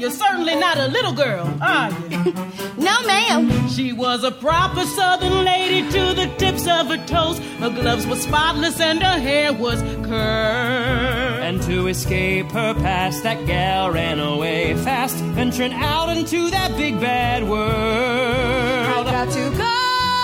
You're 0.00 0.10
certainly 0.10 0.54
not 0.54 0.78
a 0.78 0.88
little 0.88 1.12
girl, 1.12 1.46
are 1.60 1.90
you? 2.08 2.18
no, 2.78 3.02
ma'am. 3.02 3.68
She 3.68 3.92
was 3.92 4.24
a 4.24 4.30
proper 4.30 4.82
southern 4.86 5.44
lady 5.44 5.82
to 5.90 6.14
the 6.14 6.34
tips 6.38 6.66
of 6.66 6.86
her 6.86 7.04
toes. 7.06 7.38
Her 7.58 7.68
gloves 7.68 8.06
were 8.06 8.16
spotless 8.16 8.80
and 8.80 9.02
her 9.02 9.20
hair 9.20 9.52
was 9.52 9.82
curled. 10.06 11.44
And 11.44 11.60
to 11.64 11.88
escape 11.88 12.46
her 12.52 12.72
past, 12.72 13.24
that 13.24 13.44
gal 13.44 13.90
ran 13.90 14.20
away 14.20 14.74
fast, 14.74 15.16
venturing 15.36 15.74
out 15.74 16.08
into 16.08 16.48
that 16.48 16.74
big 16.78 16.98
bad 16.98 17.46
world. 17.46 17.68
I 17.68 19.04
got 19.04 19.30
to 19.30 19.50
go. 19.50 19.74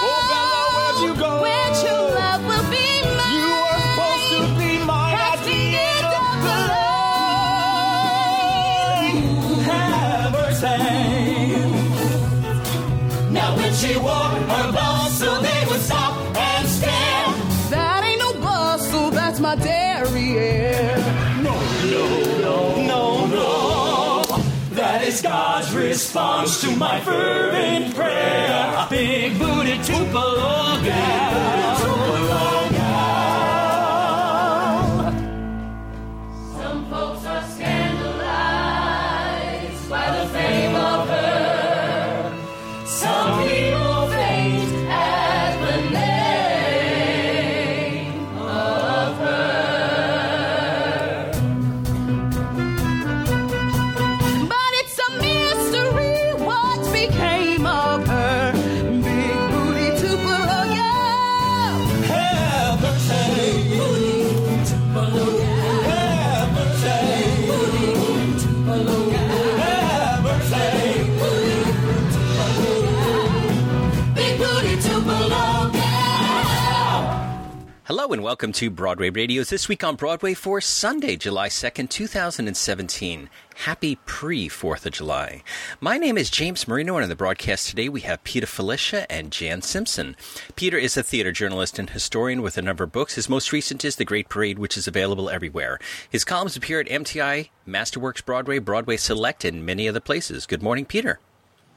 Oh, 0.08 0.22
Bella, 0.32 1.04
where'd 1.04 1.16
you 1.16 1.20
go? 1.20 1.42
Where 1.42 1.65
she 13.76 13.96
wore 13.98 14.32
her 14.52 14.72
bustle, 14.72 15.40
they 15.42 15.64
would 15.68 15.80
stop 15.80 16.16
and 16.34 16.68
stare. 16.68 17.26
That 17.70 18.04
ain't 18.04 18.20
no 18.20 18.32
bustle, 18.40 19.10
that's 19.10 19.38
my 19.38 19.54
derriere. 19.56 20.96
No, 21.42 21.54
no, 21.94 22.04
no, 22.40 22.86
no. 22.86 23.26
No. 23.26 24.22
That 24.70 25.02
is 25.04 25.20
God's 25.20 25.74
response 25.74 26.60
to 26.62 26.70
my 26.76 27.00
fervent 27.00 27.94
prayer. 27.94 28.86
Big 28.88 29.38
booty 29.38 29.76
Tupelo 29.82 30.80
gal. 30.82 31.76
Some 31.76 32.55
Hello 78.06 78.14
and 78.14 78.22
welcome 78.22 78.52
to 78.52 78.70
Broadway 78.70 79.10
Radio's 79.10 79.50
This 79.50 79.68
Week 79.68 79.82
on 79.82 79.96
Broadway 79.96 80.32
for 80.32 80.60
Sunday, 80.60 81.16
July 81.16 81.48
2nd, 81.48 81.90
2017. 81.90 83.28
Happy 83.56 83.96
pre 84.06 84.48
4th 84.48 84.86
of 84.86 84.92
July. 84.92 85.42
My 85.80 85.98
name 85.98 86.16
is 86.16 86.30
James 86.30 86.68
Marino, 86.68 86.94
and 86.94 87.02
on 87.02 87.08
the 87.08 87.16
broadcast 87.16 87.68
today 87.68 87.88
we 87.88 88.02
have 88.02 88.22
Peter 88.22 88.46
Filichia 88.46 89.06
and 89.10 89.32
Jan 89.32 89.60
Simpson. 89.60 90.14
Peter 90.54 90.78
is 90.78 90.96
a 90.96 91.02
theater 91.02 91.32
journalist 91.32 91.80
and 91.80 91.90
historian 91.90 92.42
with 92.42 92.56
a 92.56 92.62
number 92.62 92.84
of 92.84 92.92
books. 92.92 93.16
His 93.16 93.28
most 93.28 93.50
recent 93.52 93.84
is 93.84 93.96
The 93.96 94.04
Great 94.04 94.28
Parade, 94.28 94.60
which 94.60 94.76
is 94.76 94.86
available 94.86 95.28
everywhere. 95.28 95.80
His 96.08 96.24
columns 96.24 96.56
appear 96.56 96.78
at 96.78 96.86
MTI, 96.86 97.48
Masterworks 97.66 98.24
Broadway, 98.24 98.60
Broadway 98.60 98.98
Select, 98.98 99.44
and 99.44 99.66
many 99.66 99.88
other 99.88 99.98
places. 99.98 100.46
Good 100.46 100.62
morning, 100.62 100.84
Peter. 100.84 101.18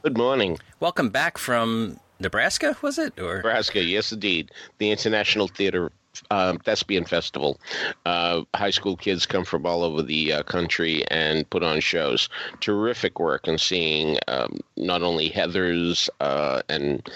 Good 0.03 0.15
morning, 0.15 0.59
Welcome 0.79 1.09
back 1.09 1.39
from 1.39 1.99
Nebraska, 2.19 2.77
was 2.83 2.99
it? 2.99 3.19
Or 3.19 3.37
Nebraska. 3.37 3.83
Yes, 3.83 4.11
indeed. 4.11 4.51
The 4.77 4.91
International 4.91 5.47
Theater 5.47 5.89
um, 6.31 6.59
Thespian 6.59 7.05
Festival. 7.05 7.59
Uh, 8.05 8.43
high 8.55 8.69
school 8.69 8.95
kids 8.95 9.25
come 9.25 9.45
from 9.45 9.65
all 9.65 9.83
over 9.83 10.01
the 10.01 10.33
uh, 10.33 10.43
country 10.43 11.03
and 11.09 11.49
put 11.49 11.63
on 11.63 11.79
shows. 11.79 12.29
Terrific 12.59 13.19
work 13.19 13.47
and 13.47 13.59
seeing 13.59 14.17
um, 14.27 14.59
not 14.77 15.01
only 15.01 15.29
Heather's 15.29 16.09
uh, 16.19 16.61
and 16.69 17.09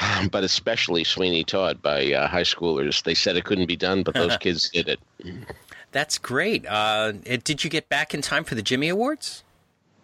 but 0.30 0.44
especially 0.44 1.04
Sweeney 1.04 1.44
Todd 1.44 1.82
by 1.82 2.12
uh, 2.12 2.28
high 2.28 2.42
schoolers. 2.42 3.02
They 3.02 3.14
said 3.14 3.36
it 3.36 3.44
couldn't 3.44 3.66
be 3.66 3.76
done, 3.76 4.02
but 4.02 4.14
those 4.14 4.36
kids 4.38 4.70
did 4.70 4.88
it. 4.88 5.00
That's 5.92 6.18
great. 6.18 6.66
Uh, 6.66 7.12
did 7.12 7.64
you 7.64 7.70
get 7.70 7.88
back 7.88 8.14
in 8.14 8.22
time 8.22 8.44
for 8.44 8.54
the 8.54 8.62
Jimmy 8.62 8.88
Awards? 8.88 9.44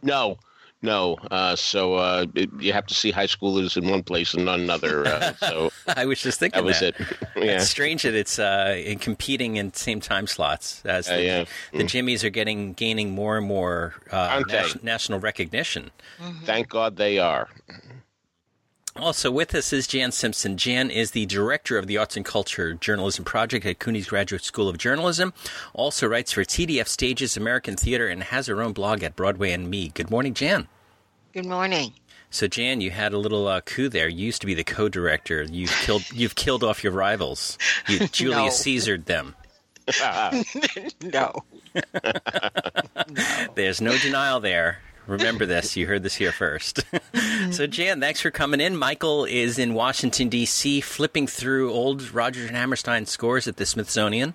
No. 0.02 0.38
No, 0.80 1.16
uh, 1.32 1.56
so 1.56 1.94
uh, 1.94 2.26
it, 2.36 2.50
you 2.60 2.72
have 2.72 2.86
to 2.86 2.94
see 2.94 3.10
high 3.10 3.26
schoolers 3.26 3.76
in 3.76 3.90
one 3.90 4.04
place 4.04 4.32
and 4.34 4.44
not 4.44 4.60
another. 4.60 5.06
Uh, 5.06 5.32
so 5.40 5.72
I 5.88 6.06
was 6.06 6.22
just 6.22 6.38
thinking 6.38 6.58
that 6.58 6.64
was 6.64 6.82
it. 6.82 6.94
Yeah. 7.36 7.56
It's 7.56 7.68
strange 7.68 8.02
that 8.02 8.14
it's 8.14 8.38
uh, 8.38 8.80
in 8.84 8.98
competing 8.98 9.56
in 9.56 9.72
same 9.72 10.00
time 10.00 10.26
slots 10.26 10.82
as 10.84 11.08
Uh, 11.08 11.16
the, 11.16 11.22
yeah. 11.24 11.44
the 11.72 11.84
Jimmys 11.84 12.22
are 12.24 12.30
getting 12.30 12.72
gaining 12.74 13.10
more 13.10 13.36
and 13.36 13.46
more 13.46 13.94
uh, 14.10 14.42
nas- 14.48 14.82
national 14.82 15.18
recognition. 15.20 15.90
Thank 16.44 16.68
God 16.68 16.96
they 16.96 17.18
are. 17.18 17.48
Also 18.98 19.30
with 19.30 19.54
us 19.54 19.72
is 19.72 19.86
Jan 19.86 20.10
Simpson. 20.10 20.56
Jan 20.56 20.90
is 20.90 21.12
the 21.12 21.24
director 21.26 21.78
of 21.78 21.86
the 21.86 21.96
Arts 21.96 22.16
and 22.16 22.24
Culture 22.24 22.74
Journalism 22.74 23.24
Project 23.24 23.64
at 23.64 23.78
CUNY's 23.78 24.08
Graduate 24.08 24.42
School 24.42 24.68
of 24.68 24.76
Journalism. 24.76 25.32
Also 25.72 26.06
writes 26.08 26.32
for 26.32 26.42
TDF 26.44 26.88
Stages, 26.88 27.36
American 27.36 27.76
Theater, 27.76 28.08
and 28.08 28.24
has 28.24 28.48
her 28.48 28.60
own 28.60 28.72
blog 28.72 29.02
at 29.04 29.14
Broadway 29.14 29.52
and 29.52 29.70
Me. 29.70 29.88
Good 29.94 30.10
morning, 30.10 30.34
Jan. 30.34 30.66
Good 31.32 31.46
morning. 31.46 31.92
So 32.30 32.48
Jan, 32.48 32.80
you 32.80 32.90
had 32.90 33.12
a 33.12 33.18
little 33.18 33.46
uh, 33.46 33.60
coup 33.60 33.88
there. 33.88 34.08
You 34.08 34.26
used 34.26 34.40
to 34.40 34.46
be 34.46 34.54
the 34.54 34.64
co-director. 34.64 35.44
You've 35.44 35.70
killed. 35.70 36.02
You've 36.12 36.34
killed 36.34 36.64
off 36.64 36.82
your 36.82 36.92
rivals. 36.92 37.56
You 37.88 38.08
Julius 38.08 38.58
No. 38.58 38.64
Caesared 38.64 39.06
them. 39.06 39.34
No. 41.02 41.32
There's 43.54 43.80
no 43.80 43.96
denial 43.98 44.40
there. 44.40 44.80
Remember 45.08 45.46
this. 45.46 45.76
You 45.76 45.86
heard 45.86 46.04
this 46.04 46.14
here 46.14 46.30
first. 46.30 46.84
so, 47.50 47.66
Jan, 47.66 48.00
thanks 48.00 48.20
for 48.20 48.30
coming 48.30 48.60
in. 48.60 48.76
Michael 48.76 49.24
is 49.24 49.58
in 49.58 49.74
Washington, 49.74 50.28
D.C., 50.28 50.80
flipping 50.82 51.26
through 51.26 51.72
old 51.72 52.12
Rodgers 52.12 52.46
and 52.46 52.56
Hammerstein 52.56 53.06
scores 53.06 53.48
at 53.48 53.56
the 53.56 53.66
Smithsonian 53.66 54.34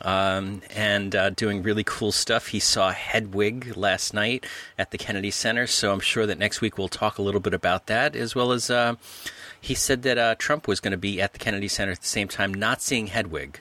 um, 0.00 0.62
and 0.74 1.14
uh, 1.14 1.30
doing 1.30 1.62
really 1.62 1.84
cool 1.84 2.12
stuff. 2.12 2.48
He 2.48 2.60
saw 2.60 2.90
Hedwig 2.92 3.76
last 3.76 4.14
night 4.14 4.46
at 4.78 4.90
the 4.90 4.98
Kennedy 4.98 5.30
Center, 5.30 5.66
so 5.66 5.92
I'm 5.92 6.00
sure 6.00 6.26
that 6.26 6.38
next 6.38 6.60
week 6.60 6.78
we'll 6.78 6.88
talk 6.88 7.18
a 7.18 7.22
little 7.22 7.40
bit 7.40 7.54
about 7.54 7.86
that, 7.86 8.16
as 8.16 8.34
well 8.34 8.52
as 8.52 8.70
uh, 8.70 8.96
he 9.60 9.74
said 9.74 10.02
that 10.02 10.18
uh, 10.18 10.34
Trump 10.36 10.66
was 10.66 10.80
going 10.80 10.92
to 10.92 10.98
be 10.98 11.20
at 11.20 11.32
the 11.32 11.38
Kennedy 11.38 11.68
Center 11.68 11.92
at 11.92 12.00
the 12.00 12.06
same 12.06 12.28
time, 12.28 12.52
not 12.52 12.82
seeing 12.82 13.08
Hedwig. 13.08 13.60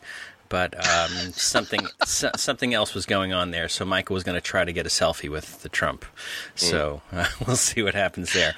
But 0.51 0.75
um, 0.75 1.31
something 1.31 1.87
so, 2.03 2.29
something 2.35 2.73
else 2.73 2.93
was 2.93 3.05
going 3.05 3.31
on 3.31 3.51
there, 3.51 3.69
so 3.69 3.85
Michael 3.85 4.15
was 4.15 4.25
going 4.25 4.35
to 4.35 4.41
try 4.41 4.65
to 4.65 4.73
get 4.73 4.85
a 4.85 4.89
selfie 4.89 5.29
with 5.29 5.63
the 5.63 5.69
Trump. 5.69 6.03
So 6.55 7.01
uh, 7.13 7.27
we'll 7.47 7.55
see 7.55 7.81
what 7.81 7.95
happens 7.95 8.33
there. 8.33 8.53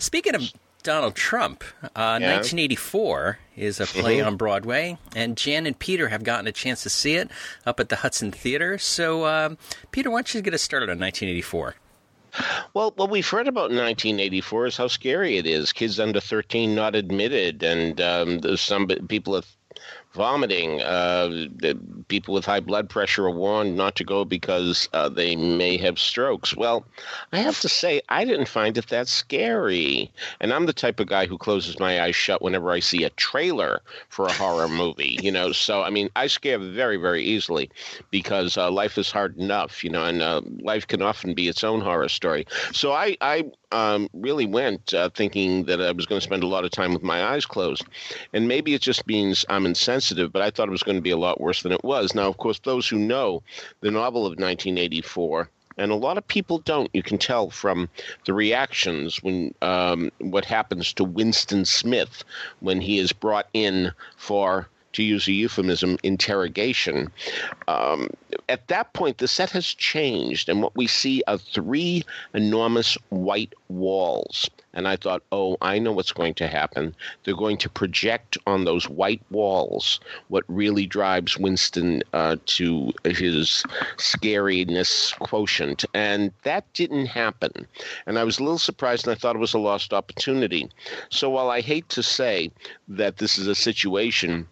Speaking 0.00 0.34
of 0.34 0.52
Donald 0.82 1.14
Trump, 1.14 1.62
uh, 1.82 2.18
1984 2.18 3.38
is 3.56 3.78
a 3.78 3.86
play 3.86 4.20
on 4.20 4.36
Broadway, 4.36 4.98
and 5.14 5.36
Jan 5.36 5.66
and 5.66 5.78
Peter 5.78 6.08
have 6.08 6.24
gotten 6.24 6.48
a 6.48 6.52
chance 6.52 6.82
to 6.82 6.90
see 6.90 7.14
it 7.14 7.30
up 7.64 7.78
at 7.78 7.90
the 7.90 7.96
Hudson 7.96 8.32
Theater. 8.32 8.76
So, 8.76 9.26
um, 9.26 9.56
Peter, 9.92 10.10
why 10.10 10.18
don't 10.18 10.34
you 10.34 10.42
get 10.42 10.52
us 10.52 10.62
started 10.62 10.90
on 10.90 10.98
1984? 10.98 11.76
Well, 12.74 12.92
what 12.96 13.08
we've 13.08 13.28
heard 13.28 13.46
about 13.46 13.70
1984 13.70 14.66
is 14.66 14.76
how 14.76 14.88
scary 14.88 15.38
it 15.38 15.46
is. 15.46 15.72
Kids 15.72 16.00
under 16.00 16.20
13 16.20 16.74
not 16.74 16.96
admitted, 16.96 17.62
and 17.62 18.00
um, 18.00 18.56
some 18.56 18.88
people 18.88 19.36
have 19.36 19.46
vomiting. 20.16 20.80
Uh, 20.82 21.46
people 22.08 22.34
with 22.34 22.44
high 22.44 22.60
blood 22.60 22.88
pressure 22.88 23.26
are 23.26 23.30
warned 23.30 23.76
not 23.76 23.94
to 23.96 24.04
go 24.04 24.24
because 24.24 24.88
uh, 24.92 25.08
they 25.08 25.36
may 25.36 25.76
have 25.76 25.98
strokes. 25.98 26.56
Well, 26.56 26.84
I 27.32 27.38
have 27.38 27.60
to 27.60 27.68
say, 27.68 28.00
I 28.08 28.24
didn't 28.24 28.48
find 28.48 28.76
it 28.78 28.88
that 28.88 29.08
scary. 29.08 30.10
And 30.40 30.52
I'm 30.52 30.66
the 30.66 30.72
type 30.72 30.98
of 31.00 31.06
guy 31.06 31.26
who 31.26 31.38
closes 31.38 31.78
my 31.78 32.02
eyes 32.02 32.16
shut 32.16 32.42
whenever 32.42 32.70
I 32.70 32.80
see 32.80 33.04
a 33.04 33.10
trailer 33.10 33.82
for 34.08 34.26
a 34.26 34.32
horror 34.32 34.68
movie, 34.68 35.18
you 35.22 35.30
know. 35.30 35.52
So, 35.52 35.82
I 35.82 35.90
mean, 35.90 36.08
I 36.16 36.26
scare 36.26 36.58
very, 36.58 36.96
very 36.96 37.22
easily 37.22 37.70
because 38.10 38.56
uh, 38.56 38.70
life 38.70 38.98
is 38.98 39.10
hard 39.10 39.36
enough, 39.38 39.84
you 39.84 39.90
know, 39.90 40.04
and 40.04 40.22
uh, 40.22 40.40
life 40.60 40.86
can 40.86 41.02
often 41.02 41.34
be 41.34 41.48
its 41.48 41.62
own 41.62 41.80
horror 41.80 42.08
story. 42.08 42.46
So 42.72 42.92
I, 42.92 43.16
I 43.20 43.44
um, 43.72 44.08
really 44.12 44.46
went 44.46 44.94
uh, 44.94 45.10
thinking 45.10 45.64
that 45.64 45.80
I 45.80 45.92
was 45.92 46.06
going 46.06 46.20
to 46.20 46.24
spend 46.24 46.42
a 46.42 46.46
lot 46.46 46.64
of 46.64 46.70
time 46.70 46.92
with 46.92 47.02
my 47.02 47.22
eyes 47.22 47.44
closed. 47.44 47.84
And 48.32 48.48
maybe 48.48 48.74
it 48.74 48.80
just 48.80 49.06
means 49.06 49.44
I'm 49.48 49.66
insensitive, 49.66 50.05
but 50.12 50.42
I 50.42 50.50
thought 50.50 50.68
it 50.68 50.72
was 50.72 50.82
going 50.82 50.96
to 50.96 51.02
be 51.02 51.10
a 51.10 51.16
lot 51.16 51.40
worse 51.40 51.62
than 51.62 51.72
it 51.72 51.84
was. 51.84 52.14
Now, 52.14 52.28
of 52.28 52.36
course, 52.38 52.58
those 52.60 52.88
who 52.88 52.98
know 52.98 53.42
the 53.80 53.90
novel 53.90 54.22
of 54.22 54.38
1984, 54.38 55.48
and 55.78 55.90
a 55.90 55.96
lot 55.96 56.18
of 56.18 56.26
people 56.26 56.58
don't. 56.58 56.90
You 56.94 57.02
can 57.02 57.18
tell 57.18 57.50
from 57.50 57.88
the 58.24 58.32
reactions 58.32 59.22
when 59.22 59.54
um, 59.62 60.10
what 60.18 60.44
happens 60.44 60.92
to 60.94 61.04
Winston 61.04 61.64
Smith 61.64 62.24
when 62.60 62.80
he 62.80 62.98
is 62.98 63.12
brought 63.12 63.48
in 63.52 63.92
for 64.16 64.68
to 64.96 65.02
use 65.02 65.28
a 65.28 65.32
euphemism, 65.32 65.98
interrogation. 66.02 67.10
Um, 67.68 68.08
at 68.48 68.66
that 68.68 68.92
point, 68.94 69.18
the 69.18 69.28
set 69.28 69.50
has 69.50 69.66
changed, 69.66 70.48
and 70.48 70.62
what 70.62 70.74
we 70.74 70.86
see 70.86 71.22
are 71.26 71.38
three 71.38 72.04
enormous 72.34 72.96
white 73.10 73.54
walls. 73.68 74.50
And 74.72 74.88
I 74.88 74.96
thought, 74.96 75.22
oh, 75.32 75.56
I 75.62 75.78
know 75.78 75.92
what's 75.92 76.12
going 76.12 76.34
to 76.34 76.48
happen. 76.48 76.94
They're 77.24 77.34
going 77.34 77.56
to 77.58 77.68
project 77.68 78.36
on 78.46 78.64
those 78.64 78.88
white 78.88 79.22
walls 79.30 80.00
what 80.28 80.44
really 80.48 80.86
drives 80.86 81.38
Winston 81.38 82.02
uh, 82.12 82.36
to 82.46 82.92
his 83.04 83.64
scariness 83.96 85.18
quotient. 85.18 85.84
And 85.94 86.32
that 86.44 86.70
didn't 86.74 87.06
happen. 87.06 87.66
And 88.06 88.18
I 88.18 88.24
was 88.24 88.38
a 88.38 88.42
little 88.42 88.58
surprised, 88.58 89.06
and 89.06 89.16
I 89.16 89.18
thought 89.18 89.36
it 89.36 89.40
was 89.40 89.54
a 89.54 89.58
lost 89.58 89.92
opportunity. 89.92 90.70
So 91.10 91.30
while 91.30 91.50
I 91.50 91.60
hate 91.60 91.88
to 91.90 92.02
say 92.02 92.50
that 92.88 93.16
this 93.16 93.38
is 93.38 93.46
a 93.46 93.54
situation 93.54 94.46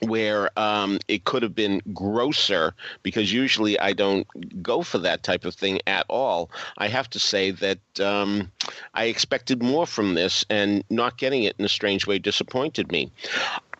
where 0.00 0.50
um, 0.58 0.98
it 1.08 1.24
could 1.24 1.42
have 1.42 1.54
been 1.54 1.80
grosser 1.92 2.74
because 3.02 3.32
usually 3.32 3.78
I 3.78 3.92
don't 3.92 4.26
go 4.62 4.82
for 4.82 4.98
that 4.98 5.22
type 5.22 5.44
of 5.44 5.54
thing 5.54 5.80
at 5.86 6.06
all. 6.08 6.50
I 6.78 6.88
have 6.88 7.08
to 7.10 7.18
say 7.18 7.50
that 7.52 8.00
um, 8.00 8.50
I 8.94 9.04
expected 9.04 9.62
more 9.62 9.86
from 9.86 10.14
this, 10.14 10.44
and 10.50 10.84
not 10.90 11.18
getting 11.18 11.44
it 11.44 11.56
in 11.58 11.64
a 11.64 11.68
strange 11.68 12.06
way 12.06 12.18
disappointed 12.18 12.90
me 12.90 13.10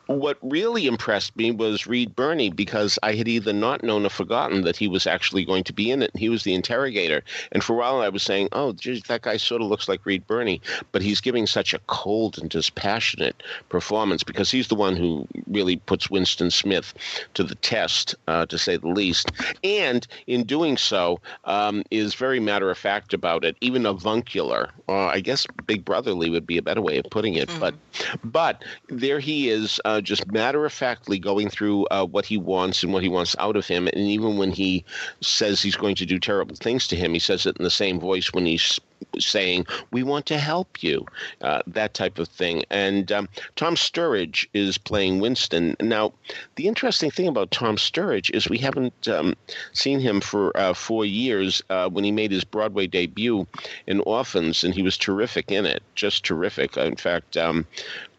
what 0.06 0.38
really 0.40 0.86
impressed 0.86 1.36
me 1.36 1.50
was 1.50 1.86
Reed 1.86 2.14
Birney 2.14 2.50
because 2.50 2.98
I 3.02 3.14
had 3.14 3.28
either 3.28 3.52
not 3.52 3.82
known 3.82 4.06
or 4.06 4.10
forgotten 4.10 4.62
that 4.62 4.76
he 4.76 4.88
was 4.88 5.06
actually 5.06 5.44
going 5.44 5.64
to 5.64 5.72
be 5.72 5.90
in 5.90 6.02
it. 6.02 6.12
And 6.12 6.20
He 6.20 6.28
was 6.28 6.44
the 6.44 6.54
interrogator. 6.54 7.22
And 7.52 7.62
for 7.62 7.74
a 7.74 7.76
while 7.76 8.00
I 8.00 8.08
was 8.08 8.22
saying, 8.22 8.48
oh, 8.52 8.72
geez, 8.72 9.02
that 9.04 9.22
guy 9.22 9.36
sort 9.36 9.62
of 9.62 9.68
looks 9.68 9.88
like 9.88 10.06
Reed 10.06 10.26
Birney. 10.26 10.60
But 10.92 11.02
he's 11.02 11.20
giving 11.20 11.46
such 11.46 11.74
a 11.74 11.80
cold 11.86 12.38
and 12.38 12.48
dispassionate 12.48 13.42
performance 13.68 14.22
because 14.22 14.50
he's 14.50 14.68
the 14.68 14.74
one 14.74 14.96
who 14.96 15.26
really 15.48 15.76
puts 15.76 16.08
Winston 16.08 16.50
Smith 16.50 16.94
to 17.34 17.42
the 17.42 17.56
test, 17.56 18.14
uh, 18.28 18.46
to 18.46 18.58
say 18.58 18.76
the 18.76 18.88
least. 18.88 19.32
And 19.64 20.06
in 20.26 20.44
doing 20.44 20.76
so, 20.76 21.20
um, 21.44 21.82
is 21.90 22.14
very 22.14 22.38
matter 22.38 22.70
of 22.70 22.78
fact 22.78 23.12
about 23.12 23.44
it, 23.44 23.56
even 23.60 23.86
avuncular. 23.86 24.70
Uh, 24.88 25.06
I 25.06 25.20
guess 25.20 25.46
Big 25.66 25.84
Brotherly 25.84 26.30
would 26.30 26.46
be 26.46 26.58
a 26.58 26.62
better 26.62 26.80
way 26.80 26.98
of 26.98 27.06
putting 27.10 27.34
it. 27.34 27.48
Mm-hmm. 27.48 27.60
But, 27.60 27.74
but 28.22 28.64
there 28.88 29.18
he 29.18 29.50
is. 29.50 29.80
Uh, 29.84 29.95
uh, 29.96 30.00
just 30.00 30.30
matter 30.30 30.64
of 30.66 30.72
factly 30.72 31.18
going 31.18 31.48
through 31.48 31.86
uh, 31.86 32.04
what 32.04 32.26
he 32.26 32.36
wants 32.36 32.82
and 32.82 32.92
what 32.92 33.02
he 33.02 33.08
wants 33.08 33.34
out 33.38 33.56
of 33.56 33.66
him. 33.66 33.86
And 33.88 33.96
even 33.96 34.36
when 34.36 34.50
he 34.50 34.84
says 35.22 35.62
he's 35.62 35.76
going 35.76 35.94
to 35.96 36.06
do 36.06 36.18
terrible 36.18 36.56
things 36.56 36.86
to 36.88 36.96
him, 36.96 37.14
he 37.14 37.18
says 37.18 37.46
it 37.46 37.56
in 37.56 37.64
the 37.64 37.70
same 37.70 37.98
voice 37.98 38.32
when 38.32 38.46
he's 38.46 38.78
saying, 39.18 39.66
We 39.92 40.02
want 40.02 40.26
to 40.26 40.38
help 40.38 40.82
you, 40.82 41.06
uh, 41.40 41.62
that 41.66 41.94
type 41.94 42.18
of 42.18 42.28
thing. 42.28 42.64
And 42.70 43.10
um, 43.12 43.28
Tom 43.56 43.74
Sturridge 43.74 44.46
is 44.54 44.78
playing 44.78 45.20
Winston. 45.20 45.76
Now, 45.80 46.12
the 46.56 46.68
interesting 46.68 47.10
thing 47.10 47.28
about 47.28 47.50
Tom 47.50 47.76
Sturridge 47.76 48.30
is 48.34 48.48
we 48.48 48.58
haven't 48.58 49.08
um, 49.08 49.34
seen 49.72 50.00
him 50.00 50.20
for 50.20 50.56
uh, 50.56 50.74
four 50.74 51.04
years 51.04 51.62
uh, 51.70 51.88
when 51.88 52.04
he 52.04 52.12
made 52.12 52.30
his 52.30 52.44
Broadway 52.44 52.86
debut 52.86 53.46
in 53.86 54.00
Orphans, 54.00 54.64
and 54.64 54.74
he 54.74 54.82
was 54.82 54.96
terrific 54.96 55.50
in 55.50 55.66
it, 55.66 55.82
just 55.94 56.24
terrific. 56.24 56.76
In 56.76 56.96
fact, 56.96 57.36
um, 57.36 57.66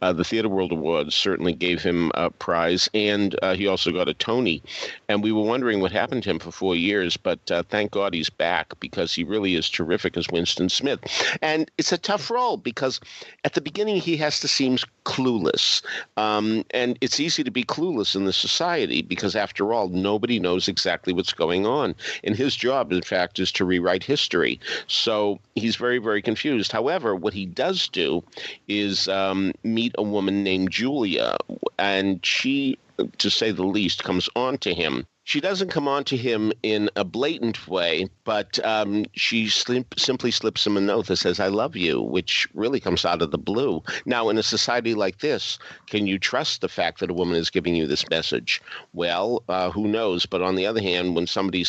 uh, 0.01 0.13
the 0.13 0.23
Theatre 0.23 0.49
World 0.49 0.71
Awards 0.71 1.15
certainly 1.15 1.53
gave 1.53 1.81
him 1.81 2.11
a 2.13 2.29
prize, 2.29 2.89
and 2.93 3.37
uh, 3.41 3.55
he 3.55 3.67
also 3.67 3.91
got 3.91 4.07
a 4.07 4.13
Tony. 4.13 4.61
And 5.09 5.23
we 5.23 5.31
were 5.31 5.41
wondering 5.41 5.79
what 5.79 5.91
happened 5.91 6.23
to 6.23 6.29
him 6.29 6.39
for 6.39 6.51
four 6.51 6.75
years, 6.75 7.17
but 7.17 7.39
uh, 7.49 7.63
thank 7.69 7.91
God 7.91 8.13
he's 8.13 8.29
back 8.29 8.79
because 8.79 9.13
he 9.13 9.23
really 9.23 9.55
is 9.55 9.69
terrific 9.69 10.15
as 10.17 10.27
Winston 10.31 10.66
Smith. 10.69 10.99
And 11.41 11.69
it's 11.77 11.91
a 11.91 11.97
tough 11.97 12.29
role 12.29 12.57
because 12.57 12.99
at 13.43 13.53
the 13.53 13.61
beginning 13.61 13.97
he 13.97 14.17
has 14.17 14.39
to 14.41 14.47
seem 14.47 14.77
clueless. 15.05 15.81
Um, 16.17 16.65
and 16.71 16.97
it's 17.01 17.19
easy 17.19 17.43
to 17.43 17.51
be 17.51 17.63
clueless 17.63 18.15
in 18.15 18.25
this 18.25 18.37
society 18.37 19.01
because, 19.01 19.35
after 19.35 19.73
all, 19.73 19.87
nobody 19.87 20.39
knows 20.39 20.67
exactly 20.67 21.13
what's 21.13 21.33
going 21.33 21.65
on. 21.65 21.95
And 22.23 22.35
his 22.35 22.55
job, 22.55 22.91
in 22.91 23.01
fact, 23.01 23.39
is 23.39 23.51
to 23.53 23.65
rewrite 23.65 24.03
history. 24.03 24.59
So 24.87 25.39
he's 25.55 25.75
very, 25.77 25.99
very 25.99 26.21
confused. 26.21 26.71
However, 26.71 27.15
what 27.15 27.33
he 27.33 27.45
does 27.45 27.87
do 27.87 28.23
is 28.67 29.07
um, 29.07 29.53
meet 29.63 29.95
a 29.97 30.03
woman 30.03 30.43
named 30.43 30.71
Julia, 30.71 31.37
and 31.79 32.23
she, 32.25 32.77
to 33.17 33.29
say 33.29 33.51
the 33.51 33.65
least, 33.65 34.03
comes 34.03 34.29
on 34.35 34.57
to 34.59 34.73
him 34.73 35.07
she 35.27 35.41
doesn't 35.41 35.71
come 35.71 35.89
on 35.89 36.05
to 36.05 36.15
him 36.15 36.53
in 36.63 36.89
a 36.95 37.03
blatant 37.03 37.67
way, 37.67 38.07
but 38.23 38.63
um, 38.63 39.03
she 39.11 39.49
simply 39.49 40.31
slips 40.31 40.65
him 40.65 40.77
a 40.77 40.81
note 40.81 41.07
that 41.07 41.17
says, 41.17 41.37
I 41.41 41.49
love 41.49 41.75
you, 41.75 42.01
which 42.01 42.47
really 42.53 42.79
comes 42.79 43.03
out 43.03 43.21
of 43.21 43.31
the 43.31 43.37
blue. 43.37 43.83
Now, 44.05 44.29
in 44.29 44.37
a 44.37 44.43
society 44.43 44.93
like 44.93 45.19
this, 45.19 45.59
can 45.85 46.07
you 46.07 46.17
trust 46.17 46.61
the 46.61 46.69
fact 46.69 47.01
that 47.01 47.09
a 47.09 47.13
woman 47.13 47.35
is 47.35 47.49
giving 47.49 47.75
you 47.75 47.87
this 47.87 48.09
message? 48.09 48.61
Well, 48.93 49.43
uh, 49.49 49.69
who 49.69 49.89
knows? 49.89 50.25
But 50.25 50.41
on 50.41 50.55
the 50.55 50.65
other 50.65 50.81
hand, 50.81 51.13
when 51.13 51.27
somebody 51.27 51.65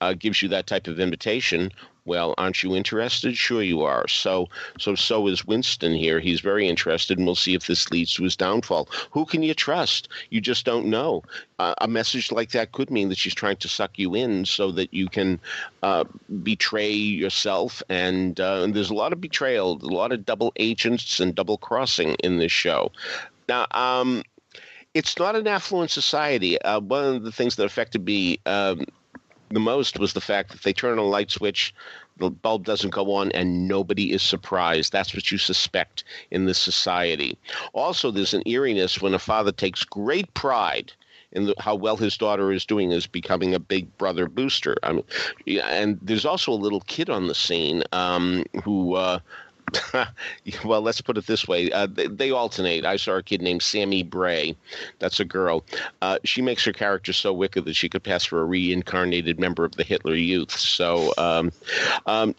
uh, 0.00 0.12
gives 0.12 0.40
you 0.40 0.48
that 0.50 0.68
type 0.68 0.86
of 0.86 1.00
invitation, 1.00 1.72
well, 2.04 2.34
aren't 2.38 2.62
you 2.62 2.74
interested? 2.74 3.36
Sure 3.36 3.62
you 3.62 3.82
are. 3.82 4.08
So 4.08 4.48
so 4.78 4.94
so 4.94 5.28
is 5.28 5.46
Winston 5.46 5.94
here. 5.94 6.18
He's 6.18 6.40
very 6.40 6.68
interested, 6.68 7.18
and 7.18 7.26
we'll 7.26 7.34
see 7.34 7.54
if 7.54 7.66
this 7.66 7.90
leads 7.90 8.14
to 8.14 8.24
his 8.24 8.36
downfall. 8.36 8.88
Who 9.10 9.24
can 9.24 9.42
you 9.42 9.54
trust? 9.54 10.08
You 10.30 10.40
just 10.40 10.64
don't 10.64 10.86
know. 10.86 11.22
Uh, 11.58 11.74
a 11.80 11.86
message 11.86 12.32
like 12.32 12.50
that 12.50 12.72
could 12.72 12.90
mean 12.90 13.08
that 13.08 13.18
she's 13.18 13.34
trying 13.34 13.56
to 13.58 13.68
suck 13.68 13.98
you 13.98 14.16
in 14.16 14.44
so 14.44 14.72
that 14.72 14.92
you 14.92 15.08
can 15.08 15.38
uh, 15.84 16.04
betray 16.42 16.90
yourself. 16.90 17.82
And, 17.88 18.40
uh, 18.40 18.62
and 18.64 18.74
there's 18.74 18.90
a 18.90 18.94
lot 18.94 19.12
of 19.12 19.20
betrayal, 19.20 19.78
a 19.80 19.86
lot 19.86 20.10
of 20.10 20.26
double 20.26 20.52
agents 20.56 21.20
and 21.20 21.34
double 21.34 21.58
crossing 21.58 22.14
in 22.24 22.38
this 22.38 22.50
show. 22.50 22.90
Now, 23.48 23.66
um, 23.70 24.24
it's 24.94 25.18
not 25.18 25.36
an 25.36 25.46
affluent 25.46 25.92
society. 25.92 26.60
Uh, 26.62 26.80
one 26.80 27.16
of 27.16 27.22
the 27.22 27.32
things 27.32 27.54
that 27.56 27.64
affected 27.64 28.04
me 28.04 28.40
um, 28.44 28.84
the 29.52 29.60
most 29.60 29.98
was 29.98 30.12
the 30.12 30.20
fact 30.20 30.50
that 30.50 30.62
they 30.62 30.72
turn 30.72 30.92
on 30.92 30.98
a 30.98 31.08
light 31.08 31.30
switch, 31.30 31.74
the 32.16 32.30
bulb 32.30 32.64
doesn't 32.64 32.90
go 32.90 33.12
on, 33.14 33.30
and 33.32 33.68
nobody 33.68 34.12
is 34.12 34.22
surprised. 34.22 34.92
That's 34.92 35.14
what 35.14 35.30
you 35.30 35.38
suspect 35.38 36.04
in 36.30 36.46
this 36.46 36.58
society. 36.58 37.38
Also, 37.72 38.10
there's 38.10 38.34
an 38.34 38.42
eeriness 38.46 39.00
when 39.00 39.14
a 39.14 39.18
father 39.18 39.52
takes 39.52 39.84
great 39.84 40.32
pride 40.34 40.92
in 41.32 41.46
the, 41.46 41.54
how 41.58 41.74
well 41.74 41.96
his 41.96 42.16
daughter 42.16 42.52
is 42.52 42.66
doing 42.66 42.92
as 42.92 43.06
becoming 43.06 43.54
a 43.54 43.60
big 43.60 43.96
brother 43.98 44.28
booster. 44.28 44.76
I 44.82 44.92
mean, 44.92 45.04
and 45.60 45.98
there's 46.02 46.26
also 46.26 46.52
a 46.52 46.54
little 46.54 46.80
kid 46.80 47.10
on 47.10 47.26
the 47.26 47.34
scene 47.34 47.82
um, 47.92 48.44
who 48.62 48.94
uh, 48.94 49.18
well, 50.64 50.80
let's 50.80 51.00
put 51.00 51.18
it 51.18 51.26
this 51.26 51.46
way: 51.46 51.70
uh, 51.72 51.86
they, 51.86 52.06
they, 52.06 52.30
alternate. 52.30 52.84
I 52.84 52.96
saw 52.96 53.16
a 53.16 53.22
kid 53.22 53.42
named 53.42 53.62
Sammy 53.62 54.02
Bray. 54.02 54.56
That's 54.98 55.20
a 55.20 55.24
girl. 55.24 55.64
Uh, 56.00 56.18
she 56.24 56.42
makes 56.42 56.64
her 56.64 56.72
character 56.72 57.12
so 57.12 57.32
wicked 57.32 57.64
that 57.64 57.76
she 57.76 57.88
could 57.88 58.02
pass 58.02 58.24
for 58.24 58.40
a 58.40 58.44
reincarnated 58.44 59.38
member 59.38 59.64
of 59.64 59.72
the 59.72 59.84
Hitler 59.84 60.14
Youth. 60.14 60.50
So, 60.50 61.12
um, 61.18 61.52
um, 62.06 62.34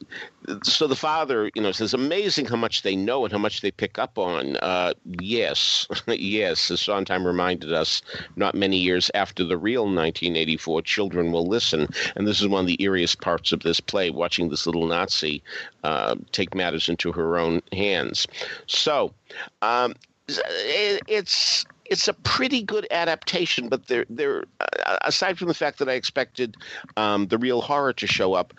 so 0.64 0.88
the 0.88 0.96
father, 0.96 1.52
you 1.56 1.62
know, 1.62 1.72
says, 1.72 1.94
"Amazing 1.94 2.46
how 2.46 2.56
much 2.56 2.82
they 2.82 2.96
know 2.96 3.24
and 3.24 3.32
how 3.32 3.38
much 3.38 3.62
they 3.62 3.72
pick 3.72 3.98
up 3.98 4.18
on." 4.18 4.58
Uh, 4.58 4.94
yes, 5.20 5.88
yes, 6.08 6.72
as 6.72 6.82
Sondheim 6.82 7.26
reminded 7.26 7.74
us, 7.74 8.02
not 8.36 8.56
many 8.56 8.78
years 8.78 9.10
after 9.14 9.44
the 9.44 9.58
real 9.58 9.84
1984, 9.84 10.82
children 10.82 11.32
will 11.32 11.48
listen, 11.48 11.88
and 12.16 12.28
this 12.28 12.42
is 12.42 12.48
one 12.48 12.62
of 12.62 12.68
the 12.68 12.78
eeriest 12.78 13.22
parts 13.22 13.52
of 13.52 13.62
this 13.62 13.80
play: 13.80 14.10
watching 14.10 14.50
this 14.50 14.66
little 14.66 14.88
Nazi 14.88 15.42
uh, 15.84 16.16
take 16.32 16.56
matters 16.56 16.90
into 16.90 17.12
her 17.12 17.38
own 17.38 17.62
hands. 17.72 18.28
So, 18.68 19.14
um, 19.62 19.96
it, 20.28 21.02
it's 21.08 21.66
it's 21.86 22.08
a 22.08 22.14
pretty 22.14 22.64
good 22.64 22.88
adaptation, 22.92 23.70
but 23.70 23.88
there, 23.88 24.06
there. 24.10 24.46
Uh, 24.60 24.98
aside 25.06 25.38
from 25.38 25.48
the 25.48 25.54
fact 25.54 25.80
that 25.80 25.90
I 25.90 25.94
expected 25.94 26.56
um, 26.98 27.28
the 27.28 27.38
real 27.38 27.62
horror 27.62 27.94
to 27.94 28.08
show 28.08 28.34
up, 28.34 28.54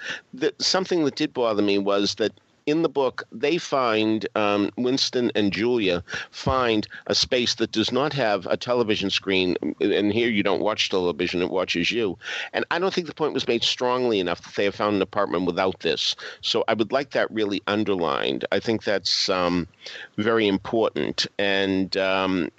something 0.58 1.04
that 1.04 1.16
did 1.16 1.32
bother 1.32 1.62
me 1.62 1.78
was 1.78 2.16
that 2.16 2.32
in 2.66 2.82
the 2.82 2.88
book, 2.88 3.24
they 3.30 3.58
find 3.58 4.26
um, 4.34 4.70
Winston 4.76 5.30
and 5.34 5.52
Julia 5.52 6.02
find 6.30 6.86
a 7.06 7.14
space 7.14 7.54
that 7.56 7.72
does 7.72 7.92
not 7.92 8.12
have 8.14 8.46
a 8.46 8.56
television 8.56 9.10
screen. 9.10 9.56
And 9.80 10.12
here 10.12 10.30
you 10.30 10.42
don't 10.42 10.62
watch 10.62 10.88
television, 10.88 11.42
it 11.42 11.50
watches 11.50 11.90
you. 11.90 12.18
And 12.52 12.64
I 12.70 12.78
don't 12.78 12.94
think 12.94 13.06
the 13.06 13.14
point 13.14 13.34
was 13.34 13.46
made 13.46 13.64
strongly 13.64 14.18
enough 14.18 14.42
that 14.42 14.54
they 14.54 14.64
have 14.64 14.74
found 14.74 14.96
an 14.96 15.02
apartment 15.02 15.44
without 15.44 15.80
this. 15.80 16.16
So 16.40 16.64
I 16.66 16.74
would 16.74 16.92
like 16.92 17.10
that 17.10 17.30
really 17.30 17.62
underlined. 17.66 18.46
I 18.50 18.60
think 18.60 18.84
that's 18.84 19.28
um, 19.28 19.68
very 20.16 20.48
important. 20.48 21.26
And 21.38 21.96
um, 21.98 22.50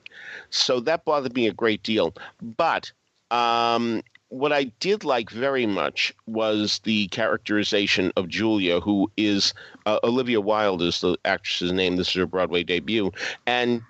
so 0.55 0.79
that 0.81 1.05
bothered 1.05 1.35
me 1.35 1.47
a 1.47 1.53
great 1.53 1.83
deal. 1.83 2.13
But 2.41 2.91
um, 3.31 4.01
what 4.29 4.51
I 4.51 4.65
did 4.79 5.03
like 5.03 5.29
very 5.29 5.65
much 5.65 6.13
was 6.27 6.79
the 6.83 7.07
characterization 7.07 8.12
of 8.15 8.27
Julia, 8.27 8.79
who 8.79 9.12
is 9.17 9.53
uh, 9.85 10.00
Olivia 10.03 10.41
Wilde 10.41 10.81
is 10.81 11.01
the 11.01 11.17
actress's 11.25 11.71
name. 11.71 11.95
This 11.95 12.09
is 12.09 12.15
her 12.15 12.25
Broadway 12.25 12.63
debut, 12.63 13.12
and 13.45 13.81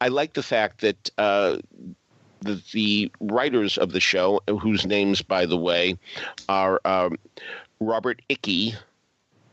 I 0.00 0.08
like 0.08 0.34
the 0.34 0.42
fact 0.42 0.80
that. 0.80 1.10
Uh, 1.18 1.58
the, 2.42 2.62
the, 2.72 3.12
writers 3.20 3.76
of 3.76 3.92
the 3.92 4.00
show, 4.00 4.40
whose 4.48 4.86
names, 4.86 5.20
by 5.20 5.44
the 5.44 5.58
way, 5.58 5.98
are 6.48 6.80
um, 6.86 7.18
Robert 7.80 8.22
Icke, 8.30 8.74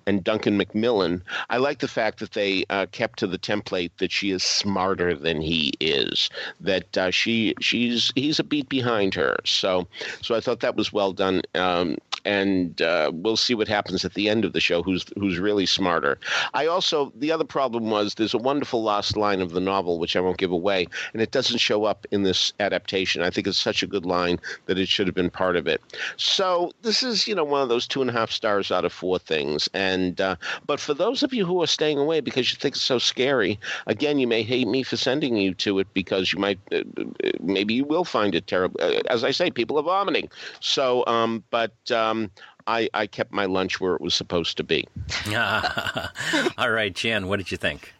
and 0.08 0.24
Duncan 0.24 0.58
Macmillan. 0.58 1.22
I 1.50 1.58
like 1.58 1.80
the 1.80 1.88
fact 1.88 2.20
that 2.20 2.32
they 2.32 2.64
uh, 2.70 2.88
kept 2.92 3.20
to 3.20 3.28
the 3.28 3.38
template 3.38 3.92
that 3.98 4.12
she 4.12 4.32
is 4.32 4.42
smarter 4.42 5.14
than 5.14 5.42
he 5.42 5.74
is. 5.80 6.30
That 6.62 6.98
uh, 6.98 7.12
she 7.12 7.54
she's 7.60 8.12
he's 8.16 8.40
a 8.40 8.44
beat 8.44 8.70
behind 8.70 9.14
her. 9.14 9.38
So 9.46 9.88
so 10.22 10.34
I 10.34 10.40
thought 10.40 10.62
that 10.62 10.78
was 10.78 10.92
well 10.92 11.12
done. 11.12 11.42
Um, 11.54 11.98
and 12.26 12.82
uh, 12.82 13.12
we'll 13.14 13.38
see 13.38 13.54
what 13.54 13.68
happens 13.68 14.04
at 14.04 14.14
the 14.14 14.28
end 14.30 14.44
of 14.44 14.54
the 14.54 14.60
show. 14.60 14.82
Who's 14.84 15.06
who's 15.18 15.40
really 15.40 15.66
smarter? 15.66 16.18
I 16.54 16.66
also 16.66 17.12
the 17.16 17.32
other 17.32 17.44
problem 17.44 17.90
was 17.90 18.16
there's 18.16 18.34
a 18.34 18.40
wonderful 18.40 18.84
last 18.84 19.16
line 19.18 19.42
of 19.42 19.52
the 19.52 19.60
novel 19.60 20.00
which 20.00 20.16
I 20.16 20.22
won't 20.22 20.38
give 20.38 20.52
away, 20.52 20.88
and 21.14 21.22
it 21.22 21.32
doesn't 21.32 21.60
show 21.60 21.84
up 21.86 22.08
in 22.12 22.24
this 22.24 22.54
adaptation. 22.60 23.22
I 23.22 23.30
think 23.30 23.48
it's 23.48 23.58
such 23.58 23.84
a 23.84 23.88
good 23.88 24.06
line 24.06 24.40
that 24.66 24.78
it 24.78 24.88
should 24.88 25.08
have 25.08 25.16
been 25.16 25.30
part 25.30 25.56
of 25.56 25.68
it. 25.68 25.82
So 26.16 26.72
this 26.82 27.04
is 27.04 27.28
you 27.28 27.36
know 27.36 27.44
one 27.44 27.62
of 27.62 27.70
those 27.70 27.88
two 27.88 28.02
and 28.02 28.10
a 28.10 28.14
half 28.14 28.32
stars 28.32 28.72
out 28.72 28.86
of 28.86 28.94
four 28.94 29.20
things. 29.20 29.70
And 29.74 29.97
uh, 30.20 30.36
but 30.66 30.80
for 30.80 30.94
those 30.94 31.24
of 31.24 31.34
you 31.34 31.46
who 31.46 31.62
are 31.62 31.68
staying 31.68 31.98
away 31.98 32.20
because 32.22 32.52
you 32.52 32.58
think 32.58 32.76
it's 32.76 32.82
so 32.82 33.00
scary, 33.00 33.60
again 33.86 34.18
you 34.20 34.28
may 34.28 34.44
hate 34.44 34.68
me 34.68 34.84
for 34.84 34.98
sending 34.98 35.38
you 35.38 35.54
to 35.56 35.80
it 35.80 35.88
because 35.94 36.34
you 36.34 36.40
might 36.40 36.60
uh, 36.72 36.78
uh 37.00 37.32
maybe 37.40 37.74
you 37.74 37.86
will 37.86 38.06
find 38.06 38.34
it 38.34 38.48
terrible. 38.48 38.80
Uh, 38.82 39.02
as 39.10 39.24
I 39.24 39.32
say, 39.32 39.52
people 39.52 39.78
are 39.78 39.84
vomiting. 39.84 40.30
So 40.60 41.06
um, 41.06 41.44
but. 41.52 41.74
Um, 41.92 42.18
um, 42.18 42.32
I, 42.70 42.90
I 42.94 43.08
kept 43.08 43.32
my 43.32 43.46
lunch 43.46 43.80
where 43.80 43.96
it 43.96 44.02
was 44.02 44.14
supposed 44.14 44.58
to 44.58 44.64
be. 44.64 44.86
All 46.58 46.70
right, 46.70 46.94
Jan, 46.94 47.28
what 47.28 47.38
did 47.38 47.50
you 47.50 47.58
think? 47.58 47.94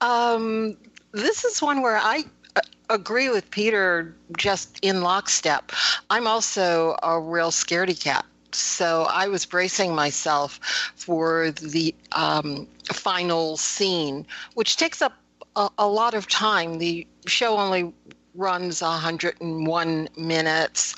Um, 0.00 0.76
this 1.12 1.44
is 1.44 1.60
one 1.60 1.82
where 1.82 1.96
I 1.96 2.22
uh, 2.54 2.60
agree 2.90 3.28
with 3.28 3.50
Peter 3.50 4.14
just 4.36 4.78
in 4.82 5.02
lockstep. 5.02 5.72
I'm 6.10 6.28
also 6.28 6.96
a 7.02 7.20
real 7.20 7.50
scaredy 7.50 8.00
cat. 8.00 8.24
So 8.54 9.06
I 9.10 9.28
was 9.28 9.46
bracing 9.46 9.94
myself 9.94 10.60
for 10.96 11.50
the 11.52 11.94
um, 12.12 12.66
final 12.92 13.56
scene, 13.56 14.26
which 14.54 14.76
takes 14.76 15.02
up 15.02 15.14
a, 15.56 15.68
a 15.78 15.86
lot 15.86 16.14
of 16.14 16.28
time. 16.28 16.78
The 16.78 17.06
show 17.26 17.56
only 17.56 17.92
runs 18.34 18.82
101 18.82 20.08
minutes. 20.16 20.94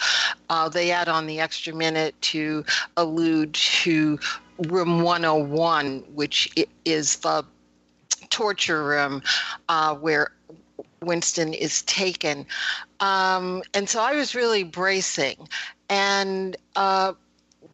Uh, 0.49 0.69
they 0.69 0.91
add 0.91 1.09
on 1.09 1.27
the 1.27 1.41
extra 1.41 1.75
minute 1.75 2.15
to 2.23 2.65
allude 2.97 3.55
to 3.55 4.19
room 4.69 5.03
101, 5.03 6.05
which 6.15 6.49
is 6.85 7.17
the 7.17 7.45
torture 8.31 8.85
room 8.85 9.23
uh, 9.69 9.95
where 9.95 10.33
Winston 11.03 11.55
is 11.55 11.83
taken. 11.83 12.47
Um, 13.01 13.63
and 13.75 13.89
so 13.89 14.01
I 14.01 14.15
was 14.15 14.35
really 14.35 14.65
bracing. 14.65 15.49
And 15.89 16.57
uh, 16.77 17.13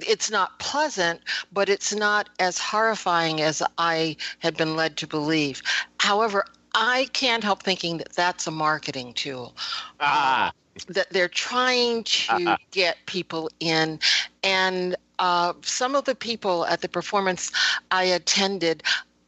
it's 0.07 0.31
not 0.31 0.59
pleasant, 0.59 1.21
but 1.53 1.69
it's 1.69 1.95
not 1.95 2.29
as 2.39 2.59
horrifying 2.59 3.41
as 3.41 3.63
I 3.79 4.17
had 4.39 4.57
been 4.57 4.77
led 4.77 4.97
to 4.99 5.07
believe. 5.07 5.63
However, 5.99 6.45
I 6.75 7.09
can't 7.13 7.43
help 7.43 7.63
thinking 7.63 7.99
that 7.99 8.13
that's 8.13 8.47
a 8.47 8.51
marketing 8.51 9.15
tool. 9.15 9.57
Ah. 9.99 10.53
that 10.89 11.11
they're 11.11 11.29
trying 11.29 12.05
to 12.05 12.35
uh-huh. 12.35 12.57
get 12.71 12.97
people 13.07 13.51
in. 13.61 13.99
And 14.43 14.97
uh, 15.19 15.53
some 15.63 15.95
of 15.95 16.05
the 16.05 16.15
people 16.15 16.65
at 16.67 16.81
the 16.81 16.89
performance 16.89 17.51
I 17.91 18.05
attended, 18.05 18.83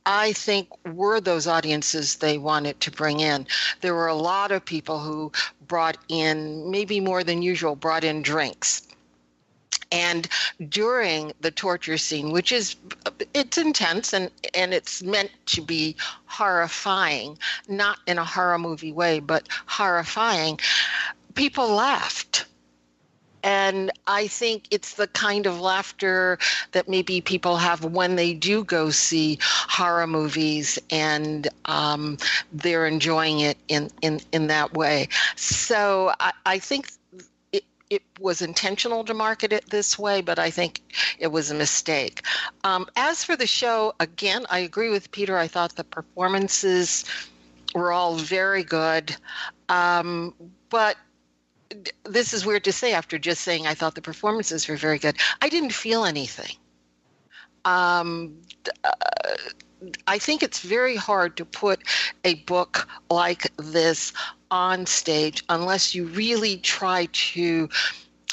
I 0.07 0.33
think 0.33 0.69
were 0.95 1.21
those 1.21 1.47
audiences 1.47 2.17
they 2.17 2.39
wanted 2.39 2.81
to 2.81 2.91
bring 2.91 3.21
in. 3.21 3.47
There 3.81 3.95
were 3.95 4.07
a 4.07 4.15
lot 4.15 4.51
of 4.51 4.65
people 4.65 5.01
who 5.01 5.31
brought 5.67 5.99
in, 6.09 6.71
maybe 6.71 7.01
more 7.01 7.23
than 7.23 7.43
usual, 7.43 7.77
brought 7.77 8.05
in 8.05 8.23
drinks 8.23 8.83
and 9.93 10.29
during 10.69 11.33
the 11.41 11.51
torture 11.51 11.99
scene 11.99 12.33
which 12.33 12.51
is 12.51 12.77
it's 13.35 13.59
intense 13.59 14.13
and 14.13 14.31
and 14.55 14.75
it's 14.75 15.03
meant 15.03 15.31
to 15.47 15.61
be 15.61 15.95
horrifying 16.27 17.39
not 17.69 17.99
in 18.07 18.19
a 18.19 18.25
horror 18.25 18.59
movie 18.59 18.93
way 18.93 19.21
but 19.21 19.47
horrifying 19.67 20.59
people 21.35 21.69
laughed 21.69 22.47
and 23.45 23.91
I 24.07 24.29
think 24.29 24.67
it's 24.71 24.95
the 24.95 25.09
kind 25.09 25.47
of 25.47 25.61
laughter 25.61 26.39
that 26.73 26.89
maybe 26.89 27.21
people 27.21 27.57
have 27.57 27.85
when 27.85 28.17
they 28.17 28.35
do 28.35 28.65
go 28.65 28.91
see 28.91 29.39
horror 29.43 30.07
movies 30.07 30.79
and 30.91 31.49
um, 31.65 32.19
they're 32.53 32.87
enjoying 32.87 33.41
it 33.41 33.59
in, 33.69 33.91
in, 34.01 34.21
in 34.33 34.47
that 34.47 34.75
way. 34.75 35.09
So 35.35 36.13
I, 36.21 36.33
I 36.47 36.59
think 36.59 36.91
it 37.93 38.03
was 38.19 38.41
intentional 38.41 39.05
to 39.05 39.13
market 39.13 39.53
it 39.53 39.69
this 39.69 39.99
way, 39.99 40.23
but 40.23 40.39
I 40.39 40.51
think 40.51 40.81
it 41.19 41.27
was 41.27 41.51
a 41.51 41.55
mistake. 41.55 42.23
Um, 42.65 42.87
as 42.97 43.23
for 43.23 43.37
the 43.37 43.47
show, 43.47 43.93
again, 44.01 44.47
I 44.49 44.61
agree 44.61 44.89
with 44.89 45.11
Peter. 45.11 45.37
I 45.37 45.47
thought 45.47 45.77
the 45.77 45.85
performances 45.85 47.05
were 47.75 47.93
all 47.93 48.15
very 48.17 48.65
good. 48.65 49.15
Um, 49.69 50.35
but 50.71 50.97
this 52.05 52.33
is 52.33 52.47
weird 52.47 52.65
to 52.65 52.73
say 52.73 52.95
after 52.95 53.19
just 53.19 53.43
saying 53.43 53.67
I 53.67 53.75
thought 53.75 53.95
the 53.95 54.01
performances 54.01 54.69
were 54.69 54.77
very 54.79 54.99
good. 54.99 55.17
I 55.43 55.51
didn't 55.51 55.75
feel 55.75 56.07
anything. 56.07 56.57
Um, 57.67 58.39
uh, 58.85 58.91
I 60.07 60.19
think 60.19 60.43
it's 60.43 60.61
very 60.61 60.97
hard 60.97 61.37
to 61.37 61.45
put 61.45 61.83
a 62.25 62.37
book 62.45 62.89
like 63.11 63.51
this 63.59 64.15
on 64.53 64.85
stage 64.87 65.43
unless 65.49 65.95
you 65.95 66.05
really 66.05 66.59
try 66.59 67.09
to 67.13 67.69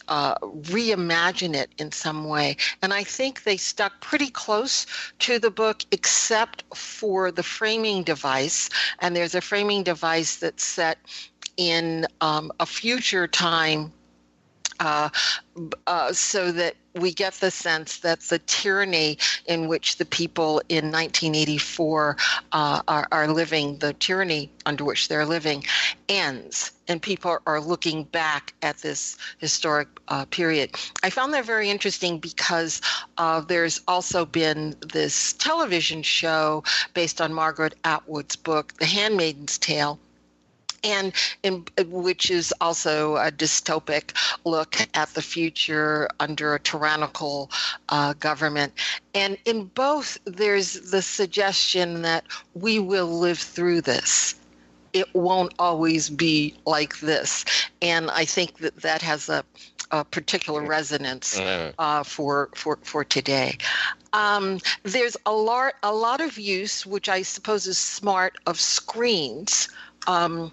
uh, 0.09 0.35
reimagine 0.39 1.55
it 1.55 1.69
in 1.77 1.91
some 1.91 2.25
way. 2.25 2.57
And 2.81 2.93
I 2.93 3.03
think 3.03 3.43
they 3.43 3.57
stuck 3.57 4.01
pretty 4.01 4.29
close 4.29 4.85
to 5.19 5.39
the 5.39 5.49
book, 5.49 5.85
except 5.91 6.63
for 6.75 7.31
the 7.31 7.43
framing 7.43 8.03
device. 8.03 8.69
And 8.99 9.15
there's 9.15 9.35
a 9.35 9.41
framing 9.41 9.83
device 9.83 10.35
that's 10.37 10.63
set 10.63 10.97
in 11.57 12.05
um, 12.21 12.51
a 12.59 12.65
future 12.65 13.27
time 13.27 13.93
uh, 14.79 15.09
uh, 15.87 16.11
so 16.11 16.51
that 16.51 16.75
we 17.01 17.13
get 17.13 17.33
the 17.35 17.51
sense 17.51 17.97
that 17.99 18.19
the 18.21 18.39
tyranny 18.39 19.17
in 19.47 19.67
which 19.67 19.97
the 19.97 20.05
people 20.05 20.61
in 20.69 20.91
1984 20.91 22.17
uh, 22.51 22.81
are, 22.87 23.07
are, 23.11 23.27
living, 23.27 23.77
the 23.79 23.93
tyranny 23.93 24.51
under 24.65 24.83
which 24.83 25.07
they're 25.07 25.25
living, 25.25 25.63
ends, 26.07 26.71
and 26.87 27.01
people 27.01 27.37
are 27.45 27.61
looking 27.61 28.03
back 28.05 28.53
at 28.61 28.77
this 28.79 29.17
historic 29.37 29.87
uh, 30.07 30.25
period. 30.25 30.71
I 31.03 31.09
found 31.09 31.33
that 31.33 31.45
very 31.45 31.69
interesting 31.69 32.19
because 32.19 32.81
uh, 33.17 33.41
there's 33.41 33.81
also 33.87 34.25
been 34.25 34.75
this 34.93 35.33
television 35.33 36.03
show 36.03 36.63
based 36.93 37.21
on 37.21 37.33
Margaret 37.33 37.75
Atwood's 37.83 38.35
book, 38.35 38.73
The 38.79 38.85
Handmaid's 38.85 39.57
Tale 39.57 39.99
and 40.83 41.13
in, 41.43 41.65
which 41.87 42.31
is 42.31 42.53
also 42.61 43.17
a 43.17 43.31
dystopic 43.31 44.15
look 44.45 44.77
at 44.93 45.13
the 45.13 45.21
future 45.21 46.07
under 46.19 46.55
a 46.55 46.59
tyrannical 46.59 47.49
uh, 47.89 48.13
government. 48.13 48.73
And 49.13 49.37
in 49.45 49.65
both, 49.65 50.17
there's 50.25 50.91
the 50.91 51.01
suggestion 51.01 52.01
that 52.03 52.25
we 52.53 52.79
will 52.79 53.19
live 53.19 53.39
through 53.39 53.81
this. 53.81 54.35
It 54.93 55.13
won't 55.13 55.53
always 55.59 56.09
be 56.09 56.55
like 56.65 56.99
this. 56.99 57.45
And 57.81 58.09
I 58.11 58.25
think 58.25 58.57
that 58.59 58.77
that 58.77 59.01
has 59.01 59.29
a, 59.29 59.43
a 59.91 60.03
particular 60.03 60.63
resonance 60.65 61.39
mm. 61.39 61.73
uh, 61.77 62.03
for, 62.03 62.49
for, 62.55 62.79
for 62.83 63.03
today. 63.03 63.57
Um, 64.13 64.59
there's 64.83 65.15
a 65.25 65.31
lot, 65.31 65.73
a 65.83 65.93
lot 65.93 66.21
of 66.21 66.39
use, 66.39 66.85
which 66.85 67.07
I 67.09 67.21
suppose 67.21 67.67
is 67.67 67.77
smart, 67.77 68.37
of 68.47 68.59
screens. 68.59 69.69
Um, 70.07 70.51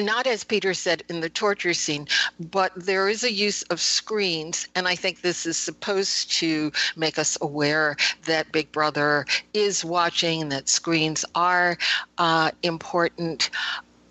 not 0.00 0.26
as 0.26 0.44
Peter 0.44 0.74
said 0.74 1.02
in 1.08 1.20
the 1.20 1.28
torture 1.28 1.74
scene, 1.74 2.06
but 2.50 2.72
there 2.76 3.08
is 3.08 3.24
a 3.24 3.32
use 3.32 3.62
of 3.64 3.80
screens. 3.80 4.68
And 4.74 4.88
I 4.88 4.94
think 4.94 5.20
this 5.20 5.46
is 5.46 5.56
supposed 5.56 6.30
to 6.32 6.72
make 6.96 7.18
us 7.18 7.36
aware 7.40 7.96
that 8.26 8.50
Big 8.52 8.70
Brother 8.72 9.26
is 9.54 9.84
watching, 9.84 10.48
that 10.50 10.68
screens 10.68 11.24
are 11.34 11.78
uh, 12.18 12.50
important. 12.62 13.50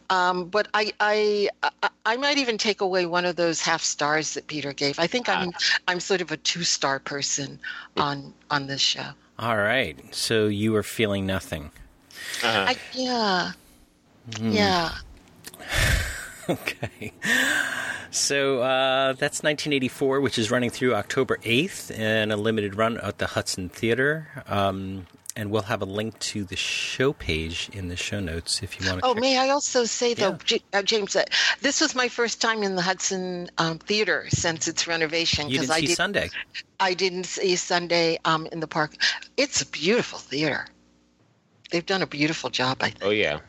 Um, 0.09 0.45
but 0.45 0.69
I, 0.73 0.93
I, 0.99 1.49
I 2.05 2.15
might 2.15 2.37
even 2.37 2.57
take 2.57 2.79
away 2.79 3.05
one 3.05 3.25
of 3.25 3.35
those 3.35 3.61
half 3.61 3.81
stars 3.81 4.33
that 4.35 4.47
Peter 4.47 4.71
gave. 4.71 4.99
I 4.99 5.07
think 5.07 5.27
I'm, 5.27 5.51
I'm 5.87 5.99
sort 5.99 6.21
of 6.21 6.31
a 6.31 6.37
two 6.37 6.63
star 6.63 6.99
person 6.99 7.59
on, 7.97 8.33
on 8.49 8.67
this 8.67 8.79
show. 8.79 9.09
All 9.39 9.57
right. 9.57 9.97
So 10.15 10.47
you 10.47 10.75
are 10.77 10.83
feeling 10.83 11.25
nothing. 11.25 11.71
Uh-huh. 12.43 12.65
I, 12.69 12.77
yeah. 12.93 13.51
Mm. 14.31 14.53
Yeah. 14.53 14.91
okay. 16.49 17.13
So 18.11 18.61
uh, 18.61 19.13
that's 19.13 19.43
1984, 19.43 20.21
which 20.21 20.37
is 20.39 20.49
running 20.49 20.69
through 20.69 20.95
October 20.95 21.37
8th 21.37 21.91
in 21.91 22.31
a 22.31 22.37
limited 22.37 22.75
run 22.75 22.97
at 22.99 23.17
the 23.17 23.27
Hudson 23.27 23.69
Theater. 23.69 24.27
Um, 24.47 25.07
and 25.35 25.51
we'll 25.51 25.61
have 25.63 25.83
a 25.83 25.85
link 25.85 26.17
to 26.17 26.43
the 26.45 26.55
show 26.55 27.13
page 27.13 27.69
in 27.71 27.89
the 27.89 27.95
show 27.95 28.19
notes 28.19 28.63
if 28.63 28.79
you 28.79 28.87
want 28.89 29.01
to. 29.01 29.05
Oh, 29.05 29.13
check- 29.13 29.21
may 29.21 29.37
I 29.37 29.49
also 29.49 29.85
say 29.85 30.15
though, 30.15 30.31
Yeah. 30.31 30.37
J- 30.43 30.63
uh, 30.73 30.81
James, 30.81 31.13
that 31.13 31.29
this 31.61 31.79
was 31.79 31.93
my 31.93 32.07
first 32.07 32.41
time 32.41 32.63
in 32.63 32.75
the 32.75 32.81
Hudson 32.81 33.51
um, 33.59 33.77
Theater 33.77 34.25
since 34.29 34.67
its 34.67 34.87
renovation 34.87 35.47
You 35.49 35.59
didn't 35.59 35.71
I 35.71 35.79
see 35.81 35.87
did, 35.87 35.95
Sunday. 35.95 36.29
I 36.79 36.95
didn't 36.95 37.25
see 37.25 37.55
Sunday 37.55 38.17
um, 38.25 38.47
in 38.51 38.61
the 38.61 38.67
park. 38.67 38.95
It's 39.37 39.61
a 39.61 39.67
beautiful 39.67 40.17
theater. 40.17 40.65
They've 41.69 41.85
done 41.85 42.01
a 42.01 42.07
beautiful 42.07 42.49
job. 42.49 42.77
I 42.79 42.89
think. 42.89 43.03
Oh 43.03 43.11
yeah, 43.11 43.39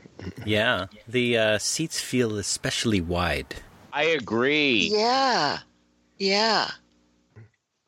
Yeah, 0.45 0.87
the 1.07 1.39
uh, 1.39 1.59
seats 1.59 2.01
feel 2.01 2.39
especially 2.39 3.01
wide. 3.01 3.57
I 3.93 4.05
agree. 4.05 4.91
Yeah, 4.93 5.59
yeah. 6.19 6.71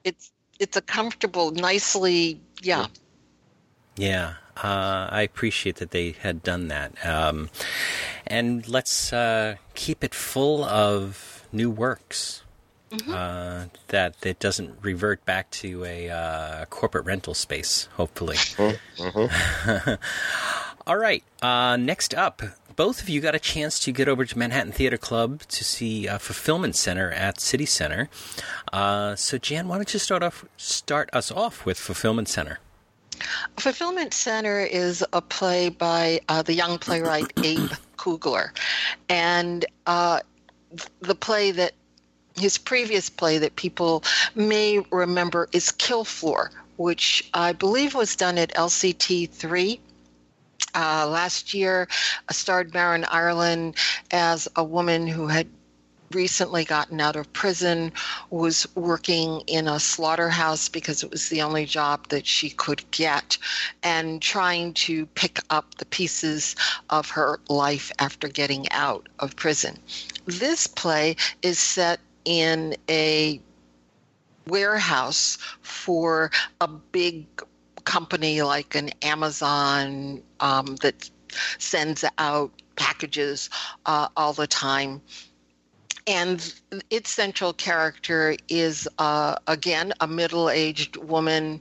It's 0.04 0.32
it's 0.58 0.76
a 0.76 0.82
comfortable, 0.82 1.50
nicely. 1.52 2.40
Yeah, 2.62 2.86
Yeah, 3.96 4.34
uh, 4.56 5.08
I 5.10 5.22
appreciate 5.22 5.76
that 5.76 5.90
they 5.90 6.12
had 6.12 6.42
done 6.42 6.68
that. 6.68 6.94
Um, 7.04 7.50
and 8.26 8.66
let's 8.68 9.12
uh, 9.12 9.56
keep 9.74 10.04
it 10.04 10.14
full 10.14 10.64
of 10.64 11.46
new 11.52 11.70
works. 11.70 12.42
Uh, 13.14 13.66
that 13.88 14.16
it 14.26 14.40
doesn't 14.40 14.76
revert 14.82 15.24
back 15.24 15.48
to 15.52 15.84
a 15.84 16.10
uh, 16.10 16.64
corporate 16.66 17.04
rental 17.04 17.34
space, 17.34 17.88
hopefully. 17.94 18.36
All 20.86 20.96
right. 20.96 21.22
Uh, 21.42 21.76
next 21.76 22.14
up, 22.14 22.42
both 22.76 23.02
of 23.02 23.08
you 23.08 23.20
got 23.20 23.34
a 23.34 23.38
chance 23.38 23.78
to 23.80 23.92
get 23.92 24.08
over 24.08 24.24
to 24.24 24.38
Manhattan 24.38 24.72
Theater 24.72 24.96
Club 24.96 25.42
to 25.42 25.64
see 25.64 26.08
uh, 26.08 26.18
Fulfillment 26.18 26.74
Center 26.76 27.10
at 27.10 27.40
City 27.40 27.66
Center. 27.66 28.08
Uh, 28.72 29.14
so, 29.16 29.36
Jan, 29.38 29.68
why 29.68 29.76
don't 29.76 29.92
you 29.92 29.98
start 29.98 30.22
off 30.22 30.44
start 30.56 31.10
us 31.12 31.30
off 31.30 31.66
with 31.66 31.78
Fulfillment 31.78 32.28
Center? 32.28 32.58
Fulfillment 33.58 34.14
Center 34.14 34.60
is 34.60 35.04
a 35.12 35.20
play 35.20 35.68
by 35.68 36.20
uh, 36.28 36.42
the 36.42 36.54
young 36.54 36.78
playwright 36.78 37.30
Abe 37.44 37.70
Koogler, 37.98 38.50
and 39.08 39.66
uh, 39.86 40.20
the 41.00 41.14
play 41.14 41.50
that 41.50 41.72
his 42.36 42.56
previous 42.56 43.10
play 43.10 43.38
that 43.38 43.56
people 43.56 44.02
may 44.34 44.78
remember 44.90 45.48
is 45.52 45.70
Kill 45.72 46.04
Floor, 46.04 46.50
which 46.76 47.28
I 47.34 47.52
believe 47.52 47.94
was 47.94 48.16
done 48.16 48.38
at 48.38 48.54
LCT 48.54 49.30
three. 49.30 49.80
Uh, 50.74 51.06
last 51.08 51.52
year, 51.54 51.88
starred 52.30 52.72
Marin 52.72 53.04
Ireland 53.04 53.76
as 54.10 54.48
a 54.56 54.64
woman 54.64 55.06
who 55.06 55.26
had 55.26 55.48
recently 56.12 56.64
gotten 56.64 57.00
out 57.00 57.16
of 57.16 57.32
prison, 57.32 57.92
was 58.30 58.66
working 58.74 59.40
in 59.46 59.68
a 59.68 59.78
slaughterhouse 59.78 60.68
because 60.68 61.02
it 61.02 61.10
was 61.10 61.28
the 61.28 61.42
only 61.42 61.64
job 61.64 62.08
that 62.08 62.26
she 62.26 62.50
could 62.50 62.88
get, 62.90 63.38
and 63.82 64.20
trying 64.20 64.74
to 64.74 65.06
pick 65.06 65.38
up 65.50 65.76
the 65.76 65.86
pieces 65.86 66.56
of 66.90 67.08
her 67.10 67.38
life 67.48 67.92
after 67.98 68.28
getting 68.28 68.68
out 68.70 69.08
of 69.20 69.36
prison. 69.36 69.78
This 70.26 70.66
play 70.66 71.16
is 71.42 71.58
set 71.58 72.00
in 72.24 72.76
a 72.88 73.40
warehouse 74.46 75.38
for 75.62 76.30
a 76.60 76.66
big 76.66 77.26
company 77.80 78.42
like 78.42 78.74
an 78.74 78.90
Amazon 79.02 80.22
um, 80.40 80.76
that 80.76 81.10
sends 81.58 82.04
out 82.18 82.50
packages 82.76 83.50
uh, 83.86 84.08
all 84.16 84.32
the 84.32 84.46
time. 84.46 85.00
And 86.06 86.52
its 86.90 87.10
central 87.10 87.52
character 87.52 88.36
is, 88.48 88.88
uh, 88.98 89.36
again, 89.46 89.92
a 90.00 90.06
middle 90.06 90.50
aged 90.50 90.96
woman 90.96 91.60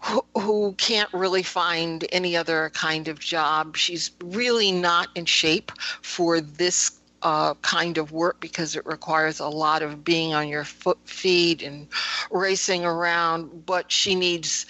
who, 0.00 0.24
who 0.38 0.74
can't 0.78 1.12
really 1.12 1.42
find 1.42 2.06
any 2.12 2.36
other 2.36 2.70
kind 2.74 3.08
of 3.08 3.18
job. 3.18 3.76
She's 3.76 4.10
really 4.22 4.70
not 4.70 5.08
in 5.14 5.24
shape 5.24 5.72
for 6.02 6.40
this 6.40 7.00
uh, 7.22 7.54
kind 7.54 7.98
of 7.98 8.12
work 8.12 8.40
because 8.40 8.76
it 8.76 8.86
requires 8.86 9.40
a 9.40 9.48
lot 9.48 9.82
of 9.82 10.04
being 10.04 10.32
on 10.32 10.48
your 10.48 10.64
foot 10.64 10.98
feet 11.04 11.62
and 11.62 11.86
racing 12.30 12.84
around, 12.84 13.66
but 13.66 13.90
she 13.92 14.14
needs 14.14 14.66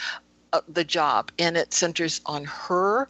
the 0.69 0.85
job. 0.85 1.31
And 1.39 1.57
it 1.57 1.73
centers 1.73 2.21
on 2.27 2.45
her 2.45 3.09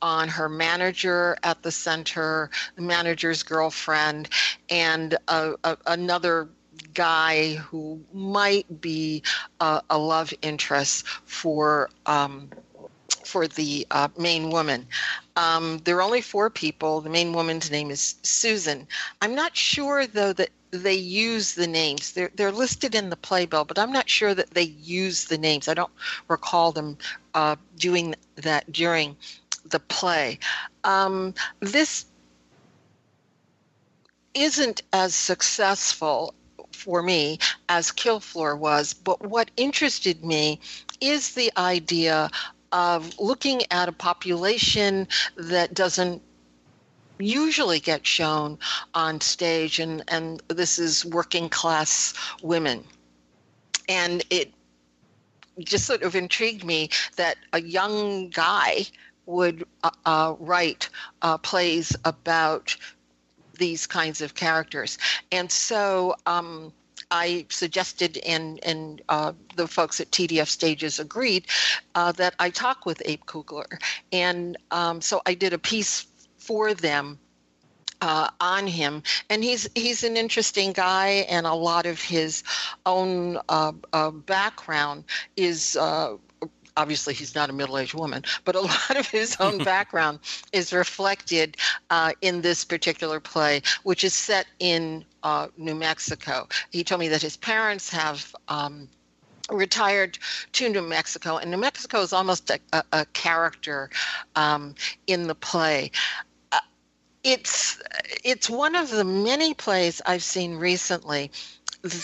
on 0.00 0.28
her 0.28 0.48
manager 0.48 1.36
at 1.42 1.62
the 1.62 1.72
center, 1.72 2.50
the 2.76 2.82
manager's 2.82 3.42
girlfriend, 3.42 4.28
and 4.70 5.16
a, 5.28 5.54
a, 5.64 5.76
another 5.86 6.48
guy 6.94 7.54
who 7.54 8.00
might 8.12 8.80
be 8.80 9.22
a, 9.60 9.82
a 9.90 9.98
love 9.98 10.32
interest 10.42 11.06
for 11.06 11.90
um, 12.06 12.48
for 13.28 13.46
the 13.46 13.86
uh, 13.90 14.08
main 14.16 14.50
woman. 14.50 14.86
Um, 15.36 15.78
there 15.84 15.96
are 15.98 16.02
only 16.02 16.22
four 16.22 16.48
people. 16.48 17.00
The 17.00 17.10
main 17.10 17.32
woman's 17.34 17.70
name 17.70 17.90
is 17.90 18.14
Susan. 18.22 18.88
I'm 19.20 19.34
not 19.34 19.54
sure 19.54 20.06
though 20.06 20.32
that 20.32 20.50
they 20.70 20.94
use 20.94 21.54
the 21.54 21.66
names. 21.66 22.12
They're 22.12 22.30
they're 22.34 22.52
listed 22.52 22.94
in 22.94 23.10
the 23.10 23.16
playbill, 23.16 23.64
but 23.64 23.78
I'm 23.78 23.92
not 23.92 24.08
sure 24.08 24.34
that 24.34 24.50
they 24.50 24.74
use 25.02 25.26
the 25.26 25.38
names. 25.38 25.68
I 25.68 25.74
don't 25.74 25.92
recall 26.28 26.72
them 26.72 26.96
uh, 27.34 27.56
doing 27.76 28.14
that 28.36 28.70
during 28.72 29.16
the 29.66 29.80
play. 29.80 30.38
Um, 30.84 31.34
this 31.60 32.06
isn't 34.34 34.82
as 34.92 35.14
successful 35.14 36.34
for 36.72 37.02
me 37.02 37.38
as 37.68 37.90
Kill 37.90 38.20
Floor 38.20 38.56
was, 38.56 38.94
but 38.94 39.20
what 39.20 39.50
interested 39.56 40.24
me 40.24 40.60
is 41.00 41.32
the 41.32 41.52
idea 41.56 42.30
of 42.72 43.18
looking 43.18 43.62
at 43.70 43.88
a 43.88 43.92
population 43.92 45.08
that 45.36 45.74
doesn't 45.74 46.22
usually 47.18 47.80
get 47.80 48.06
shown 48.06 48.56
on 48.94 49.20
stage 49.20 49.80
and 49.80 50.04
and 50.06 50.40
this 50.48 50.78
is 50.78 51.04
working 51.06 51.48
class 51.48 52.14
women 52.42 52.84
and 53.88 54.24
it 54.30 54.52
just 55.64 55.86
sort 55.86 56.02
of 56.02 56.14
intrigued 56.14 56.64
me 56.64 56.88
that 57.16 57.36
a 57.52 57.60
young 57.60 58.28
guy 58.28 58.84
would 59.26 59.64
uh, 59.82 59.90
uh, 60.06 60.34
write 60.38 60.88
uh, 61.22 61.36
plays 61.38 61.94
about 62.04 62.76
these 63.58 63.86
kinds 63.86 64.20
of 64.20 64.34
characters. 64.34 64.98
And 65.32 65.50
so 65.50 66.14
um, 66.26 66.72
I 67.10 67.46
suggested, 67.48 68.18
and, 68.18 68.60
and 68.64 69.02
uh, 69.08 69.32
the 69.56 69.66
folks 69.66 70.00
at 70.00 70.10
TDF 70.10 70.48
Stages 70.48 70.98
agreed, 70.98 71.46
uh, 71.94 72.12
that 72.12 72.34
I 72.38 72.50
talk 72.50 72.86
with 72.86 73.02
Abe 73.04 73.24
Koogler. 73.24 73.80
And 74.12 74.56
um, 74.70 75.00
so 75.00 75.22
I 75.26 75.34
did 75.34 75.52
a 75.52 75.58
piece 75.58 76.06
for 76.36 76.74
them 76.74 77.18
uh, 78.00 78.28
on 78.40 78.66
him, 78.66 79.02
and 79.28 79.42
he's 79.42 79.68
he's 79.74 80.04
an 80.04 80.16
interesting 80.16 80.72
guy, 80.72 81.26
and 81.28 81.46
a 81.46 81.54
lot 81.54 81.84
of 81.84 82.00
his 82.00 82.44
own 82.86 83.38
uh, 83.48 83.72
uh, 83.92 84.10
background 84.10 85.04
is. 85.36 85.76
Uh, 86.78 86.82
Obviously, 86.88 87.14
he's 87.14 87.34
not 87.34 87.50
a 87.50 87.52
middle-aged 87.52 87.94
woman, 87.94 88.22
but 88.44 88.54
a 88.54 88.60
lot 88.72 88.96
of 88.96 89.08
his 89.08 89.36
own 89.40 89.58
background 89.64 90.20
is 90.52 90.72
reflected 90.72 91.56
uh, 91.90 92.12
in 92.22 92.40
this 92.40 92.64
particular 92.64 93.20
play, 93.20 93.60
which 93.82 94.04
is 94.04 94.14
set 94.14 94.46
in 94.58 95.04
uh, 95.22 95.48
New 95.56 95.74
Mexico. 95.74 96.48
He 96.70 96.84
told 96.84 97.00
me 97.00 97.08
that 97.08 97.22
his 97.22 97.36
parents 97.36 97.90
have 97.90 98.34
um, 98.48 98.88
retired 99.50 100.18
to 100.52 100.68
New 100.68 100.82
Mexico, 100.82 101.36
and 101.36 101.50
New 101.50 101.58
Mexico 101.58 102.00
is 102.00 102.12
almost 102.12 102.50
a, 102.50 102.58
a, 102.72 102.84
a 102.92 103.06
character 103.06 103.90
um, 104.36 104.74
in 105.06 105.26
the 105.26 105.34
play 105.34 105.90
it's 107.24 107.82
it's 108.24 108.48
one 108.48 108.76
of 108.76 108.90
the 108.90 109.04
many 109.04 109.52
plays 109.52 110.00
I've 110.06 110.22
seen 110.22 110.54
recently 110.54 111.30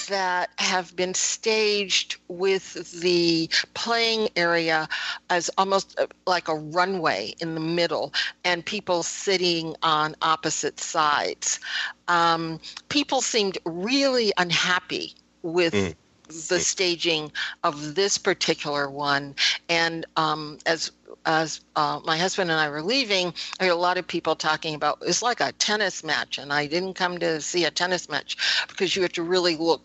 that 0.09 0.51
have 0.59 0.95
been 0.97 1.15
staged 1.15 2.17
with 2.29 3.01
the 3.01 3.49
playing 3.75 4.29
area 4.37 4.89
as 5.31 5.51
almost 5.59 5.99
like 6.27 6.49
a 6.49 6.55
runway 6.55 7.35
in 7.41 7.55
the 7.55 7.61
middle 7.61 8.13
and 8.45 8.65
people 8.65 9.03
sitting 9.03 9.75
on 9.83 10.15
opposite 10.23 10.81
sides. 10.81 11.61
Um, 12.09 12.61
people 12.89 13.21
seemed 13.21 13.59
really 13.65 14.33
unhappy 14.37 15.15
with 15.43 15.75
Mm. 15.75 15.95
The 16.29 16.61
staging 16.61 17.31
of 17.63 17.95
this 17.95 18.19
particular 18.19 18.91
one. 18.91 19.35
And 19.69 20.07
um, 20.17 20.59
as 20.67 20.93
as 21.27 21.61
uh, 21.77 22.01
my 22.05 22.19
husband 22.19 22.51
and 22.51 22.61
I 22.61 22.69
were 22.69 22.83
leaving, 22.83 23.33
I 23.61 23.65
heard 23.65 23.73
a 23.73 23.77
lot 23.77 23.99
of 23.99 24.07
people 24.07 24.35
talking 24.35 24.75
about 24.75 24.99
it's 25.03 25.23
like 25.23 25.41
a 25.41 25.53
tennis 25.53 26.05
match, 26.05 26.39
and 26.39 26.53
I 26.53 26.67
didn't 26.67 26.95
come 26.95 27.19
to 27.19 27.41
see 27.41 27.65
a 27.65 27.71
tennis 27.71 28.09
match 28.09 28.67
because 28.69 28.95
you 28.95 29.03
have 29.03 29.13
to 29.13 29.23
really 29.23 29.57
look 29.57 29.83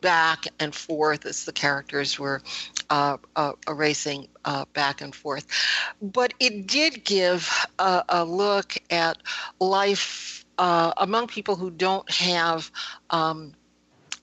back 0.00 0.46
and 0.60 0.74
forth 0.74 1.26
as 1.26 1.44
the 1.44 1.52
characters 1.52 2.18
were 2.18 2.42
uh, 2.90 3.16
uh, 3.36 3.52
racing 3.68 4.28
uh, 4.44 4.64
back 4.72 5.00
and 5.00 5.14
forth. 5.14 5.46
But 6.00 6.34
it 6.40 6.66
did 6.66 7.04
give 7.04 7.66
a, 7.78 8.04
a 8.08 8.24
look 8.24 8.76
at 8.90 9.18
life 9.60 10.44
uh, 10.58 10.92
among 10.96 11.28
people 11.28 11.56
who 11.56 11.70
don't 11.70 12.08
have 12.10 12.70
um, 13.10 13.54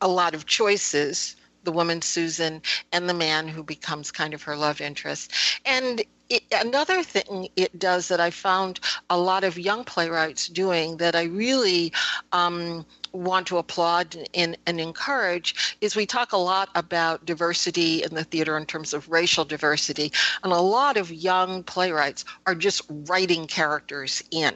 a 0.06 0.08
lot 0.08 0.36
of 0.36 0.46
choices 0.46 1.36
the 1.64 1.72
woman 1.72 2.00
Susan 2.00 2.62
and 2.92 3.10
the 3.10 3.14
man 3.16 3.48
who 3.48 3.64
becomes 3.64 4.12
kind 4.12 4.36
of 4.36 4.44
her 4.44 4.56
love 4.56 4.80
interest. 4.80 5.34
And 5.66 6.04
it, 6.30 6.44
another 6.52 7.04
thing 7.04 7.50
it 7.56 7.78
does 7.78 8.08
that 8.08 8.20
I 8.20 8.30
found 8.32 8.80
a 9.10 9.18
lot 9.18 9.44
of 9.44 9.58
young 9.58 9.84
playwrights 9.84 10.48
doing 10.48 10.98
that 10.98 11.16
I 11.16 11.24
really 11.24 11.94
um, 12.32 12.86
want 13.12 13.48
to 13.48 13.58
applaud 13.58 14.18
and, 14.34 14.58
and, 14.66 14.80
encourage 14.80 15.78
is 15.82 15.96
we 15.96 16.06
talk 16.06 16.34
a 16.34 16.38
lot 16.38 16.70
about 16.76 17.26
diversity 17.26 18.04
in 18.04 18.14
the 18.14 18.24
theater 18.24 18.58
in 18.58 18.66
terms 18.66 18.94
of 18.94 19.10
racial 19.10 19.46
diversity. 19.46 20.12
And 20.44 20.52
a 20.52 20.60
lot 20.60 20.98
of 20.98 21.12
young 21.12 21.64
playwrights 21.64 22.26
are 22.46 22.56
just 22.56 22.82
writing 22.90 23.48
characters 23.48 24.22
in 24.32 24.56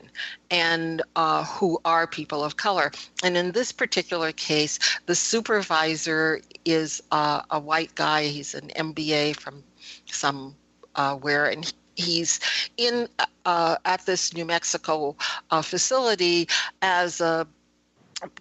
and 0.51 1.01
uh, 1.15 1.45
who 1.45 1.79
are 1.85 2.05
people 2.07 2.43
of 2.43 2.57
color. 2.57 2.91
And 3.23 3.37
in 3.37 3.51
this 3.51 3.71
particular 3.71 4.31
case 4.31 4.79
the 5.05 5.15
supervisor 5.15 6.41
is 6.65 7.01
uh, 7.11 7.43
a 7.49 7.59
white 7.59 7.95
guy. 7.95 8.23
He's 8.23 8.53
an 8.55 8.69
mba 8.75 9.35
from 9.35 9.63
some 10.05 10.55
uh, 10.99 11.15
where 11.15 11.45
and 11.45 11.73
he's 11.95 12.41
in 12.75 13.07
uh, 13.45 13.77
at 13.85 14.05
this 14.05 14.33
New 14.33 14.43
Mexico 14.43 15.15
uh, 15.49 15.61
facility 15.61 16.49
as 16.81 17.21
a 17.21 17.47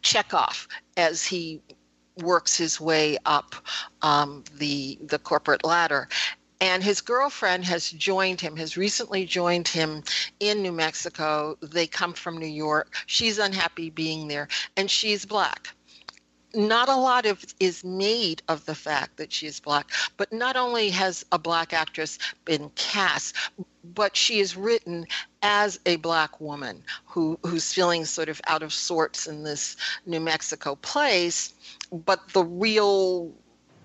checkoff 0.02 0.66
as 0.96 1.24
he 1.24 1.60
works 2.20 2.56
his 2.56 2.80
way 2.80 3.16
up 3.26 3.54
um, 4.02 4.42
the 4.56 4.98
the 5.02 5.20
corporate 5.20 5.64
ladder. 5.64 6.08
And 6.60 6.82
his 6.82 7.00
girlfriend 7.00 7.64
has 7.66 7.92
joined 7.92 8.40
him, 8.40 8.56
has 8.56 8.76
recently 8.76 9.24
joined 9.24 9.68
him 9.68 10.02
in 10.40 10.60
New 10.60 10.72
Mexico. 10.72 11.56
They 11.62 11.86
come 11.86 12.12
from 12.12 12.38
New 12.38 12.46
York. 12.46 12.96
She's 13.06 13.38
unhappy 13.38 13.90
being 13.90 14.26
there, 14.26 14.48
and 14.76 14.90
she's 14.90 15.24
black 15.24 15.72
not 16.58 16.88
a 16.88 16.96
lot 16.96 17.24
of 17.24 17.44
is 17.60 17.84
made 17.84 18.42
of 18.48 18.66
the 18.66 18.74
fact 18.74 19.16
that 19.16 19.32
she 19.32 19.46
is 19.46 19.60
black 19.60 19.88
but 20.16 20.30
not 20.32 20.56
only 20.56 20.90
has 20.90 21.24
a 21.30 21.38
black 21.38 21.72
actress 21.72 22.18
been 22.44 22.68
cast 22.74 23.36
but 23.94 24.16
she 24.16 24.40
is 24.40 24.56
written 24.56 25.06
as 25.42 25.78
a 25.86 25.94
black 25.96 26.40
woman 26.40 26.82
who 27.06 27.38
who's 27.44 27.72
feeling 27.72 28.04
sort 28.04 28.28
of 28.28 28.40
out 28.48 28.64
of 28.64 28.72
sorts 28.74 29.28
in 29.28 29.44
this 29.44 29.76
new 30.04 30.18
mexico 30.18 30.74
place 30.76 31.54
but 31.92 32.28
the 32.32 32.44
real 32.44 33.32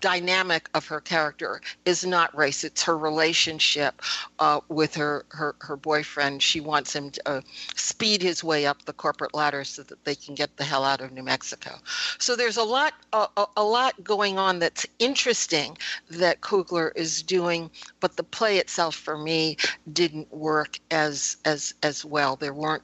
dynamic 0.04 0.70
of 0.74 0.86
her 0.86 1.00
character 1.00 1.62
is 1.86 2.06
not 2.06 2.36
race 2.38 2.66
it's 2.66 2.84
her 2.84 2.98
relationship 2.98 4.02
uh, 4.40 4.60
with 4.68 4.94
her, 4.94 5.26
her 5.30 5.56
her 5.62 5.78
boyfriend. 5.78 6.44
She 6.44 6.60
wants 6.60 6.94
him 6.94 7.10
to 7.12 7.22
uh, 7.26 7.42
speed 7.76 8.22
his 8.22 8.44
way 8.44 8.66
up 8.66 8.84
the 8.84 8.92
corporate 8.92 9.34
ladder 9.34 9.64
so 9.64 9.82
that 9.84 10.04
they 10.04 10.16
can 10.16 10.36
get 10.36 10.58
the 10.58 10.66
hell 10.66 10.84
out 10.84 11.00
of 11.00 11.14
new 11.14 11.24
mexico. 11.24 11.80
So 12.20 12.36
there's 12.36 12.58
a 12.58 12.64
lot 12.64 12.94
a, 13.14 13.46
a 13.56 13.64
lot 13.64 14.04
going 14.04 14.38
on 14.38 14.60
that's 14.60 14.86
interesting 15.00 15.78
that 16.10 16.42
Koogler 16.42 16.92
is 16.98 17.24
doing 17.24 17.72
but 18.02 18.18
the 18.18 18.24
play 18.24 18.58
itself 18.58 18.96
for 18.96 19.18
me 19.18 19.56
didn't 19.94 20.30
work 20.34 20.80
as 20.92 21.38
as 21.46 21.76
as 21.82 22.04
well. 22.04 22.36
There 22.36 22.54
weren't 22.54 22.84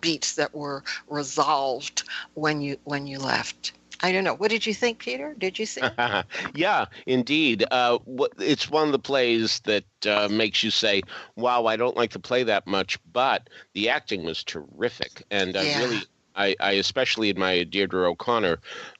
beats 0.00 0.34
that 0.34 0.52
were 0.52 0.82
resolved 1.08 2.02
when 2.34 2.60
you 2.60 2.76
when 2.82 3.06
you 3.06 3.20
left 3.20 3.72
I 4.02 4.12
don't 4.12 4.24
know. 4.24 4.34
What 4.34 4.50
did 4.50 4.66
you 4.66 4.74
think, 4.74 4.98
Peter? 4.98 5.34
Did 5.36 5.58
you 5.58 5.66
see? 5.66 5.82
yeah, 6.54 6.86
indeed. 7.06 7.64
Uh, 7.70 7.98
it's 8.38 8.70
one 8.70 8.86
of 8.86 8.92
the 8.92 8.98
plays 8.98 9.60
that 9.60 9.84
uh, 10.06 10.28
makes 10.30 10.62
you 10.62 10.70
say, 10.70 11.02
"Wow, 11.36 11.66
I 11.66 11.76
don't 11.76 11.96
like 11.96 12.12
the 12.12 12.18
play 12.18 12.42
that 12.44 12.66
much," 12.66 12.98
but 13.12 13.50
the 13.74 13.90
acting 13.90 14.24
was 14.24 14.42
terrific, 14.42 15.22
and 15.30 15.56
I 15.56 15.64
yeah. 15.64 15.78
really 15.80 16.02
I, 16.34 16.56
I, 16.60 16.72
especially 16.72 17.30
admire 17.30 17.64
Deirdre 17.64 18.08
O'Connor, 18.08 18.58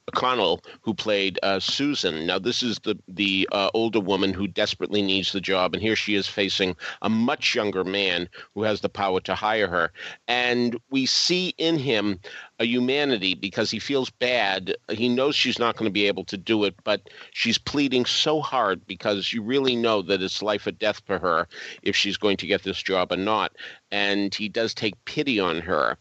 O'Connell, 0.09 0.61
who 0.81 0.93
played 0.93 1.39
uh, 1.43 1.59
Susan. 1.59 2.25
Now, 2.25 2.39
this 2.39 2.61
is 2.61 2.79
the 2.79 2.97
the 3.07 3.47
uh, 3.51 3.69
older 3.73 3.99
woman 3.99 4.33
who 4.33 4.47
desperately 4.47 5.01
needs 5.01 5.31
the 5.31 5.41
job, 5.41 5.73
and 5.73 5.81
here 5.81 5.95
she 5.95 6.15
is 6.15 6.27
facing 6.27 6.75
a 7.01 7.09
much 7.09 7.55
younger 7.55 7.83
man 7.83 8.27
who 8.53 8.63
has 8.63 8.81
the 8.81 8.89
power 8.89 9.19
to 9.21 9.35
hire 9.35 9.67
her. 9.67 9.91
And 10.27 10.79
we 10.89 11.05
see 11.05 11.53
in 11.57 11.77
him 11.77 12.19
a 12.59 12.65
humanity 12.65 13.33
because 13.33 13.71
he 13.71 13.79
feels 13.79 14.09
bad. 14.09 14.75
He 14.89 15.09
knows 15.09 15.35
she's 15.35 15.59
not 15.59 15.75
going 15.75 15.89
to 15.89 15.93
be 15.93 16.07
able 16.07 16.25
to 16.25 16.37
do 16.37 16.63
it, 16.63 16.75
but 16.83 17.09
she's 17.31 17.57
pleading 17.57 18.05
so 18.05 18.39
hard 18.39 18.85
because 18.85 19.33
you 19.33 19.41
really 19.41 19.75
know 19.75 20.01
that 20.03 20.21
it's 20.21 20.43
life 20.43 20.67
or 20.67 20.71
death 20.71 21.01
for 21.05 21.17
her 21.17 21.47
if 21.81 21.95
she's 21.95 22.17
going 22.17 22.37
to 22.37 22.47
get 22.47 22.63
this 22.63 22.81
job 22.81 23.11
or 23.11 23.17
not. 23.17 23.53
And 23.91 24.33
he 24.33 24.47
does 24.47 24.73
take 24.73 25.03
pity 25.05 25.39
on 25.39 25.59
her. 25.59 25.97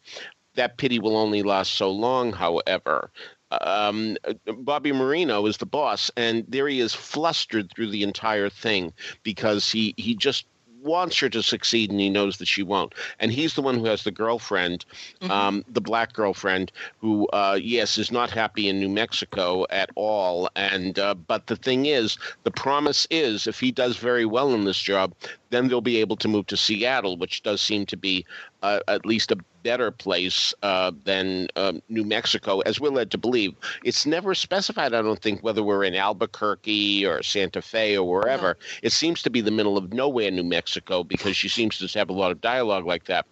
That 0.55 0.77
pity 0.77 0.99
will 0.99 1.17
only 1.17 1.43
last 1.43 1.75
so 1.75 1.91
long, 1.91 2.33
however 2.33 3.11
um, 3.51 4.17
Bobby 4.59 4.93
Moreno 4.93 5.47
is 5.47 5.57
the 5.57 5.67
boss, 5.67 6.11
and 6.17 6.45
there 6.49 6.69
he 6.69 6.81
is, 6.81 6.95
flustered 6.95 7.73
through 7.75 7.91
the 7.91 8.03
entire 8.03 8.49
thing 8.49 8.93
because 9.23 9.71
he 9.71 9.95
he 9.97 10.15
just 10.15 10.47
wants 10.83 11.19
her 11.19 11.29
to 11.29 11.43
succeed 11.43 11.91
and 11.91 12.01
he 12.01 12.09
knows 12.09 12.39
that 12.39 12.49
she 12.49 12.63
won't. 12.63 12.95
And 13.19 13.31
he's 13.31 13.55
the 13.55 13.61
one 13.61 13.79
who 13.79 13.85
has 13.85 14.05
the 14.05 14.11
girlfriend, 14.11 14.87
mm-hmm. 15.21 15.31
um, 15.31 15.65
the 15.69 15.81
black 15.81 16.15
girlfriend, 16.15 16.73
who, 17.01 17.29
uh, 17.35 17.59
yes, 17.61 17.99
is 17.99 18.11
not 18.11 18.31
happy 18.31 18.67
in 18.67 18.81
New 18.81 18.89
Mexico 18.89 19.67
at 19.69 19.91
all. 19.95 20.49
And 20.57 20.99
uh, 20.99 21.15
but 21.15 21.49
the 21.49 21.57
thing 21.57 21.87
is, 21.87 22.17
the 22.45 22.51
promise 22.51 23.07
is, 23.11 23.47
if 23.47 23.61
he 23.61 23.71
does 23.71 23.97
very 23.99 24.25
well 24.25 24.55
in 24.55 24.65
this 24.65 24.81
job, 24.81 25.13
then 25.51 25.69
they'll 25.69 25.81
be 25.81 25.99
able 25.99 26.17
to 26.17 26.29
move 26.29 26.47
to 26.47 26.57
Seattle, 26.57 27.17
which 27.17 27.43
does 27.43 27.61
seem 27.61 27.87
to 27.87 27.97
be 27.97 28.25
uh, 28.63 28.81
at 28.89 29.07
least 29.07 29.31
a 29.31 29.39
better 29.63 29.91
place 29.91 30.55
uh, 30.63 30.91
than 31.05 31.49
um, 31.57 31.83
New 31.89 32.05
Mexico, 32.05 32.61
as 32.61 32.81
we're 32.81 32.91
led 32.91 33.11
to 33.11 33.19
believe. 33.19 33.55
It's 33.85 34.07
never 34.07 34.35
specified, 34.35 34.95
I 34.95 35.03
don't 35.03 35.21
think, 35.21 35.43
whether 35.43 35.63
we're 35.63 35.85
in 35.85 35.95
Albuquerque 35.95 37.05
or 37.05 37.23
Santa 37.23 37.61
Fe 37.61 37.99
or 37.99 38.09
wherever. 38.09 38.57
It 38.83 38.93
seems 38.93 39.23
to 39.23 39.31
be 39.31 39.41
the 39.41 39.51
middle 39.51 39.77
of 39.77 39.93
nowhere, 39.93 40.31
New 40.31 40.45
Mexico, 40.45 41.05
because 41.05 41.37
she 41.37 41.49
seems 41.49 41.79
to 41.79 41.99
have 41.99 42.09
a 42.09 42.15
lot 42.15 42.31
of 42.31 42.41
dialogue 42.41 42.87
like 42.87 43.05
that. 43.05 43.27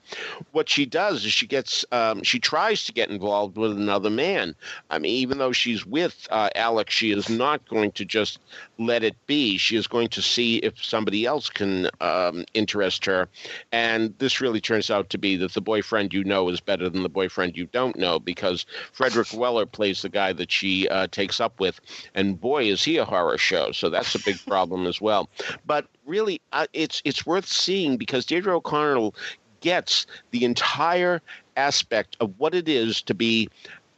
What 0.53 0.69
she 0.69 0.85
does 0.85 1.25
is 1.25 1.33
she 1.33 1.47
gets, 1.47 1.85
um, 1.93 2.23
she 2.23 2.39
tries 2.39 2.85
to 2.85 2.93
get 2.93 3.11
involved 3.11 3.57
with 3.57 3.73
another 3.73 4.11
man. 4.11 4.55
I 4.91 4.99
mean, 4.99 5.13
even 5.13 5.39
though 5.39 5.53
she's 5.53 5.87
with 5.87 6.27
uh, 6.31 6.51
Alex, 6.55 6.95
she 6.95 7.11
is 7.11 7.31
not 7.31 7.67
going 7.69 7.93
to 7.93 8.05
just 8.05 8.39
let 8.79 9.03
it 9.03 9.17
be. 9.27 9.57
She 9.57 9.77
is 9.77 9.87
going 9.87 10.09
to 10.09 10.23
see 10.23 10.57
if 10.59 10.83
somebody 10.83 11.25
else 11.25 11.49
can 11.49 11.89
um, 12.09 12.45
interest 12.55 13.05
her. 13.05 13.29
And 13.73 14.15
this 14.19 14.41
really 14.41 14.61
turns 14.61 14.91
out 14.91 15.11
to 15.11 15.19
be 15.19 15.37
that 15.37 15.53
the 15.53 15.61
boyfriend 15.61 16.15
you 16.15 16.25
know 16.25 16.49
is 16.49 16.61
better 16.61 16.89
than 16.89 17.03
the 17.03 17.09
boyfriend 17.09 17.57
you 17.57 17.67
don't 17.67 17.97
know 17.97 18.19
because 18.19 18.67
Frederick 18.93 19.29
Weller 19.35 19.67
plays 19.67 20.03
the 20.03 20.09
guy 20.09 20.33
that 20.33 20.51
she 20.51 20.89
uh, 20.89 21.07
takes 21.09 21.41
up 21.41 21.61
with. 21.61 21.81
And 22.15 22.41
boy, 22.41 22.65
is 22.65 22.83
he 22.83 22.97
a 22.97 23.05
horror 23.05 23.39
show. 23.39 23.73
So 23.73 23.91
that's 23.91 24.15
a 24.15 24.23
big 24.25 24.39
problem 24.47 24.87
as 24.87 25.01
well. 25.01 25.29
But 25.67 25.87
really, 26.07 26.41
uh, 26.53 26.67
it's, 26.73 27.03
it's 27.05 27.27
worth 27.27 27.47
seeing 27.47 27.97
because 27.97 28.25
Deirdre 28.25 28.57
O'Connell 28.57 29.15
gets 29.61 30.07
the 30.31 30.45
entire 30.45 31.21
aspect 31.57 32.17
of 32.21 32.33
what 32.39 32.55
it 32.55 32.69
is 32.69 33.03
to 33.03 33.15
be 33.15 33.49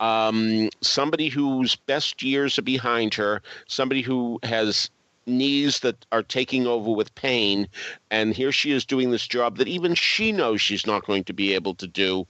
um, 0.01 0.71
somebody 0.81 1.29
whose 1.29 1.77
best 1.77 2.23
years 2.23 2.59
are 2.59 2.63
behind 2.63 3.15
her, 3.15 3.43
somebody 3.69 4.01
who 4.01 4.41
has 4.43 4.91
knees 5.31 5.81
that 5.81 6.05
are 6.13 6.23
taking 6.23 6.67
over 6.67 6.91
with 6.91 7.15
pain. 7.15 7.69
And 8.11 8.35
here 8.35 8.53
she 8.53 8.73
is 8.73 8.85
doing 8.85 9.11
this 9.11 9.27
job 9.27 9.59
that 9.59 9.69
even 9.69 9.95
she 9.95 10.33
knows 10.33 10.61
she's 10.61 10.87
not 10.87 11.07
going 11.07 11.25
to 11.25 11.33
be 11.33 11.55
able 11.55 11.75
to 11.77 11.87
do 11.87 12.27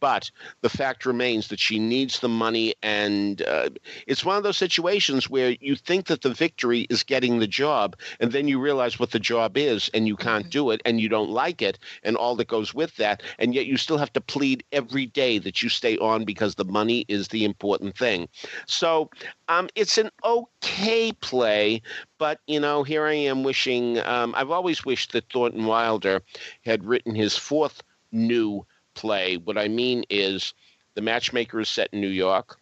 but 0.00 0.30
the 0.60 0.68
fact 0.68 1.06
remains 1.06 1.48
that 1.48 1.60
she 1.60 1.78
needs 1.78 2.20
the 2.20 2.28
money, 2.28 2.74
and 2.82 3.42
uh, 3.42 3.70
it's 4.06 4.24
one 4.24 4.36
of 4.36 4.42
those 4.42 4.56
situations 4.56 5.28
where 5.28 5.56
you 5.60 5.76
think 5.76 6.06
that 6.06 6.22
the 6.22 6.30
victory 6.30 6.86
is 6.90 7.02
getting 7.02 7.38
the 7.38 7.46
job, 7.46 7.96
and 8.20 8.32
then 8.32 8.48
you 8.48 8.60
realize 8.60 8.98
what 8.98 9.10
the 9.10 9.20
job 9.20 9.56
is, 9.56 9.90
and 9.94 10.06
you 10.06 10.16
can't 10.16 10.44
mm-hmm. 10.44 10.50
do 10.50 10.70
it, 10.70 10.80
and 10.84 11.00
you 11.00 11.08
don't 11.08 11.30
like 11.30 11.62
it, 11.62 11.78
and 12.02 12.16
all 12.16 12.36
that 12.36 12.48
goes 12.48 12.74
with 12.74 12.96
that, 12.96 13.22
and 13.38 13.54
yet 13.54 13.66
you 13.66 13.76
still 13.76 13.98
have 13.98 14.12
to 14.12 14.20
plead 14.20 14.64
every 14.72 15.06
day 15.06 15.38
that 15.38 15.62
you 15.62 15.68
stay 15.68 15.96
on 15.98 16.24
because 16.24 16.54
the 16.54 16.64
money 16.64 17.04
is 17.08 17.28
the 17.28 17.44
important 17.44 17.96
thing. 17.96 18.28
So 18.66 19.10
um, 19.48 19.68
it's 19.74 19.98
an 19.98 20.10
okay 20.24 21.12
play, 21.12 21.82
but 22.18 22.40
you 22.46 22.60
know, 22.60 22.82
here 22.82 23.06
I 23.06 23.14
am 23.14 23.42
wishing. 23.42 23.98
Um, 24.00 24.34
I've 24.36 24.50
always 24.50 24.84
wished 24.84 25.12
that 25.12 25.30
Thornton 25.32 25.66
Wilder 25.66 26.22
had 26.64 26.84
written 26.84 27.14
his 27.14 27.36
fourth 27.36 27.82
new 28.12 28.66
play. 28.98 29.36
What 29.36 29.56
I 29.56 29.68
mean 29.68 30.04
is 30.10 30.54
the 30.94 31.02
matchmaker 31.02 31.60
is 31.60 31.68
set 31.68 31.88
in 31.92 32.00
New 32.00 32.08
York. 32.08 32.58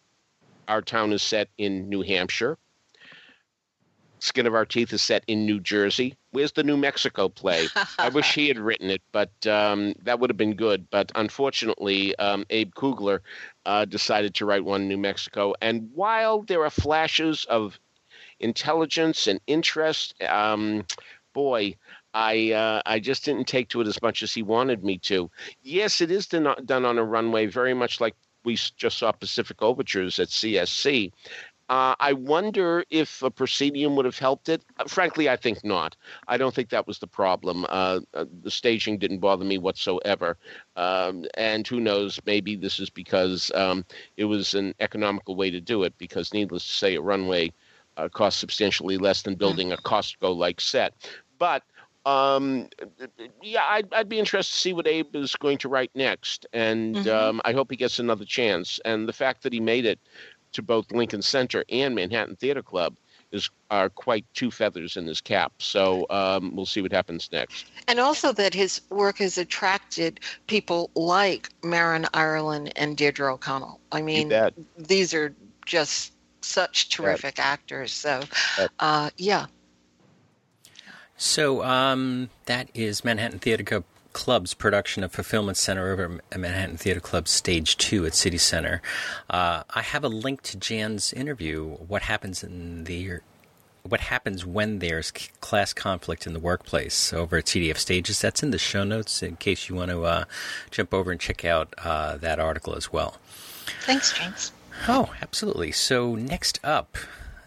Our 0.67 0.83
town 0.83 1.11
is 1.11 1.23
set 1.23 1.49
in 1.57 1.89
New 1.89 2.03
Hampshire. 2.03 2.59
Skin 4.19 4.45
of 4.45 4.53
Our 4.53 4.65
Teeth 4.65 4.93
is 4.93 5.01
set 5.01 5.23
in 5.27 5.47
New 5.47 5.59
Jersey. 5.59 6.15
Where's 6.31 6.51
the 6.51 6.63
New 6.63 6.77
Mexico 6.77 7.27
play? 7.27 7.67
I 7.99 8.09
wish 8.09 8.35
he 8.35 8.47
had 8.47 8.59
written 8.59 8.91
it, 8.91 9.01
but 9.11 9.31
um, 9.47 9.95
that 10.03 10.19
would 10.19 10.29
have 10.29 10.37
been 10.37 10.55
good. 10.55 10.87
But 10.91 11.11
unfortunately, 11.15 12.15
um, 12.17 12.45
Abe 12.51 12.73
Koogler 12.75 13.19
uh, 13.65 13.85
decided 13.85 14.35
to 14.35 14.45
write 14.45 14.63
one 14.63 14.83
in 14.83 14.87
New 14.87 14.97
Mexico. 14.97 15.55
And 15.59 15.89
while 15.95 16.43
there 16.43 16.63
are 16.63 16.69
flashes 16.69 17.45
of 17.45 17.79
intelligence 18.39 19.25
and 19.25 19.39
interest, 19.47 20.21
um, 20.23 20.85
boy, 21.33 21.75
I 22.17 22.51
uh, 22.51 22.81
I 22.87 22.99
just 22.99 23.25
didn't 23.25 23.45
take 23.45 23.69
to 23.69 23.81
it 23.81 23.87
as 23.87 24.01
much 24.01 24.23
as 24.23 24.33
he 24.33 24.41
wanted 24.41 24.83
me 24.83 24.97
to. 24.99 25.29
Yes, 25.61 26.01
it 26.01 26.09
is 26.09 26.25
done, 26.25 26.55
done 26.65 26.83
on 26.83 26.97
a 26.97 27.03
runway, 27.03 27.45
very 27.45 27.75
much 27.75 28.01
like 28.01 28.15
we 28.43 28.55
just 28.55 28.97
saw 28.97 29.11
Pacific 29.11 29.61
Overtures 29.61 30.17
at 30.19 30.29
CSC, 30.29 31.11
Uh, 31.69 31.95
I 31.99 32.13
wonder 32.13 32.85
if 32.89 33.21
a 33.21 33.29
proscenium 33.29 33.95
would 33.97 34.05
have 34.05 34.17
helped 34.17 34.49
it. 34.49 34.63
Uh, 34.79 34.85
frankly, 34.85 35.29
I 35.29 35.35
think 35.35 35.63
not. 35.63 35.95
I 36.27 36.37
don't 36.37 36.55
think 36.55 36.69
that 36.69 36.87
was 36.87 36.97
the 36.97 37.07
problem. 37.07 37.65
Uh, 37.69 37.99
uh 38.15 38.25
the 38.41 38.49
staging 38.49 38.97
didn't 38.97 39.19
bother 39.19 39.45
me 39.45 39.57
whatsoever. 39.59 40.37
Um, 40.75 41.25
and 41.35 41.67
who 41.67 41.79
knows, 41.79 42.19
maybe 42.25 42.55
this 42.55 42.79
is 42.79 42.89
because 42.89 43.51
um, 43.53 43.85
it 44.15 44.25
was 44.25 44.55
an 44.55 44.73
economical 44.79 45.35
way 45.35 45.51
to 45.51 45.61
do 45.61 45.83
it, 45.83 45.93
because 45.97 46.33
needless 46.33 46.65
to 46.65 46.73
say, 46.73 46.95
a 46.95 47.01
runway 47.01 47.51
uh, 47.97 48.09
costs 48.09 48.39
substantially 48.39 48.97
less 48.97 49.21
than 49.21 49.35
building 49.35 49.71
a 49.71 49.77
Costco 49.77 50.35
like 50.35 50.61
set. 50.61 50.93
But 51.37 51.63
um, 52.07 52.69
yeah, 53.41 53.65
I'd, 53.67 53.93
I'd, 53.93 54.07
be 54.07 54.17
interested 54.17 54.53
to 54.53 54.59
see 54.59 54.73
what 54.73 54.87
Abe 54.87 55.13
is 55.13 55.35
going 55.35 55.57
to 55.57 55.67
write 55.67 55.91
next, 55.93 56.45
and 56.53 56.95
mm-hmm. 56.95 57.09
um, 57.09 57.41
I 57.43 57.51
hope 57.51 57.69
he 57.69 57.75
gets 57.75 57.99
another 57.99 58.23
chance. 58.23 58.79
And 58.85 59.09
the 59.09 59.13
fact 59.13 59.43
that 59.43 59.51
he 59.51 59.59
made 59.59 59.85
it 59.85 59.99
to 60.53 60.61
both 60.61 60.89
Lincoln 60.93 61.21
Center 61.21 61.65
and 61.67 61.93
Manhattan 61.93 62.37
Theater 62.37 62.63
Club 62.63 62.95
is 63.33 63.49
are 63.69 63.89
quite 63.89 64.25
two 64.33 64.49
feathers 64.49 64.95
in 64.95 65.05
his 65.05 65.19
cap. 65.19 65.51
So 65.57 66.05
um, 66.09 66.55
we'll 66.55 66.65
see 66.65 66.81
what 66.81 66.93
happens 66.93 67.29
next. 67.33 67.65
And 67.89 67.99
also 67.99 68.31
that 68.31 68.53
his 68.53 68.79
work 68.89 69.17
has 69.17 69.37
attracted 69.37 70.21
people 70.47 70.89
like 70.95 71.49
Marin 71.61 72.07
Ireland 72.13 72.71
and 72.77 72.95
Deirdre 72.95 73.33
O'Connell. 73.33 73.81
I 73.91 74.01
mean, 74.01 74.31
these 74.77 75.13
are 75.13 75.35
just 75.65 76.13
such 76.39 76.87
terrific 76.87 77.37
actors. 77.37 77.91
So, 77.91 78.21
uh, 78.79 79.09
yeah. 79.17 79.47
So 81.17 81.63
um, 81.63 82.29
that 82.45 82.69
is 82.73 83.03
Manhattan 83.03 83.39
Theater 83.39 83.83
Club's 84.13 84.53
production 84.53 85.03
of 85.03 85.11
Fulfillment 85.11 85.57
Center 85.57 85.91
over 85.91 86.21
at 86.31 86.39
Manhattan 86.39 86.77
Theater 86.77 86.99
Club 86.99 87.27
Stage 87.27 87.77
2 87.77 88.05
at 88.05 88.15
City 88.15 88.37
Center. 88.37 88.81
Uh, 89.29 89.63
I 89.69 89.81
have 89.81 90.03
a 90.03 90.09
link 90.09 90.41
to 90.43 90.57
Jan's 90.57 91.11
interview, 91.13 91.65
What 91.65 92.03
Happens 92.03 92.43
in 92.43 92.85
the 92.85 93.19
what 93.83 94.01
happens 94.01 94.45
when 94.45 94.79
there's 94.79 95.11
class 95.11 95.73
conflict 95.73 96.27
in 96.27 96.33
the 96.33 96.39
workplace 96.39 97.13
over 97.13 97.37
at 97.37 97.45
TDF 97.45 97.77
Stages. 97.77 98.19
That's 98.19 98.43
in 98.43 98.51
the 98.51 98.57
show 98.57 98.83
notes 98.83 99.23
in 99.23 99.37
case 99.37 99.69
you 99.69 99.75
want 99.75 99.91
to 99.91 100.03
uh, 100.03 100.25
jump 100.71 100.93
over 100.93 101.11
and 101.11 101.19
check 101.19 101.45
out 101.45 101.73
uh, 101.77 102.17
that 102.17 102.39
article 102.39 102.75
as 102.75 102.91
well. 102.91 103.17
Thanks, 103.81 104.11
James. 104.13 104.51
Oh, 104.87 105.13
absolutely. 105.21 105.71
So, 105.71 106.15
next 106.15 106.59
up, 106.63 106.97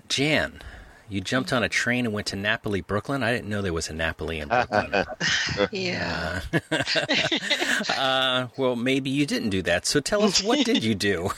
Jan, 0.08 0.60
you 1.10 1.20
jumped 1.20 1.52
on 1.52 1.64
a 1.64 1.68
train 1.68 2.06
and 2.06 2.14
went 2.14 2.28
to 2.28 2.36
Napoli, 2.36 2.80
Brooklyn. 2.80 3.24
I 3.24 3.32
didn't 3.32 3.48
know 3.48 3.60
there 3.60 3.72
was 3.72 3.90
a 3.90 3.92
Napoli 3.92 4.38
in 4.38 4.48
Brooklyn. 4.48 5.04
yeah. 5.72 6.40
Uh, 6.52 7.92
uh, 7.98 8.48
well, 8.56 8.76
maybe 8.76 9.10
you 9.10 9.26
didn't 9.26 9.50
do 9.50 9.60
that. 9.62 9.86
So 9.86 9.98
tell 9.98 10.22
us, 10.22 10.42
what 10.42 10.64
did 10.64 10.84
you 10.84 10.94
do? 10.94 11.30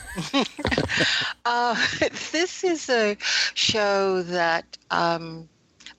uh, 1.46 1.74
this 2.32 2.62
is 2.62 2.90
a 2.90 3.16
show 3.54 4.22
that 4.24 4.76
um, 4.90 5.48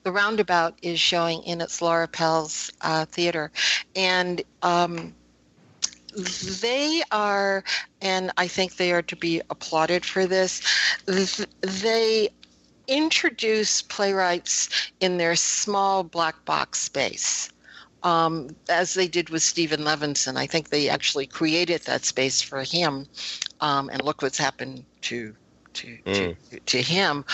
the 0.04 0.12
Roundabout 0.12 0.78
is 0.82 1.00
showing 1.00 1.42
in 1.42 1.60
its 1.60 1.82
Laura 1.82 2.08
Pels 2.08 2.70
uh, 2.80 3.04
theater, 3.06 3.50
and. 3.94 4.40
Um, 4.62 5.14
they 6.60 7.02
are, 7.10 7.64
and 8.00 8.30
I 8.36 8.46
think 8.46 8.76
they 8.76 8.92
are 8.92 9.02
to 9.02 9.16
be 9.16 9.42
applauded 9.50 10.04
for 10.04 10.26
this. 10.26 10.62
They 11.06 12.28
introduce 12.86 13.82
playwrights 13.82 14.90
in 15.00 15.16
their 15.18 15.36
small 15.36 16.02
black 16.02 16.44
box 16.44 16.80
space. 16.80 17.50
Um, 18.02 18.50
as 18.68 18.92
they 18.92 19.08
did 19.08 19.30
with 19.30 19.42
Steven 19.42 19.80
Levenson. 19.80 20.36
I 20.36 20.46
think 20.46 20.68
they 20.68 20.90
actually 20.90 21.26
created 21.26 21.80
that 21.82 22.04
space 22.04 22.42
for 22.42 22.62
him, 22.62 23.06
um, 23.62 23.88
and 23.88 24.04
look 24.04 24.20
what's 24.20 24.36
happened 24.36 24.84
to 25.02 25.34
to 25.72 25.98
mm. 26.06 26.36
to, 26.50 26.60
to, 26.60 26.82
him 26.82 27.24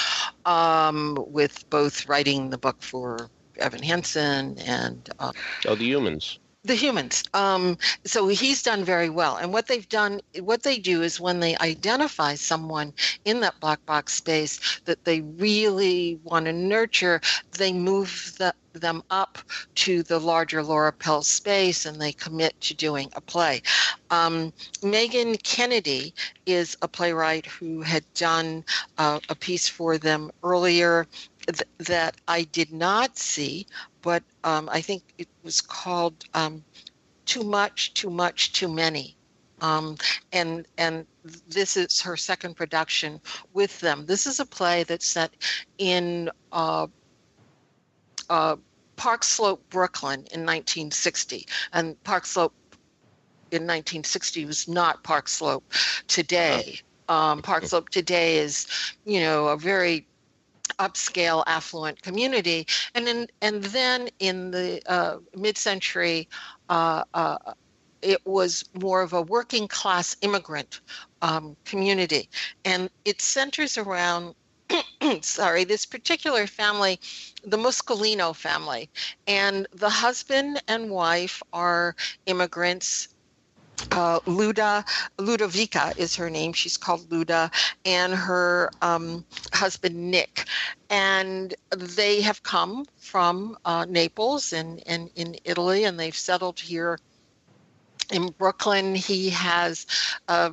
um, 0.46 1.18
with 1.28 1.68
both 1.70 2.08
writing 2.08 2.50
the 2.50 2.58
book 2.58 2.76
for 2.80 3.30
Evan 3.58 3.82
Hansen 3.82 4.58
and 4.60 5.08
uh, 5.18 5.32
oh, 5.66 5.74
the 5.74 5.84
humans 5.84 6.38
the 6.64 6.74
humans. 6.74 7.24
Um, 7.32 7.78
so 8.04 8.28
he's 8.28 8.62
done 8.62 8.84
very 8.84 9.08
well. 9.08 9.36
And 9.36 9.52
what 9.52 9.66
they've 9.66 9.88
done, 9.88 10.20
what 10.40 10.62
they 10.62 10.78
do 10.78 11.02
is 11.02 11.20
when 11.20 11.40
they 11.40 11.56
identify 11.56 12.34
someone 12.34 12.92
in 13.24 13.40
that 13.40 13.58
black 13.60 13.84
box 13.86 14.12
space 14.14 14.80
that 14.84 15.04
they 15.04 15.22
really 15.22 16.20
want 16.22 16.46
to 16.46 16.52
nurture, 16.52 17.20
they 17.56 17.72
move 17.72 18.34
the, 18.38 18.54
them 18.74 19.02
up 19.10 19.38
to 19.76 20.02
the 20.02 20.20
larger 20.20 20.62
Laura 20.62 20.92
Pels 20.92 21.26
space 21.26 21.86
and 21.86 22.00
they 22.00 22.12
commit 22.12 22.60
to 22.60 22.74
doing 22.74 23.10
a 23.14 23.20
play. 23.22 23.62
Um, 24.10 24.52
Meghan 24.82 25.42
Kennedy 25.42 26.14
is 26.44 26.76
a 26.82 26.88
playwright 26.88 27.46
who 27.46 27.80
had 27.80 28.04
done 28.14 28.64
uh, 28.98 29.18
a 29.30 29.34
piece 29.34 29.68
for 29.68 29.96
them 29.96 30.30
earlier 30.42 31.06
that 31.78 32.16
I 32.28 32.42
did 32.42 32.72
not 32.72 33.16
see, 33.16 33.66
but 34.02 34.22
um, 34.44 34.68
I 34.70 34.80
think 34.80 35.02
it 35.18 35.28
was 35.42 35.60
called 35.60 36.24
um, 36.34 36.64
"Too 37.26 37.42
Much, 37.42 37.94
Too 37.94 38.10
Much, 38.10 38.52
Too 38.52 38.68
Many." 38.68 39.16
Um, 39.60 39.96
and 40.32 40.66
and 40.78 41.06
this 41.48 41.76
is 41.76 42.00
her 42.00 42.16
second 42.16 42.56
production 42.56 43.20
with 43.52 43.78
them. 43.80 44.06
This 44.06 44.26
is 44.26 44.40
a 44.40 44.46
play 44.46 44.84
that's 44.84 45.06
set 45.06 45.32
in 45.78 46.30
uh, 46.52 46.86
uh, 48.28 48.56
Park 48.96 49.24
Slope, 49.24 49.62
Brooklyn, 49.70 50.20
in 50.32 50.46
1960, 50.46 51.46
and 51.72 52.02
Park 52.04 52.26
Slope 52.26 52.54
in 53.50 53.62
1960 53.62 54.44
was 54.44 54.68
not 54.68 55.02
Park 55.02 55.28
Slope 55.28 55.64
today. 56.06 56.80
Um, 57.08 57.42
Park 57.42 57.66
Slope 57.66 57.88
today 57.88 58.38
is, 58.38 58.66
you 59.04 59.20
know, 59.20 59.48
a 59.48 59.56
very 59.56 60.06
upscale 60.78 61.42
affluent 61.46 62.02
community. 62.02 62.66
And 62.94 63.06
then 63.06 63.26
and 63.42 63.62
then 63.64 64.08
in 64.18 64.50
the 64.50 64.82
uh, 64.86 65.18
mid-century 65.34 66.28
uh, 66.68 67.04
uh, 67.14 67.38
it 68.02 68.24
was 68.26 68.64
more 68.80 69.02
of 69.02 69.12
a 69.12 69.22
working 69.22 69.68
class 69.68 70.16
immigrant 70.22 70.80
um, 71.22 71.56
community. 71.64 72.28
And 72.64 72.88
it 73.04 73.20
centers 73.20 73.76
around 73.76 74.34
sorry 75.20 75.64
this 75.64 75.84
particular 75.84 76.46
family 76.46 77.00
the 77.44 77.56
muscolino 77.56 78.34
family. 78.34 78.88
And 79.26 79.66
the 79.72 79.90
husband 79.90 80.62
and 80.68 80.90
wife 80.90 81.42
are 81.52 81.96
immigrants 82.26 83.08
uh, 83.92 84.20
Luda 84.20 84.84
Ludovica 85.18 85.96
is 85.96 86.16
her 86.16 86.30
name. 86.30 86.52
She's 86.52 86.76
called 86.76 87.08
Luda, 87.10 87.50
and 87.84 88.14
her 88.14 88.70
um, 88.82 89.24
husband 89.52 90.10
Nick, 90.10 90.46
and 90.88 91.54
they 91.76 92.20
have 92.20 92.42
come 92.42 92.86
from 92.98 93.56
uh, 93.64 93.86
Naples 93.88 94.52
and, 94.52 94.82
and 94.86 95.10
in 95.16 95.36
Italy, 95.44 95.84
and 95.84 95.98
they've 95.98 96.14
settled 96.14 96.58
here 96.58 96.98
in 98.12 98.28
Brooklyn. 98.38 98.94
He 98.94 99.30
has 99.30 99.86
uh, 100.28 100.50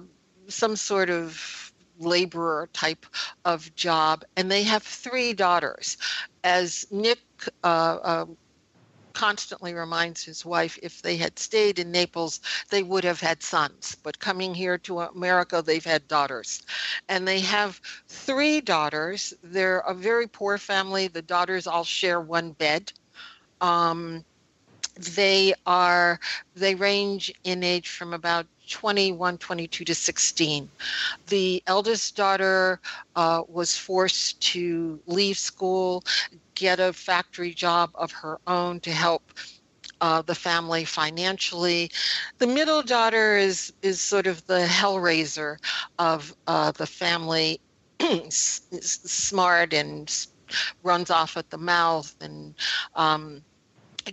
some 0.47 0.75
sort 0.75 1.09
of 1.09 1.73
laborer 1.99 2.69
type 2.73 3.05
of 3.45 3.73
job, 3.75 4.23
and 4.35 4.51
they 4.51 4.63
have 4.63 4.83
three 4.83 5.33
daughters. 5.33 5.97
As 6.43 6.85
Nick 6.91 7.19
uh, 7.63 7.97
uh 8.03 8.25
constantly 9.17 9.73
reminds 9.73 10.23
his 10.23 10.45
wife 10.45 10.77
if 10.83 11.01
they 11.01 11.17
had 11.17 11.39
stayed 11.39 11.79
in 11.79 11.91
Naples, 11.91 12.39
they 12.69 12.83
would 12.83 13.03
have 13.03 13.19
had 13.19 13.41
sons. 13.41 13.97
But 14.03 14.19
coming 14.19 14.53
here 14.53 14.77
to 14.77 14.99
America, 14.99 15.63
they've 15.65 15.83
had 15.83 16.07
daughters. 16.07 16.61
And 17.09 17.27
they 17.27 17.39
have 17.39 17.81
three 18.07 18.61
daughters. 18.61 19.33
They're 19.41 19.79
a 19.79 19.95
very 19.95 20.27
poor 20.27 20.59
family. 20.59 21.07
The 21.07 21.23
daughters 21.23 21.65
all 21.65 21.83
share 21.83 22.21
one 22.21 22.51
bed. 22.51 22.93
Um, 23.59 24.23
they 25.15 25.55
are 25.65 26.19
they 26.55 26.75
range 26.75 27.33
in 27.43 27.63
age 27.63 27.89
from 27.89 28.13
about 28.13 28.45
21 28.67 29.37
22 29.37 29.85
to 29.85 29.95
16 29.95 30.69
the 31.27 31.61
eldest 31.67 32.15
daughter 32.15 32.79
uh, 33.15 33.43
was 33.47 33.77
forced 33.77 34.41
to 34.41 34.99
leave 35.05 35.37
school 35.37 36.03
get 36.57 36.79
a 36.79 36.91
factory 36.91 37.53
job 37.53 37.91
of 37.93 38.11
her 38.11 38.39
own 38.47 38.79
to 38.79 38.91
help 38.91 39.21
uh, 40.01 40.21
the 40.23 40.35
family 40.35 40.83
financially. 40.85 41.89
The 42.39 42.47
middle 42.47 42.81
daughter 42.81 43.37
is 43.37 43.71
is 43.81 44.01
sort 44.01 44.27
of 44.27 44.45
the 44.47 44.65
hellraiser 44.65 45.57
of 45.99 46.35
uh, 46.47 46.71
the 46.71 46.87
family, 46.87 47.61
smart 48.29 49.73
and 49.73 50.27
runs 50.83 51.09
off 51.11 51.37
at 51.37 51.49
the 51.49 51.57
mouth 51.57 52.13
and. 52.21 52.55
Um, 52.95 53.43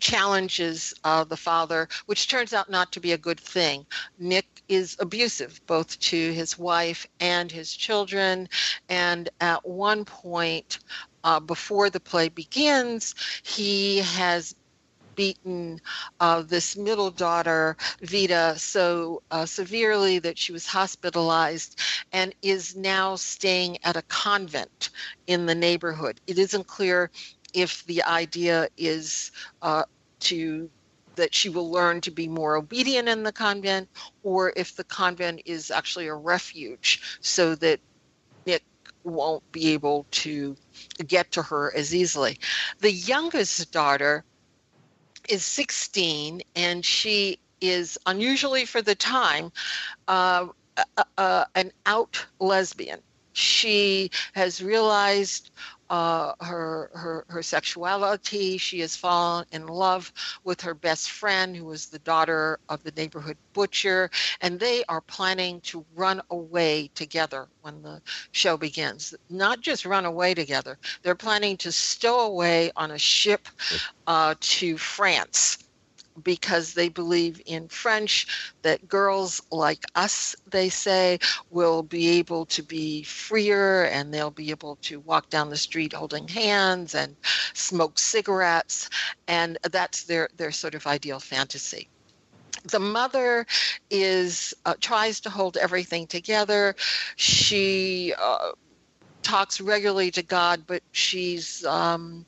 challenges 0.00 0.92
uh, 1.04 1.22
the 1.22 1.36
father, 1.36 1.86
which 2.06 2.26
turns 2.26 2.52
out 2.52 2.68
not 2.68 2.90
to 2.90 2.98
be 2.98 3.12
a 3.12 3.18
good 3.18 3.38
thing. 3.38 3.86
Nick 4.18 4.44
is 4.68 4.96
abusive 4.98 5.60
both 5.68 5.96
to 6.00 6.32
his 6.32 6.58
wife 6.58 7.06
and 7.20 7.52
his 7.52 7.72
children, 7.72 8.48
and 8.88 9.28
at 9.40 9.64
one 9.64 10.04
point, 10.04 10.80
uh, 11.24 11.40
before 11.40 11.90
the 11.90 12.00
play 12.00 12.28
begins, 12.28 13.14
he 13.42 13.98
has 13.98 14.54
beaten 15.16 15.80
uh, 16.20 16.42
this 16.42 16.76
middle 16.76 17.10
daughter, 17.10 17.76
Vita, 18.02 18.54
so 18.58 19.22
uh, 19.30 19.46
severely 19.46 20.18
that 20.18 20.38
she 20.38 20.52
was 20.52 20.66
hospitalized 20.66 21.80
and 22.12 22.34
is 22.42 22.76
now 22.76 23.16
staying 23.16 23.78
at 23.84 23.96
a 23.96 24.02
convent 24.02 24.90
in 25.26 25.46
the 25.46 25.54
neighborhood. 25.54 26.20
It 26.26 26.38
isn't 26.38 26.66
clear 26.66 27.10
if 27.54 27.84
the 27.86 28.02
idea 28.04 28.68
is 28.76 29.30
uh, 29.62 29.84
to 30.20 30.70
that 31.16 31.34
she 31.34 31.48
will 31.48 31.70
learn 31.70 32.00
to 32.00 32.10
be 32.10 32.28
more 32.28 32.56
obedient 32.56 33.08
in 33.08 33.22
the 33.22 33.32
convent 33.32 33.88
or 34.24 34.52
if 34.56 34.74
the 34.74 34.84
convent 34.84 35.40
is 35.44 35.70
actually 35.70 36.08
a 36.08 36.14
refuge 36.14 37.18
so 37.20 37.54
that 37.54 37.80
won't 39.04 39.50
be 39.52 39.72
able 39.72 40.06
to 40.10 40.56
get 41.06 41.30
to 41.32 41.42
her 41.42 41.72
as 41.76 41.94
easily. 41.94 42.38
The 42.80 42.92
youngest 42.92 43.70
daughter 43.70 44.24
is 45.28 45.44
16 45.44 46.42
and 46.56 46.84
she 46.84 47.38
is 47.60 47.98
unusually 48.06 48.64
for 48.64 48.82
the 48.82 48.94
time 48.94 49.52
uh, 50.08 50.46
uh, 50.76 51.04
uh, 51.16 51.44
an 51.54 51.72
out 51.86 52.24
lesbian. 52.40 53.00
She 53.32 54.10
has 54.34 54.62
realized 54.62 55.50
uh, 55.90 56.32
her 56.40 56.90
her 56.94 57.24
her 57.28 57.42
sexuality. 57.42 58.58
She 58.58 58.80
has 58.80 58.96
fallen 58.96 59.46
in 59.52 59.66
love 59.66 60.12
with 60.44 60.60
her 60.62 60.74
best 60.74 61.10
friend, 61.10 61.56
who 61.56 61.70
is 61.72 61.86
the 61.88 61.98
daughter 62.00 62.58
of 62.68 62.82
the 62.82 62.92
neighborhood 62.92 63.38
butcher, 63.52 64.10
and 64.40 64.58
they 64.58 64.84
are 64.88 65.00
planning 65.02 65.60
to 65.62 65.84
run 65.94 66.20
away 66.30 66.90
together 66.94 67.48
when 67.62 67.82
the 67.82 68.00
show 68.32 68.56
begins. 68.56 69.14
Not 69.30 69.60
just 69.60 69.84
run 69.86 70.04
away 70.04 70.34
together; 70.34 70.78
they're 71.02 71.14
planning 71.14 71.56
to 71.58 71.72
stow 71.72 72.20
away 72.20 72.72
on 72.76 72.92
a 72.92 72.98
ship 72.98 73.48
uh, 74.06 74.34
to 74.40 74.78
France 74.78 75.58
because 76.22 76.74
they 76.74 76.88
believe 76.88 77.40
in 77.46 77.68
French 77.68 78.52
that 78.62 78.88
girls 78.88 79.40
like 79.50 79.82
us, 79.94 80.36
they 80.50 80.68
say, 80.68 81.18
will 81.50 81.82
be 81.82 82.08
able 82.18 82.46
to 82.46 82.62
be 82.62 83.02
freer 83.02 83.84
and 83.84 84.12
they'll 84.12 84.30
be 84.30 84.50
able 84.50 84.76
to 84.76 85.00
walk 85.00 85.28
down 85.30 85.50
the 85.50 85.56
street 85.56 85.92
holding 85.92 86.28
hands 86.28 86.94
and 86.94 87.16
smoke 87.54 87.98
cigarettes. 87.98 88.88
And 89.26 89.58
that's 89.70 90.04
their, 90.04 90.28
their 90.36 90.52
sort 90.52 90.74
of 90.74 90.86
ideal 90.86 91.20
fantasy 91.20 91.88
the 92.64 92.78
mother 92.78 93.46
is 93.90 94.54
uh, 94.64 94.74
tries 94.80 95.20
to 95.20 95.28
hold 95.28 95.56
everything 95.58 96.06
together 96.06 96.74
she 97.16 98.14
uh, 98.18 98.52
talks 99.24 99.60
regularly 99.60 100.10
to 100.12 100.22
God, 100.22 100.62
but 100.66 100.82
she's 100.92 101.64
um, 101.64 102.24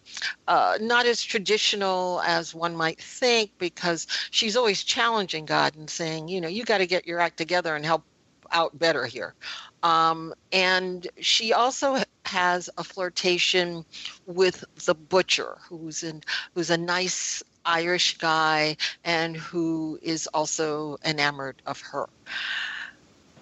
uh, 0.49 0.79
not 0.81 1.07
as 1.07 1.23
traditional 1.23 2.21
as 2.23 2.55
one 2.55 2.75
might 2.75 3.01
think 3.01 3.53
because 3.59 4.07
she's 4.31 4.57
always 4.57 4.83
challenging 4.83 5.45
God 5.45 5.77
and 5.77 5.89
saying, 5.89 6.29
you 6.29 6.41
know, 6.41 6.49
you 6.49 6.65
got 6.65 6.79
to 6.79 6.87
get 6.87 7.07
your 7.07 7.21
act 7.21 7.37
together 7.37 7.77
and 7.77 7.85
help 7.85 8.03
out 8.51 8.77
better 8.79 9.07
here. 9.07 9.35
Um, 9.83 10.35
and 10.53 11.07
she 11.21 11.53
also 11.53 12.03
has 12.25 12.71
a 12.79 12.85
flirtation 12.85 13.85
with 14.27 14.65
the 14.87 14.95
butcher, 14.95 15.59
who's 15.69 16.03
in, 16.03 16.23
who's 16.55 16.71
a 16.71 16.77
nice 16.77 17.43
Irish 17.65 18.19
guy 18.19 18.77
and 19.05 19.37
who 19.37 19.99
is 20.03 20.27
also 20.29 20.97
enamored 21.05 21.61
of 21.67 21.81
her 21.81 22.09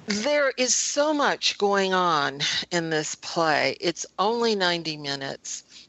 there 0.07 0.53
is 0.59 0.75
so 0.75 1.15
much 1.15 1.57
going 1.59 1.95
on 1.95 2.41
in 2.71 2.91
this 2.91 3.15
play. 3.17 3.77
It's 3.81 4.05
only 4.19 4.55
90 4.55 4.97
minutes. 4.99 5.89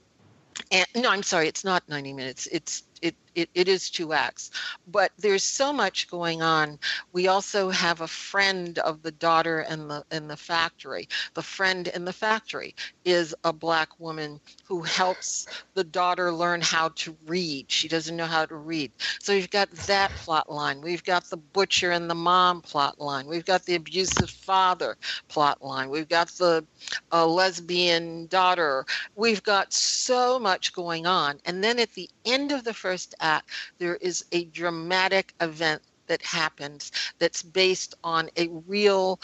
And 0.71 0.85
no, 0.95 1.09
I'm 1.09 1.23
sorry, 1.23 1.47
it's 1.47 1.63
not 1.65 1.83
90 1.87 2.13
minutes. 2.13 2.47
It's 2.51 2.83
it, 3.05 3.15
it, 3.35 3.49
it 3.53 3.67
is 3.67 3.89
two 3.89 4.13
acts 4.13 4.51
but 4.87 5.11
there's 5.17 5.43
so 5.43 5.73
much 5.73 6.09
going 6.09 6.41
on. 6.41 6.79
We 7.11 7.27
also 7.27 7.69
have 7.69 8.01
a 8.01 8.07
friend 8.07 8.79
of 8.79 9.01
the 9.01 9.11
daughter 9.11 9.61
in 9.69 9.87
the 9.87 10.03
in 10.11 10.27
the 10.27 10.37
factory. 10.37 11.07
The 11.33 11.41
friend 11.41 11.87
in 11.89 12.05
the 12.05 12.13
factory 12.13 12.75
is 13.03 13.35
a 13.43 13.53
black 13.53 13.99
woman 13.99 14.39
who 14.63 14.81
helps 14.81 15.47
the 15.73 15.83
daughter 15.83 16.31
learn 16.31 16.61
how 16.61 16.89
to 16.95 17.15
read. 17.25 17.71
She 17.71 17.87
doesn't 17.87 18.15
know 18.15 18.25
how 18.25 18.45
to 18.45 18.55
read. 18.55 18.91
So 19.19 19.33
we've 19.33 19.49
got 19.49 19.69
that 19.71 20.11
plot 20.11 20.51
line. 20.51 20.81
We've 20.81 21.03
got 21.03 21.25
the 21.29 21.37
butcher 21.37 21.91
and 21.91 22.09
the 22.09 22.15
mom 22.15 22.61
plot 22.61 22.99
line. 22.99 23.27
We've 23.27 23.45
got 23.45 23.65
the 23.65 23.75
abusive 23.75 24.29
father 24.29 24.97
plot 25.27 25.63
line. 25.63 25.89
We've 25.89 26.09
got 26.09 26.29
the 26.29 26.65
uh, 27.11 27.27
lesbian 27.27 28.27
daughter. 28.27 28.85
We've 29.15 29.43
got 29.43 29.73
so 29.73 30.39
much 30.39 30.73
going 30.73 31.05
on. 31.05 31.39
And 31.45 31.63
then 31.63 31.79
at 31.79 31.93
the 31.93 32.09
end 32.25 32.51
of 32.51 32.63
the 32.63 32.73
first 32.73 32.94
act, 33.19 33.49
there 33.77 33.95
is 33.97 34.25
a 34.31 34.45
dramatic 34.45 35.33
event 35.41 35.81
that 36.07 36.21
happens 36.21 36.91
that's 37.19 37.41
based 37.41 37.95
on 38.03 38.29
a 38.37 38.47
real 38.67 39.19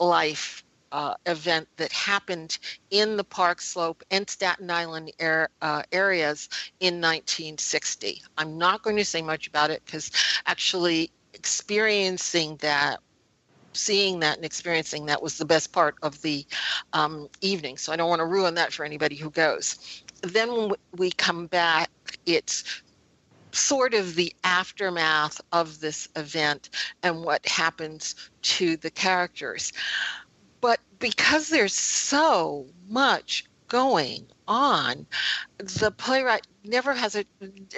life 0.00 0.64
uh, 0.92 1.14
event 1.26 1.68
that 1.76 1.92
happened 1.92 2.58
in 2.90 3.16
the 3.16 3.24
Park 3.24 3.60
Slope 3.60 4.02
and 4.10 4.28
Staten 4.28 4.70
Island 4.70 5.12
air, 5.18 5.48
uh, 5.60 5.82
areas 5.92 6.48
in 6.80 6.94
1960. 6.94 8.22
I'm 8.38 8.56
not 8.56 8.82
going 8.82 8.96
to 8.96 9.04
say 9.04 9.22
much 9.22 9.46
about 9.46 9.70
it 9.70 9.82
because 9.84 10.10
actually 10.46 11.10
experiencing 11.34 12.56
that 12.58 13.00
seeing 13.72 14.20
that 14.20 14.36
and 14.36 14.44
experiencing 14.44 15.06
that 15.06 15.22
was 15.22 15.36
the 15.38 15.44
best 15.44 15.72
part 15.72 15.96
of 16.02 16.20
the 16.22 16.46
um, 16.94 17.28
evening. 17.42 17.76
So 17.76 17.92
I 17.92 17.96
don't 17.96 18.08
want 18.08 18.20
to 18.20 18.26
ruin 18.26 18.54
that 18.54 18.72
for 18.72 18.84
anybody 18.84 19.16
who 19.16 19.30
goes. 19.30 20.02
Then 20.22 20.50
when 20.56 20.72
we 20.96 21.10
come 21.10 21.46
back, 21.46 21.90
it's 22.24 22.82
sort 23.56 23.94
of 23.94 24.14
the 24.14 24.32
aftermath 24.44 25.40
of 25.52 25.80
this 25.80 26.08
event 26.16 26.70
and 27.02 27.22
what 27.22 27.46
happens 27.46 28.14
to 28.42 28.76
the 28.76 28.90
characters. 28.90 29.72
But 30.60 30.80
because 30.98 31.48
there's 31.48 31.74
so 31.74 32.66
much 32.88 33.44
going 33.68 34.26
on, 34.46 35.06
the 35.58 35.90
playwright 35.90 36.46
never 36.64 36.94
has 36.94 37.16
a, 37.16 37.24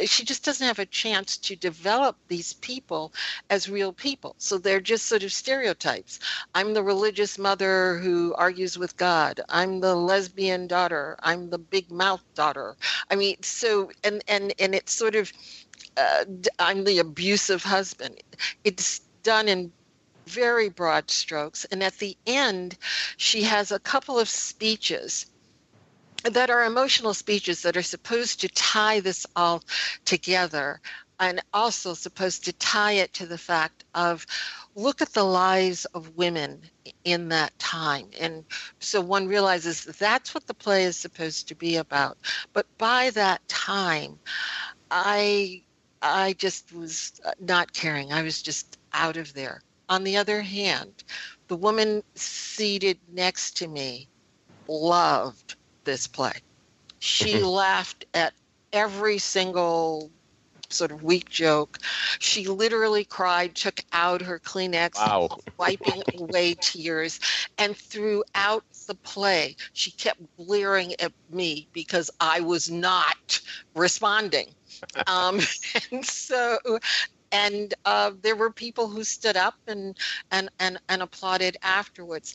she 0.05 0.25
just 0.25 0.45
doesn't 0.45 0.67
have 0.67 0.79
a 0.79 0.87
chance 0.87 1.37
to 1.39 1.57
develop 1.57 2.17
these 2.29 2.53
people 2.55 3.13
as 3.51 3.69
real 3.69 3.93
people. 3.93 4.35
So 4.39 4.59
they're 4.59 4.81
just 4.81 5.07
sort 5.07 5.23
of 5.23 5.33
stereotypes. 5.33 6.21
I'm 6.55 6.75
the 6.75 6.83
religious 6.83 7.39
mother 7.39 7.99
who 7.99 8.35
argues 8.35 8.79
with 8.79 8.97
God. 8.97 9.41
I'm 9.49 9.81
the 9.81 9.95
lesbian 9.95 10.67
daughter. 10.67 11.17
I'm 11.23 11.51
the 11.51 11.59
big 11.59 11.91
mouth 11.91 12.23
daughter. 12.35 12.77
I 13.11 13.17
mean, 13.17 13.37
so, 13.43 13.91
and, 14.05 14.23
and, 14.29 14.53
and 14.59 14.75
it's 14.75 14.93
sort 14.93 15.15
of, 15.15 15.33
uh, 15.97 16.25
I'm 16.59 16.85
the 16.85 16.99
abusive 16.99 17.63
husband. 17.63 18.17
It's 18.65 19.01
done 19.23 19.49
in 19.49 19.73
very 20.27 20.69
broad 20.69 21.11
strokes. 21.11 21.65
And 21.67 21.83
at 21.83 21.99
the 21.99 22.17
end, 22.27 22.77
she 23.17 23.43
has 23.43 23.73
a 23.73 23.79
couple 23.79 24.19
of 24.19 24.29
speeches 24.29 25.27
that 26.25 26.51
are 26.51 26.65
emotional 26.65 27.15
speeches 27.15 27.63
that 27.63 27.77
are 27.77 27.83
supposed 27.83 28.41
to 28.41 28.49
tie 28.49 29.01
this 29.01 29.27
all 29.37 29.63
together 30.05 30.81
and 31.21 31.43
also 31.53 31.95
supposed 31.95 32.45
to 32.45 32.53
tie 32.55 32.93
it 32.93 33.13
to 33.13 33.27
the 33.27 33.39
fact 33.39 33.85
of 33.95 34.27
look 34.75 35.01
at 35.03 35.13
the 35.13 35.25
lives 35.25 35.85
of 35.87 36.17
women 36.17 36.61
in 37.05 37.29
that 37.29 37.57
time 37.59 38.09
and 38.21 38.45
so 38.79 39.01
one 39.01 39.27
realizes 39.27 39.85
that's 39.85 40.35
what 40.35 40.47
the 40.47 40.55
play 40.55 40.85
is 40.85 40.97
supposed 40.97 41.49
to 41.49 41.55
be 41.55 41.77
about 41.77 42.17
but 42.53 42.67
by 42.79 43.11
that 43.11 43.47
time 43.49 44.19
i 44.91 45.61
i 46.03 46.33
just 46.35 46.73
was 46.73 47.21
not 47.41 47.73
caring 47.73 48.13
i 48.13 48.23
was 48.23 48.43
just 48.43 48.79
out 48.93 49.17
of 49.17 49.33
there 49.35 49.61
on 49.89 50.05
the 50.05 50.17
other 50.17 50.41
hand 50.43 51.05
the 51.49 51.57
woman 51.57 52.03
seated 52.15 52.99
next 53.13 53.57
to 53.57 53.69
me 53.69 54.09
loved 54.69 55.57
this 55.85 56.07
play. 56.07 56.35
She 57.01 57.35
mm-hmm. 57.35 57.47
laughed 57.47 58.05
at 58.15 58.35
every 58.73 59.19
single 59.19 60.11
sort 60.71 60.91
of 60.91 61.03
weak 61.03 61.29
joke. 61.29 61.79
She 62.19 62.47
literally 62.47 63.05
cried, 63.05 63.55
took 63.55 63.81
out 63.93 64.23
her 64.23 64.39
Kleenex, 64.39 64.97
wow. 64.97 65.39
wiping 65.57 66.03
away 66.19 66.55
tears. 66.55 67.21
And 67.59 67.77
throughout 67.77 68.65
the 68.87 68.95
play, 69.03 69.57
she 69.73 69.91
kept 69.93 70.21
glaring 70.37 70.95
at 71.01 71.13
me 71.31 71.69
because 71.73 72.11
I 72.21 72.41
was 72.41 72.71
not 72.71 73.41
responding. 73.75 74.55
Um, 75.09 75.41
and 75.91 76.07
so 76.07 76.59
and 77.33 77.75
uh, 77.85 78.13
there 78.23 78.37
were 78.37 78.51
people 78.51 78.89
who 78.89 79.05
stood 79.05 79.37
up 79.37 79.55
and 79.67 79.97
and 80.31 80.49
and, 80.59 80.79
and 80.89 81.03
applauded 81.03 81.57
afterwards. 81.63 82.35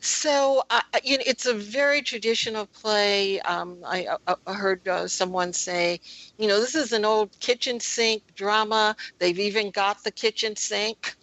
So 0.00 0.62
uh, 0.70 0.80
you 1.04 1.18
know, 1.18 1.24
it's 1.26 1.46
a 1.46 1.54
very 1.54 2.02
traditional 2.02 2.66
play. 2.66 3.40
Um, 3.40 3.78
I, 3.84 4.06
I, 4.06 4.16
uh, 4.26 4.34
uh, 4.46 4.54
heard 4.54 4.86
uh, 4.88 5.06
someone 5.08 5.52
say, 5.52 6.00
you 6.38 6.48
know, 6.48 6.58
this 6.60 6.74
is 6.74 6.92
an 6.92 7.04
old 7.04 7.38
kitchen 7.40 7.80
sink 7.80 8.22
drama. 8.34 8.96
They've 9.18 9.38
even 9.38 9.70
got 9.70 10.02
the 10.02 10.10
kitchen 10.10 10.56
sink. 10.56 11.16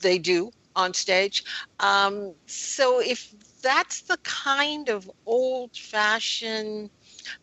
They 0.00 0.18
do 0.18 0.50
on 0.76 0.94
stage. 0.94 1.44
Um, 1.80 2.34
so 2.46 3.00
if 3.00 3.34
that's 3.62 4.02
the 4.02 4.18
kind 4.24 4.88
of 4.88 5.10
old-fashioned 5.26 6.90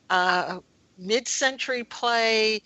uh, 0.10 0.60
mid-century 0.98 1.84
play 1.84 2.62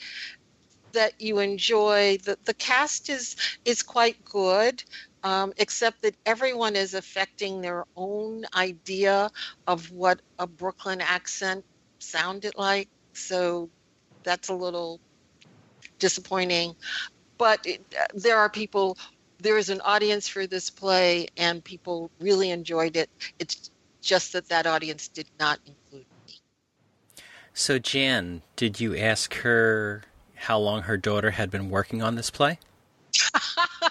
that 0.93 1.13
you 1.19 1.39
enjoy. 1.39 2.17
The 2.23 2.37
the 2.45 2.53
cast 2.53 3.09
is 3.09 3.35
is 3.65 3.83
quite 3.83 4.23
good. 4.23 4.83
Um, 5.23 5.53
except 5.57 6.01
that 6.01 6.15
everyone 6.25 6.75
is 6.75 6.93
affecting 6.93 7.61
their 7.61 7.85
own 7.95 8.43
idea 8.55 9.31
of 9.67 9.89
what 9.91 10.19
a 10.37 10.45
Brooklyn 10.45 10.99
accent 10.99 11.63
sounded 11.99 12.53
like. 12.57 12.89
So 13.13 13.69
that's 14.23 14.49
a 14.49 14.53
little 14.53 14.99
disappointing. 15.99 16.75
But 17.37 17.65
it, 17.65 17.81
there 18.13 18.37
are 18.37 18.49
people, 18.49 18.97
there 19.39 19.57
is 19.57 19.69
an 19.69 19.81
audience 19.81 20.27
for 20.27 20.45
this 20.45 20.69
play, 20.69 21.27
and 21.37 21.63
people 21.63 22.11
really 22.19 22.51
enjoyed 22.51 22.97
it. 22.97 23.09
It's 23.39 23.71
just 24.01 24.33
that 24.33 24.49
that 24.49 24.67
audience 24.67 25.07
did 25.07 25.27
not 25.39 25.59
include 25.65 26.05
me. 26.27 26.39
So, 27.53 27.79
Jan, 27.79 28.41
did 28.55 28.79
you 28.79 28.95
ask 28.97 29.33
her 29.35 30.03
how 30.35 30.57
long 30.59 30.83
her 30.83 30.97
daughter 30.97 31.31
had 31.31 31.49
been 31.49 31.69
working 31.69 32.01
on 32.01 32.15
this 32.15 32.29
play? 32.29 32.59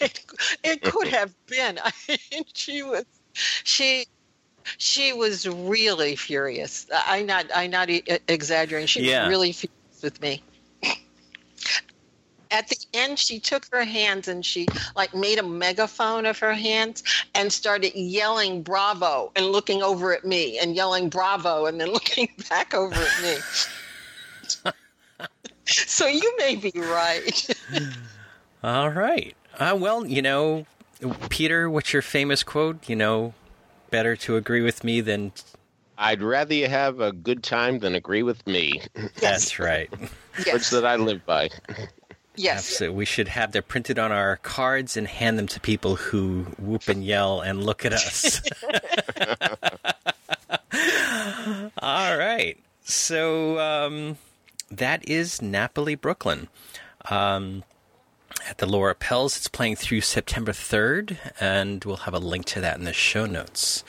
it, 0.00 0.24
it 0.64 0.82
could 0.82 1.08
have 1.08 1.34
been. 1.46 1.78
I 1.84 1.92
mean, 2.08 2.44
she 2.54 2.82
was 2.82 3.04
she 3.64 4.06
she 4.78 5.12
was 5.12 5.48
really 5.48 6.16
furious. 6.16 6.86
I'm 7.06 7.26
not 7.26 7.46
I'm 7.54 7.70
not 7.70 7.88
exaggerating. 8.28 8.86
She 8.86 9.08
yeah. 9.08 9.22
was 9.22 9.30
really 9.30 9.52
furious 9.52 10.02
with 10.02 10.20
me. 10.20 10.42
At 12.52 12.66
the 12.66 12.76
end, 12.94 13.20
she 13.20 13.38
took 13.38 13.66
her 13.70 13.84
hands 13.84 14.26
and 14.26 14.44
she 14.44 14.66
like 14.96 15.14
made 15.14 15.38
a 15.38 15.42
megaphone 15.42 16.26
of 16.26 16.36
her 16.40 16.52
hands 16.52 17.04
and 17.36 17.52
started 17.52 17.94
yelling 17.94 18.62
"Bravo" 18.62 19.30
and 19.36 19.46
looking 19.46 19.84
over 19.84 20.12
at 20.12 20.24
me 20.24 20.58
and 20.58 20.74
yelling 20.74 21.08
"Bravo" 21.08 21.66
and 21.66 21.80
then 21.80 21.92
looking 21.92 22.28
back 22.48 22.74
over 22.74 22.94
at 22.94 23.22
me. 23.22 24.72
so 25.64 26.08
you 26.08 26.34
may 26.38 26.56
be 26.56 26.72
right. 26.74 27.48
All 28.64 28.90
right. 28.90 29.36
Uh, 29.58 29.76
well, 29.78 30.06
you 30.06 30.22
know, 30.22 30.66
Peter, 31.28 31.68
what's 31.68 31.92
your 31.92 32.02
famous 32.02 32.42
quote? 32.42 32.88
You 32.88 32.96
know, 32.96 33.34
better 33.90 34.16
to 34.16 34.36
agree 34.36 34.62
with 34.62 34.84
me 34.84 35.00
than. 35.00 35.32
I'd 35.98 36.22
rather 36.22 36.54
you 36.54 36.68
have 36.68 37.00
a 37.00 37.12
good 37.12 37.42
time 37.42 37.80
than 37.80 37.94
agree 37.94 38.22
with 38.22 38.46
me. 38.46 38.82
That's 39.20 39.58
right. 39.58 39.90
Yes. 40.38 40.46
Words 40.52 40.70
that 40.70 40.86
I 40.86 40.96
live 40.96 41.26
by. 41.26 41.50
Yes. 42.36 42.64
So 42.64 42.90
we 42.90 43.04
should 43.04 43.28
have 43.28 43.52
them 43.52 43.64
printed 43.68 43.98
on 43.98 44.12
our 44.12 44.38
cards 44.38 44.96
and 44.96 45.06
hand 45.06 45.38
them 45.38 45.46
to 45.48 45.60
people 45.60 45.96
who 45.96 46.44
whoop 46.58 46.88
and 46.88 47.04
yell 47.04 47.42
and 47.42 47.62
look 47.62 47.84
at 47.84 47.92
us. 47.92 48.40
All 51.82 52.16
right. 52.16 52.56
So 52.82 53.58
um, 53.58 54.16
that 54.70 55.06
is 55.06 55.42
Napoli, 55.42 55.96
Brooklyn. 55.96 56.48
Um, 57.10 57.62
at 58.48 58.58
the 58.58 58.66
Laura 58.66 58.94
Pels. 58.94 59.36
It's 59.36 59.48
playing 59.48 59.76
through 59.76 60.00
September 60.00 60.52
3rd, 60.52 61.16
and 61.40 61.84
we'll 61.84 61.96
have 61.98 62.14
a 62.14 62.18
link 62.18 62.46
to 62.46 62.60
that 62.60 62.78
in 62.78 62.84
the 62.84 62.92
show 62.92 63.26
notes. 63.26 63.84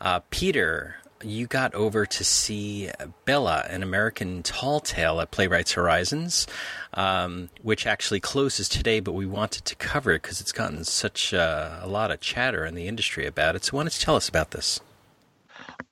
Uh, 0.00 0.20
Peter, 0.30 0.96
you 1.22 1.46
got 1.46 1.74
over 1.74 2.04
to 2.06 2.24
see 2.24 2.90
Bella, 3.24 3.66
an 3.68 3.82
American 3.82 4.42
tall 4.42 4.80
tale 4.80 5.20
at 5.20 5.30
Playwrights 5.30 5.72
Horizons, 5.72 6.46
um, 6.94 7.48
which 7.62 7.86
actually 7.86 8.20
closes 8.20 8.68
today, 8.68 9.00
but 9.00 9.12
we 9.12 9.26
wanted 9.26 9.64
to 9.64 9.74
cover 9.76 10.12
it 10.12 10.22
because 10.22 10.40
it's 10.40 10.52
gotten 10.52 10.84
such 10.84 11.32
uh, 11.32 11.80
a 11.80 11.88
lot 11.88 12.10
of 12.10 12.20
chatter 12.20 12.64
in 12.64 12.74
the 12.74 12.88
industry 12.88 13.26
about 13.26 13.56
it. 13.56 13.64
So, 13.64 13.76
why 13.76 13.82
don't 13.84 13.98
you 13.98 14.04
tell 14.04 14.16
us 14.16 14.28
about 14.28 14.50
this? 14.50 14.80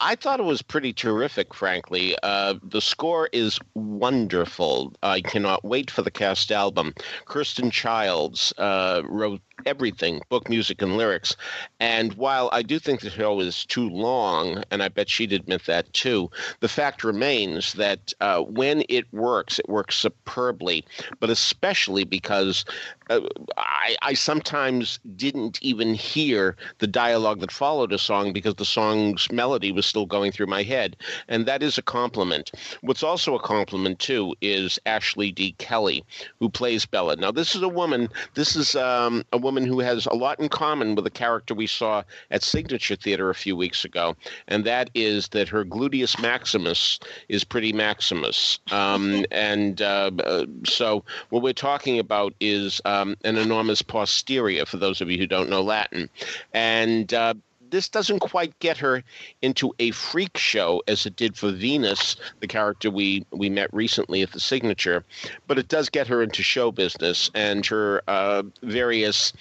I 0.01 0.15
thought 0.17 0.41
it 0.41 0.45
was 0.45 0.63
pretty 0.63 0.93
terrific, 0.93 1.55
frankly. 1.55 2.17
Uh, 2.23 2.55
the 2.63 2.81
score 2.81 3.29
is 3.33 3.59
wonderful. 3.75 4.93
I 5.03 5.21
cannot 5.21 5.65
wait 5.65 5.91
for 5.91 6.03
the 6.03 6.11
cast 6.11 6.51
album. 6.53 6.95
Kirsten 7.27 7.71
Childs 7.71 8.53
uh, 8.59 9.03
wrote 9.05 9.41
everything 9.67 10.21
book, 10.29 10.49
music, 10.49 10.83
and 10.83 10.97
lyrics. 10.97 11.37
And 11.81 12.15
while 12.15 12.49
I 12.53 12.63
do 12.63 12.79
think 12.79 13.01
the 13.01 13.11
show 13.11 13.41
is 13.41 13.65
too 13.65 13.89
long, 13.89 14.63
and 14.71 14.83
I 14.83 14.89
bet 14.89 15.09
she'd 15.09 15.33
admit 15.33 15.65
that 15.67 15.93
too, 15.93 16.31
the 16.61 16.69
fact 16.69 17.05
remains 17.05 17.75
that 17.75 18.13
uh, 18.21 18.41
when 18.41 18.85
it 18.89 19.07
works, 19.13 19.59
it 19.59 19.69
works 19.69 19.97
superbly, 19.97 20.85
but 21.21 21.31
especially 21.31 22.05
because 22.05 22.65
uh, 23.11 23.21
I, 23.57 23.97
I, 24.03 24.15
sometimes 24.15 24.99
didn't 25.17 25.63
even 25.63 25.95
hear 25.95 26.57
the 26.79 26.87
dialogue 26.87 27.41
that 27.41 27.53
followed 27.53 27.93
a 27.93 27.99
song 27.99 28.33
because 28.33 28.55
the 28.55 28.65
song's 28.65 29.31
melody 29.31 29.73
was 29.73 29.85
still 29.85 30.07
going 30.07 30.33
through 30.33 30.47
my 30.47 30.63
head. 30.63 30.97
And 31.29 31.45
that 31.45 31.63
is 31.63 31.77
a 31.77 31.83
compliment. 31.83 32.51
What's 32.81 33.03
also 33.03 33.35
a 33.35 33.43
compliment, 33.43 33.99
too, 33.99 34.35
is 34.41 34.79
Ashley 34.87 35.31
D. 35.33 35.55
Kelly, 35.59 36.03
who 36.41 36.49
plays 36.49 36.87
Bella. 36.87 37.17
Now, 37.17 37.31
this 37.31 37.55
is 37.55 37.61
a 37.61 37.69
woman, 37.69 38.09
this 38.35 38.57
is 38.57 38.75
um, 38.75 39.23
a 39.33 39.39
woman 39.45 39.65
who 39.65 39.81
has 39.81 40.07
a 40.07 40.15
lot 40.15 40.41
in 40.41 40.49
common 40.49 40.95
with 40.97 41.07
a 41.07 41.11
character 41.11 41.55
we 41.55 41.69
saw 41.69 42.03
at 42.31 42.43
Signature 42.43 42.97
Theater 42.97 43.31
a 43.31 43.35
few 43.35 43.55
weeks 43.55 43.85
ago, 43.85 44.17
and 44.49 44.65
that 44.65 44.91
is 44.95 45.29
that 45.29 45.49
her 45.49 45.65
gluteus 45.65 46.21
maximus 46.21 46.99
is 47.29 47.45
pretty 47.45 47.73
maximus. 47.73 48.59
Um, 48.73 49.25
and 49.31 49.83
uh, 49.83 50.11
uh, 50.25 50.47
so 50.65 51.05
what 51.31 51.43
we're 51.43 51.53
talking 51.53 51.99
about 51.99 52.33
is 52.41 52.81
um, 52.85 53.17
an 53.25 53.37
enormous 53.37 53.83
posterior, 53.83 54.65
for 54.67 54.79
those 54.79 55.01
of 55.01 55.11
you 55.11 55.19
who 55.19 55.27
don't 55.27 55.51
know 55.51 55.63
Latin. 55.63 56.09
And 56.53 57.13
uh, 57.13 57.35
this 57.75 57.89
doesn't 57.89 58.21
quite 58.21 58.57
get 58.61 58.79
her 58.79 59.03
into 59.43 59.75
a 59.81 59.91
freak 59.91 60.39
show 60.39 60.81
as 60.87 61.07
it 61.07 61.17
did 61.17 61.37
for 61.37 61.51
Venus, 61.51 62.15
the 62.39 62.47
character 62.47 62.89
we 62.89 63.27
we 63.33 63.51
met 63.51 63.69
recently 63.75 64.23
at 64.23 64.31
the 64.31 64.39
signature, 64.39 65.05
but 65.49 65.59
it 65.59 65.67
does 65.67 65.89
get 65.89 66.07
her 66.07 66.23
into 66.23 66.41
show 66.41 66.71
business 66.71 67.33
and 67.35 67.67
her 67.67 68.01
uh, 68.07 68.45
various. 68.63 69.33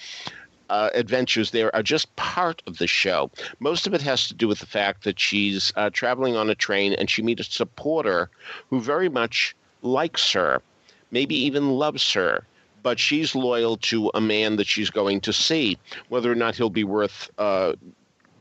Uh, 0.70 0.90
adventures 0.96 1.52
there 1.52 1.76
are 1.76 1.84
just 1.84 2.16
part 2.16 2.64
of 2.66 2.78
the 2.78 2.88
show. 2.88 3.30
Most 3.60 3.86
of 3.86 3.94
it 3.94 4.02
has 4.02 4.28
to 4.30 4.34
do 4.34 4.48
with 4.48 4.60
the 4.60 4.66
fact 4.66 5.04
that 5.04 5.20
she's 5.20 5.72
uh, 5.76 5.92
traveling 5.92 6.36
on 6.36 6.50
a 6.50 6.56
train 6.56 6.94
and 6.94 7.10
she 7.10 7.22
meets 7.22 7.48
a 7.48 7.52
supporter 7.52 8.30
who 8.70 8.80
very 8.80 9.10
much 9.10 9.56
likes 9.84 10.32
her, 10.32 10.64
maybe 11.12 11.36
even 11.36 11.70
loves 11.72 12.12
her 12.14 12.48
but 12.82 13.00
she's 13.00 13.34
loyal 13.34 13.78
to 13.78 14.12
a 14.14 14.22
man 14.22 14.58
that 14.58 14.68
she's 14.68 14.90
going 14.90 15.22
to 15.22 15.34
see. 15.34 15.78
Whether 16.10 16.32
or 16.32 16.36
not 16.36 16.56
he'll 16.56 16.70
be 16.70 16.84
worth 16.84 17.32
uh, 17.38 17.74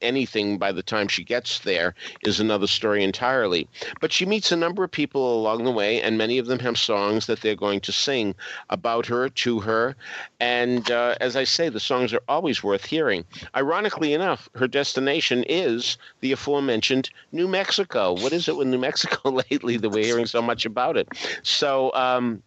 anything 0.02 0.58
by 0.58 0.72
the 0.72 0.82
time 0.82 1.08
she 1.08 1.24
gets 1.24 1.60
there 1.60 1.94
is 2.26 2.40
another 2.40 2.66
story 2.66 3.04
entirely. 3.04 3.68
But 4.00 4.12
she 4.12 4.26
meets 4.26 4.52
a 4.52 4.56
number 4.56 4.84
of 4.84 4.90
people 4.90 5.40
along 5.40 5.64
the 5.64 5.70
way, 5.70 6.00
and 6.00 6.18
many 6.18 6.38
of 6.38 6.46
them 6.46 6.58
have 6.60 6.78
songs 6.78 7.26
that 7.26 7.40
they're 7.40 7.54
going 7.54 7.80
to 7.80 7.92
sing 7.92 8.34
about 8.70 9.06
her, 9.06 9.28
to 9.28 9.60
her. 9.60 9.96
And 10.40 10.90
uh, 10.90 11.14
as 11.20 11.36
I 11.36 11.44
say, 11.44 11.68
the 11.68 11.80
songs 11.80 12.12
are 12.12 12.22
always 12.28 12.62
worth 12.62 12.84
hearing. 12.84 13.24
Ironically 13.54 14.12
enough, 14.12 14.48
her 14.54 14.68
destination 14.68 15.44
is 15.48 15.96
the 16.20 16.32
aforementioned 16.32 17.10
New 17.32 17.48
Mexico. 17.48 18.12
What 18.12 18.32
is 18.32 18.48
it 18.48 18.56
with 18.56 18.68
New 18.68 18.78
Mexico 18.78 19.30
lately 19.50 19.76
that 19.76 19.90
we're 19.90 20.04
hearing 20.04 20.26
so 20.26 20.42
much 20.42 20.66
about 20.66 20.96
it? 20.96 21.08
So, 21.42 21.92
um, 21.94 22.42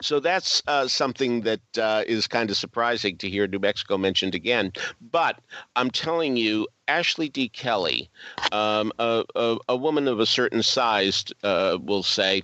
so 0.00 0.20
that's 0.20 0.62
uh, 0.66 0.86
something 0.88 1.42
that 1.42 1.60
uh, 1.78 2.04
is 2.06 2.26
kind 2.26 2.50
of 2.50 2.56
surprising 2.56 3.16
to 3.18 3.28
hear 3.28 3.46
New 3.46 3.58
Mexico 3.58 3.98
mentioned 3.98 4.34
again. 4.34 4.72
But 5.00 5.38
I'm 5.76 5.90
telling 5.90 6.36
you, 6.36 6.66
Ashley 6.88 7.28
D. 7.28 7.48
Kelly, 7.48 8.10
um, 8.50 8.92
a, 8.98 9.24
a, 9.36 9.58
a, 9.68 9.76
woman 9.76 10.08
of 10.08 10.18
a 10.18 10.26
certain 10.26 10.62
size, 10.62 11.24
uh, 11.44 11.78
will 11.80 12.02
say, 12.02 12.42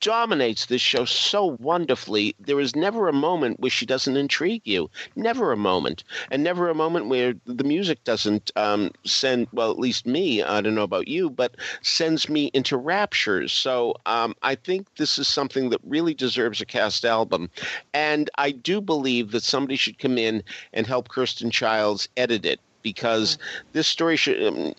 dominates 0.00 0.66
this 0.66 0.80
show 0.80 1.04
so 1.04 1.56
wonderfully. 1.60 2.34
There 2.40 2.60
is 2.60 2.76
never 2.76 3.08
a 3.08 3.12
moment 3.12 3.60
where 3.60 3.70
she 3.70 3.86
doesn't 3.86 4.16
intrigue 4.16 4.62
you. 4.64 4.90
Never 5.14 5.52
a 5.52 5.56
moment, 5.56 6.04
and 6.30 6.42
never 6.42 6.68
a 6.68 6.74
moment 6.74 7.08
where 7.08 7.34
the 7.44 7.64
music 7.64 8.02
doesn't 8.04 8.50
um, 8.56 8.90
send. 9.04 9.48
Well, 9.52 9.70
at 9.70 9.78
least 9.78 10.06
me. 10.06 10.42
I 10.42 10.60
don't 10.60 10.74
know 10.74 10.82
about 10.82 11.08
you, 11.08 11.30
but 11.30 11.56
sends 11.82 12.28
me 12.28 12.50
into 12.54 12.76
raptures. 12.76 13.52
So 13.52 13.94
um, 14.06 14.34
I 14.42 14.54
think 14.54 14.86
this 14.96 15.18
is 15.18 15.28
something 15.28 15.70
that 15.70 15.80
really 15.84 16.14
deserves 16.14 16.60
a 16.60 16.66
cast 16.66 17.04
album, 17.04 17.50
and 17.94 18.30
I 18.38 18.50
do 18.50 18.80
believe 18.80 19.30
that 19.32 19.42
somebody 19.42 19.76
should 19.76 19.98
come 19.98 20.18
in 20.18 20.42
and 20.72 20.86
help 20.86 21.08
Kirsten 21.08 21.50
Childs 21.50 22.08
edit 22.16 22.44
it 22.44 22.60
because 22.86 23.36
mm-hmm. 23.36 23.68
this 23.72 23.88
story 23.88 24.16
should, 24.16 24.40
um, 24.46 24.72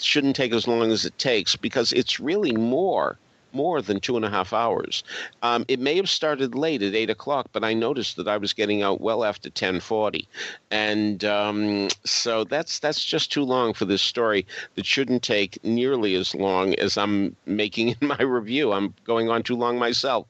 shouldn't 0.00 0.34
take 0.34 0.52
as 0.52 0.66
long 0.66 0.90
as 0.90 1.04
it 1.04 1.16
takes 1.18 1.54
because 1.54 1.92
it's 1.92 2.18
really 2.18 2.50
more 2.50 3.18
more 3.52 3.82
than 3.82 4.00
two 4.00 4.16
and 4.16 4.24
a 4.24 4.30
half 4.30 4.52
hours. 4.52 5.04
Um, 5.42 5.64
it 5.68 5.80
may 5.80 5.96
have 5.96 6.08
started 6.08 6.54
late 6.54 6.82
at 6.82 6.94
eight 6.94 7.10
o'clock, 7.10 7.48
but 7.52 7.64
I 7.64 7.74
noticed 7.74 8.16
that 8.16 8.28
I 8.28 8.36
was 8.36 8.52
getting 8.52 8.82
out 8.82 9.00
well 9.00 9.24
after 9.24 9.50
ten 9.50 9.80
forty, 9.80 10.28
and 10.70 11.24
um, 11.24 11.88
so 12.04 12.44
that's 12.44 12.78
that's 12.78 13.04
just 13.04 13.32
too 13.32 13.44
long 13.44 13.74
for 13.74 13.84
this 13.84 14.02
story. 14.02 14.46
That 14.74 14.86
shouldn't 14.86 15.22
take 15.22 15.62
nearly 15.64 16.14
as 16.14 16.34
long 16.34 16.74
as 16.74 16.96
I'm 16.96 17.36
making 17.46 17.88
in 18.00 18.08
my 18.08 18.22
review. 18.22 18.72
I'm 18.72 18.94
going 19.04 19.28
on 19.28 19.42
too 19.42 19.56
long 19.56 19.78
myself. 19.78 20.26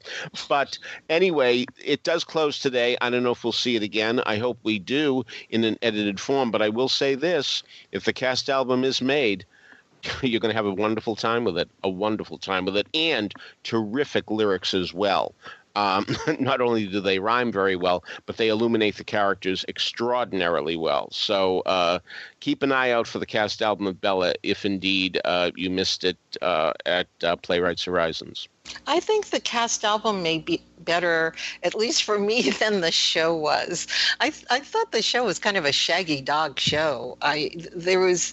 But 0.49 0.79
anyway, 1.09 1.67
it 1.83 2.03
does 2.03 2.25
close 2.25 2.59
today. 2.59 2.97
I 3.01 3.11
don't 3.11 3.23
know 3.23 3.33
if 3.33 3.45
we'll 3.45 3.53
see 3.53 3.77
it 3.77 3.83
again. 3.83 4.21
I 4.27 4.37
hope 4.37 4.59
we 4.63 4.79
do 4.79 5.25
in 5.51 5.65
an 5.65 5.79
edited 5.83 6.21
form. 6.21 6.51
But 6.51 6.63
I 6.63 6.69
will 6.69 6.89
say 6.89 7.15
this: 7.15 7.63
if 7.93 8.05
the 8.05 8.13
cast 8.13 8.49
album 8.49 8.85
is 8.85 9.01
made 9.01 9.45
you're 10.23 10.41
going 10.41 10.53
to 10.53 10.57
have 10.57 10.67
a 10.67 10.75
wonderful 10.75 11.17
time 11.17 11.45
with 11.45 11.59
it, 11.59 11.69
a 11.83 11.89
wonderful 11.89 12.39
time 12.39 12.65
with 12.65 12.77
it, 12.77 12.87
and 12.95 13.33
terrific 13.63 14.31
lyrics 14.31 14.75
as 14.75 14.93
well. 14.93 15.35
Um, 15.75 16.07
not 16.39 16.61
only 16.61 16.87
do 16.87 17.01
they 17.01 17.19
rhyme 17.19 17.51
very 17.51 17.77
well, 17.77 18.05
but 18.27 18.37
they 18.37 18.49
illuminate 18.49 18.97
the 18.97 19.05
characters 19.05 19.65
extraordinarily 19.69 20.77
well. 20.77 21.09
So 21.13 21.61
uh, 21.61 22.01
keep 22.41 22.63
an 22.63 22.73
eye 22.73 22.91
out 22.91 23.07
for 23.07 23.19
the 23.19 23.27
cast 23.27 23.63
album 23.63 23.87
of 23.87 24.01
Bella 24.01 24.35
if 24.43 24.65
indeed 24.65 25.21
uh, 25.25 25.51
you 25.57 25.71
missed 25.71 26.05
it 26.05 26.19
uh, 26.43 26.73
at 26.85 27.09
uh, 27.23 27.37
Playwrights 27.37 27.85
Horizons. 27.85 28.49
I 28.87 29.01
think 29.01 29.27
the 29.31 29.41
cast 29.41 29.85
album 29.85 30.23
may 30.23 30.39
be 30.39 30.63
better, 30.81 31.35
at 31.63 31.75
least 31.75 32.05
for 32.05 32.19
me, 32.19 32.51
than 32.61 32.81
the 32.81 32.93
show 32.93 33.35
was. 33.35 33.87
I 34.21 34.33
I 34.51 34.61
thought 34.61 34.93
the 34.93 35.03
show 35.03 35.25
was 35.25 35.39
kind 35.39 35.57
of 35.57 35.65
a 35.65 35.73
shaggy 35.73 36.21
dog 36.21 36.59
show. 36.59 37.17
I 37.23 37.51
there 37.75 38.01
was 38.01 38.33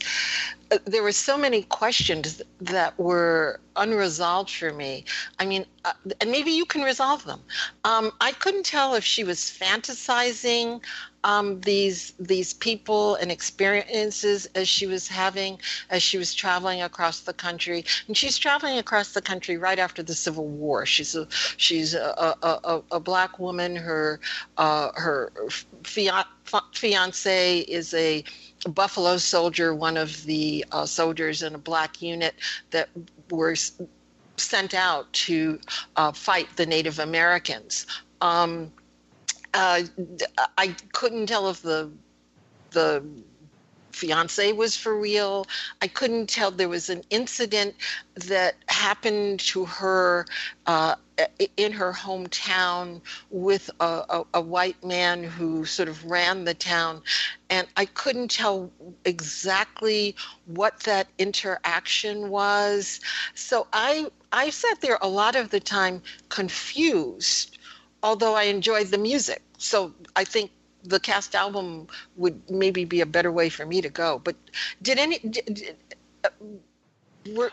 there 0.85 1.01
were 1.01 1.11
so 1.11 1.37
many 1.37 1.63
questions 1.63 2.41
that 2.61 2.97
were 2.99 3.59
unresolved 3.75 4.51
for 4.51 4.71
me. 4.71 5.03
I 5.39 5.45
mean, 5.45 5.65
uh, 5.83 5.93
and 6.21 6.29
maybe 6.29 6.51
you 6.51 6.65
can 6.65 6.83
resolve 6.83 7.25
them. 7.25 7.41
Um, 7.85 8.11
I 8.21 8.33
couldn't 8.33 8.65
tell 8.65 8.93
if 8.93 9.03
she 9.03 9.23
was 9.23 9.39
fantasizing 9.39 10.81
um, 11.23 11.59
these 11.61 12.13
these 12.19 12.53
people 12.53 13.15
and 13.15 13.31
experiences 13.31 14.47
as 14.55 14.67
she 14.67 14.87
was 14.87 15.07
having 15.07 15.59
as 15.89 16.01
she 16.01 16.17
was 16.17 16.33
traveling 16.33 16.81
across 16.81 17.21
the 17.21 17.33
country. 17.33 17.85
And 18.07 18.15
she's 18.15 18.37
traveling 18.37 18.77
across 18.77 19.13
the 19.13 19.21
country 19.21 19.57
right 19.57 19.79
after 19.79 20.01
the 20.01 20.15
Civil 20.15 20.47
War. 20.47 20.85
She's 20.85 21.15
a 21.15 21.27
she's 21.57 21.93
a 21.93 22.35
a, 22.41 22.59
a, 22.63 22.81
a 22.91 22.99
black 22.99 23.39
woman. 23.39 23.75
Her 23.75 24.19
uh, 24.57 24.91
her 24.95 25.31
fiance 25.83 27.59
is 27.59 27.93
a 27.93 28.23
Buffalo 28.67 29.17
soldier, 29.17 29.73
one 29.73 29.97
of 29.97 30.23
the 30.23 30.65
uh, 30.71 30.85
soldiers 30.85 31.43
in 31.43 31.55
a 31.55 31.59
black 31.59 32.01
unit 32.01 32.35
that 32.71 32.89
were 33.29 33.55
sent 34.35 34.73
out 34.73 35.11
to 35.13 35.59
uh, 35.95 36.11
fight 36.11 36.47
the 36.55 36.65
Native 36.65 36.99
Americans. 36.99 37.85
Um, 38.21 38.71
uh, 39.53 39.83
I 40.57 40.75
couldn't 40.93 41.27
tell 41.27 41.49
if 41.49 41.61
the 41.61 41.91
the 42.71 43.03
fiance 43.91 44.51
was 44.53 44.77
for 44.77 44.97
real. 44.97 45.45
I 45.81 45.87
couldn't 45.87 46.27
tell. 46.27 46.51
There 46.51 46.69
was 46.69 46.89
an 46.89 47.03
incident 47.09 47.75
that 48.15 48.55
happened 48.67 49.41
to 49.41 49.65
her 49.65 50.25
uh, 50.65 50.95
in 51.57 51.71
her 51.73 51.91
hometown 51.91 53.01
with 53.29 53.69
a, 53.79 54.03
a, 54.09 54.23
a, 54.35 54.41
white 54.41 54.81
man 54.83 55.23
who 55.23 55.65
sort 55.65 55.89
of 55.89 56.05
ran 56.05 56.45
the 56.45 56.53
town. 56.53 57.01
And 57.49 57.67
I 57.75 57.85
couldn't 57.85 58.31
tell 58.31 58.71
exactly 59.03 60.15
what 60.45 60.79
that 60.81 61.07
interaction 61.17 62.29
was. 62.29 63.01
So 63.35 63.67
I, 63.73 64.09
I 64.31 64.49
sat 64.49 64.79
there 64.81 64.97
a 65.01 65.09
lot 65.09 65.35
of 65.35 65.49
the 65.49 65.59
time 65.59 66.01
confused, 66.29 67.58
although 68.03 68.35
I 68.35 68.43
enjoyed 68.43 68.87
the 68.87 68.97
music. 68.97 69.41
So 69.57 69.93
I 70.15 70.23
think 70.23 70.51
the 70.83 70.99
cast 70.99 71.35
album 71.35 71.87
would 72.15 72.49
maybe 72.49 72.85
be 72.85 73.01
a 73.01 73.05
better 73.05 73.31
way 73.31 73.49
for 73.49 73.65
me 73.65 73.81
to 73.81 73.89
go. 73.89 74.19
But 74.23 74.35
did 74.81 74.97
any 74.97 75.19
did, 75.19 75.45
did, 75.45 75.75
uh, 76.23 76.29
were 77.33 77.51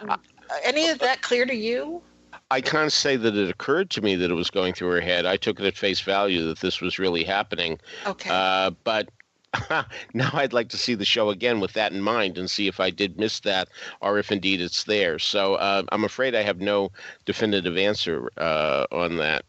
any 0.65 0.89
of 0.89 0.99
that 1.01 1.23
clear 1.23 1.45
to 1.47 1.55
you? 1.55 2.03
I 2.51 2.61
can't 2.61 2.93
say 2.93 3.17
that 3.17 3.37
it 3.37 3.51
occurred 3.51 3.91
to 3.91 4.01
me 4.01 4.15
that 4.17 4.31
it 4.31 4.35
was 4.35 4.51
going 4.51 4.75
through 4.75 4.91
her 4.91 5.01
head. 5.01 5.27
I 5.27 5.37
took 5.37 5.59
it 5.59 5.67
at 5.67 5.77
face 5.77 6.01
value 6.01 6.47
that 6.47 6.61
this 6.61 6.81
was 6.81 6.99
really 6.99 7.25
happening. 7.25 7.79
Okay. 8.07 8.31
Uh, 8.33 8.71
but 8.85 9.09
now 10.15 10.31
I'd 10.33 10.53
like 10.53 10.69
to 10.69 10.77
see 10.77 10.95
the 10.95 11.05
show 11.05 11.31
again 11.31 11.59
with 11.59 11.73
that 11.73 11.93
in 11.93 12.01
mind 12.01 12.39
and 12.39 12.49
see 12.49 12.69
if 12.69 12.79
I 12.79 12.91
did 12.91 13.19
miss 13.19 13.41
that 13.41 13.69
or 14.01 14.19
if 14.19 14.31
indeed 14.31 14.61
it's 14.61 14.85
there. 14.85 15.19
So 15.19 15.55
uh, 15.55 15.83
I'm 15.91 16.05
afraid 16.05 16.37
I 16.37 16.43
have 16.43 16.61
no 16.61 16.93
definitive 17.25 17.77
answer 17.77 18.31
uh, 18.37 18.87
on 18.93 19.17
that 19.17 19.45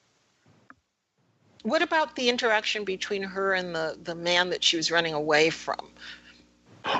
what 1.67 1.81
about 1.81 2.15
the 2.15 2.29
interaction 2.29 2.85
between 2.85 3.23
her 3.23 3.53
and 3.53 3.75
the 3.75 3.97
the 4.01 4.15
man 4.15 4.49
that 4.49 4.63
she 4.63 4.77
was 4.77 4.91
running 4.91 5.13
away 5.13 5.49
from? 5.49 5.91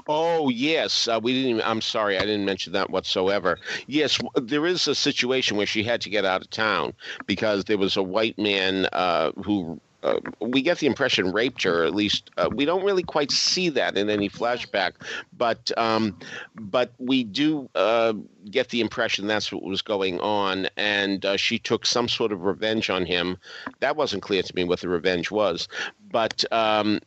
Oh 0.08 0.50
yes, 0.50 1.08
uh, 1.08 1.20
we 1.22 1.34
didn't. 1.34 1.50
Even, 1.50 1.62
I'm 1.64 1.82
sorry, 1.82 2.18
I 2.18 2.22
didn't 2.22 2.44
mention 2.44 2.74
that 2.74 2.90
whatsoever. 2.90 3.58
Yes, 3.88 4.20
there 4.36 4.66
is 4.66 4.88
a 4.88 4.96
situation 4.96 5.56
where 5.56 5.66
she 5.66 5.84
had 5.84 6.02
to 6.02 6.10
get 6.10 6.26
out 6.26 6.42
of 6.42 6.50
town 6.50 6.94
because 7.26 7.64
there 7.64 7.78
was 7.78 7.96
a 7.96 8.04
white 8.04 8.38
man 8.38 8.88
uh, 8.92 9.32
who 9.44 9.80
uh, 10.04 10.20
we 10.40 10.62
get 10.62 10.78
the 10.78 10.88
impression 10.88 11.32
raped 11.32 11.64
her. 11.64 11.84
At 11.84 11.96
least 11.96 12.30
uh, 12.38 12.50
we 12.54 12.66
don't 12.66 12.84
really 12.84 13.04
quite 13.04 13.32
see 13.32 13.70
that 13.70 13.98
in 13.98 14.10
any 14.10 14.30
flashback, 14.30 14.94
but 15.36 15.72
um, 15.78 16.18
but 16.56 16.94
we 17.00 17.24
do 17.24 17.70
uh, 17.76 18.14
get 18.50 18.70
the 18.70 18.82
impression 18.82 19.28
that's 19.28 19.52
what 19.52 19.64
was 19.64 19.82
going 19.82 20.20
on, 20.20 20.68
and 20.78 21.26
uh, 21.26 21.38
she 21.38 21.58
took 21.58 21.86
some 21.86 22.08
sort 22.08 22.32
of 22.32 22.44
revenge 22.44 22.90
on 22.90 23.06
him. 23.06 23.38
That 23.80 23.96
wasn't 23.96 24.24
clear 24.24 24.44
to 24.44 24.56
me 24.56 24.64
what 24.64 24.82
the 24.82 24.90
revenge 24.90 25.32
was, 25.32 25.68
but 26.12 26.44
um, 26.54 27.00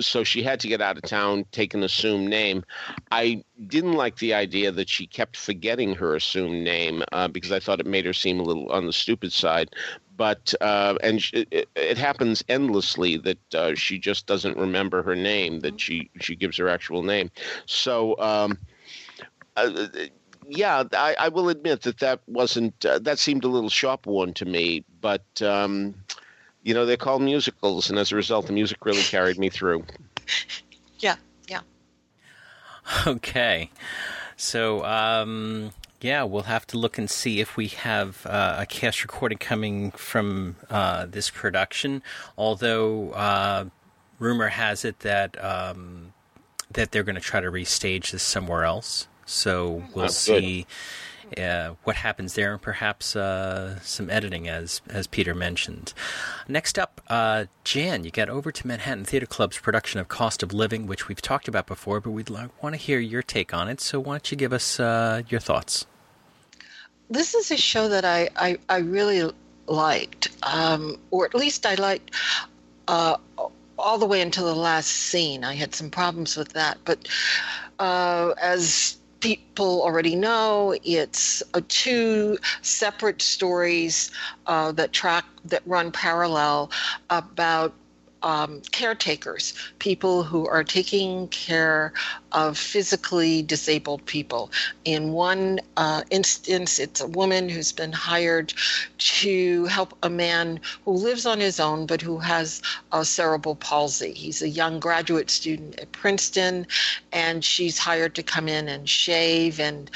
so 0.00 0.22
she 0.22 0.42
had 0.42 0.60
to 0.60 0.68
get 0.68 0.80
out 0.80 0.96
of 0.96 1.02
town, 1.02 1.44
take 1.50 1.74
an 1.74 1.82
assumed 1.82 2.28
name. 2.28 2.64
I 3.10 3.44
didn't 3.66 3.94
like 3.94 4.18
the 4.18 4.34
idea 4.34 4.70
that 4.70 4.88
she 4.88 5.06
kept 5.06 5.36
forgetting 5.36 5.94
her 5.94 6.14
assumed 6.14 6.62
name 6.62 7.02
uh, 7.12 7.28
because 7.28 7.52
I 7.52 7.58
thought 7.60 7.80
it 7.80 7.86
made 7.86 8.06
her 8.06 8.12
seem 8.12 8.38
a 8.38 8.44
little 8.44 8.70
on 8.70 8.86
the 8.86 8.92
stupid 8.92 9.32
side 9.32 9.74
but 10.16 10.54
uh, 10.60 10.96
and 11.02 11.20
it, 11.32 11.68
it, 11.74 11.98
happens 11.98 12.42
endlessly 12.48 13.16
that 13.18 13.54
uh, 13.54 13.74
she 13.74 13.98
just 13.98 14.26
doesn't 14.26 14.56
remember 14.56 15.02
her 15.02 15.16
name 15.16 15.60
that 15.60 15.80
she 15.80 16.10
she 16.20 16.34
gives 16.34 16.56
her 16.56 16.68
actual 16.68 17.02
name. 17.02 17.30
So 17.66 18.18
um, 18.18 18.58
uh, 19.56 19.88
yeah 20.48 20.84
I, 20.92 21.16
I, 21.18 21.28
will 21.28 21.48
admit 21.48 21.82
that 21.82 21.98
that 21.98 22.20
wasn't 22.26 22.84
uh, 22.84 22.98
that 23.00 23.18
seemed 23.18 23.44
a 23.44 23.48
little 23.48 23.70
sharp 23.70 24.06
one 24.06 24.32
to 24.34 24.44
me 24.44 24.84
but 25.00 25.24
um, 25.42 25.94
you 26.62 26.72
know 26.72 26.86
they're 26.86 26.96
called 26.96 27.22
musicals 27.22 27.90
and 27.90 27.98
as 27.98 28.12
a 28.12 28.16
result 28.16 28.46
the 28.46 28.52
music 28.52 28.84
really 28.84 29.02
carried 29.02 29.38
me 29.38 29.48
through. 29.50 29.84
Yeah 30.98 31.16
yeah. 31.46 31.60
Okay. 33.06 33.70
So 34.36 34.84
um, 34.84 35.72
yeah, 36.00 36.22
we'll 36.24 36.42
have 36.42 36.66
to 36.68 36.78
look 36.78 36.98
and 36.98 37.08
see 37.10 37.40
if 37.40 37.56
we 37.56 37.68
have 37.68 38.26
uh, 38.26 38.56
a 38.58 38.66
cast 38.66 39.02
recording 39.02 39.38
coming 39.38 39.90
from 39.92 40.56
uh, 40.70 41.06
this 41.06 41.30
production. 41.30 42.02
Although 42.36 43.10
uh, 43.10 43.66
rumor 44.18 44.48
has 44.48 44.84
it 44.84 45.00
that 45.00 45.42
um, 45.42 46.12
that 46.70 46.90
they're 46.90 47.04
going 47.04 47.16
to 47.16 47.20
try 47.20 47.40
to 47.40 47.50
restage 47.50 48.10
this 48.10 48.22
somewhere 48.22 48.64
else. 48.64 49.08
So 49.24 49.84
we'll 49.94 50.06
That's 50.06 50.16
see. 50.16 50.62
Good 50.62 50.66
uh, 51.36 51.74
what 51.84 51.96
happens 51.96 52.34
there, 52.34 52.52
and 52.52 52.62
perhaps 52.62 53.16
uh, 53.16 53.78
some 53.80 54.10
editing, 54.10 54.48
as 54.48 54.80
as 54.88 55.06
Peter 55.06 55.34
mentioned. 55.34 55.92
Next 56.48 56.78
up, 56.78 57.00
uh, 57.08 57.46
Jan, 57.64 58.04
you 58.04 58.10
got 58.10 58.28
over 58.28 58.52
to 58.52 58.66
Manhattan 58.66 59.04
Theater 59.04 59.26
Club's 59.26 59.58
production 59.58 60.00
of 60.00 60.08
Cost 60.08 60.42
of 60.42 60.52
Living, 60.52 60.86
which 60.86 61.08
we've 61.08 61.22
talked 61.22 61.48
about 61.48 61.66
before, 61.66 62.00
but 62.00 62.10
we'd 62.10 62.30
like, 62.30 62.62
want 62.62 62.74
to 62.74 62.80
hear 62.80 62.98
your 62.98 63.22
take 63.22 63.52
on 63.52 63.68
it. 63.68 63.80
So 63.80 64.00
why 64.00 64.14
don't 64.14 64.30
you 64.30 64.36
give 64.36 64.52
us 64.52 64.78
uh, 64.78 65.22
your 65.28 65.40
thoughts? 65.40 65.86
This 67.10 67.34
is 67.34 67.50
a 67.50 67.56
show 67.56 67.88
that 67.88 68.04
I 68.04 68.28
I, 68.36 68.58
I 68.68 68.78
really 68.78 69.30
liked, 69.66 70.30
um, 70.42 70.98
or 71.10 71.24
at 71.24 71.34
least 71.34 71.66
I 71.66 71.74
liked 71.74 72.10
uh, 72.88 73.16
all 73.78 73.98
the 73.98 74.06
way 74.06 74.20
until 74.20 74.46
the 74.46 74.54
last 74.54 74.88
scene. 74.88 75.44
I 75.44 75.54
had 75.54 75.74
some 75.74 75.90
problems 75.90 76.36
with 76.36 76.52
that, 76.54 76.78
but 76.84 77.08
uh, 77.78 78.34
as 78.40 78.98
people 79.20 79.82
already 79.82 80.14
know 80.14 80.74
it's 80.84 81.42
two 81.68 82.38
separate 82.62 83.22
stories 83.22 84.10
uh, 84.46 84.72
that 84.72 84.92
track 84.92 85.24
that 85.44 85.62
run 85.66 85.90
parallel 85.90 86.70
about 87.10 87.72
um, 88.26 88.60
caretakers, 88.72 89.54
people 89.78 90.24
who 90.24 90.48
are 90.48 90.64
taking 90.64 91.28
care 91.28 91.92
of 92.32 92.58
physically 92.58 93.40
disabled 93.40 94.04
people. 94.06 94.50
In 94.84 95.12
one 95.12 95.60
uh, 95.76 96.02
instance, 96.10 96.80
it's 96.80 97.00
a 97.00 97.06
woman 97.06 97.48
who's 97.48 97.70
been 97.70 97.92
hired 97.92 98.52
to 98.98 99.66
help 99.66 99.96
a 100.02 100.10
man 100.10 100.58
who 100.84 100.90
lives 100.90 101.24
on 101.24 101.38
his 101.38 101.60
own 101.60 101.86
but 101.86 102.02
who 102.02 102.18
has 102.18 102.62
a 102.90 103.04
cerebral 103.04 103.54
palsy. 103.54 104.12
He's 104.12 104.42
a 104.42 104.48
young 104.48 104.80
graduate 104.80 105.30
student 105.30 105.78
at 105.78 105.92
Princeton, 105.92 106.66
and 107.12 107.44
she's 107.44 107.78
hired 107.78 108.16
to 108.16 108.24
come 108.24 108.48
in 108.48 108.68
and 108.68 108.88
shave 108.88 109.60
and 109.60 109.88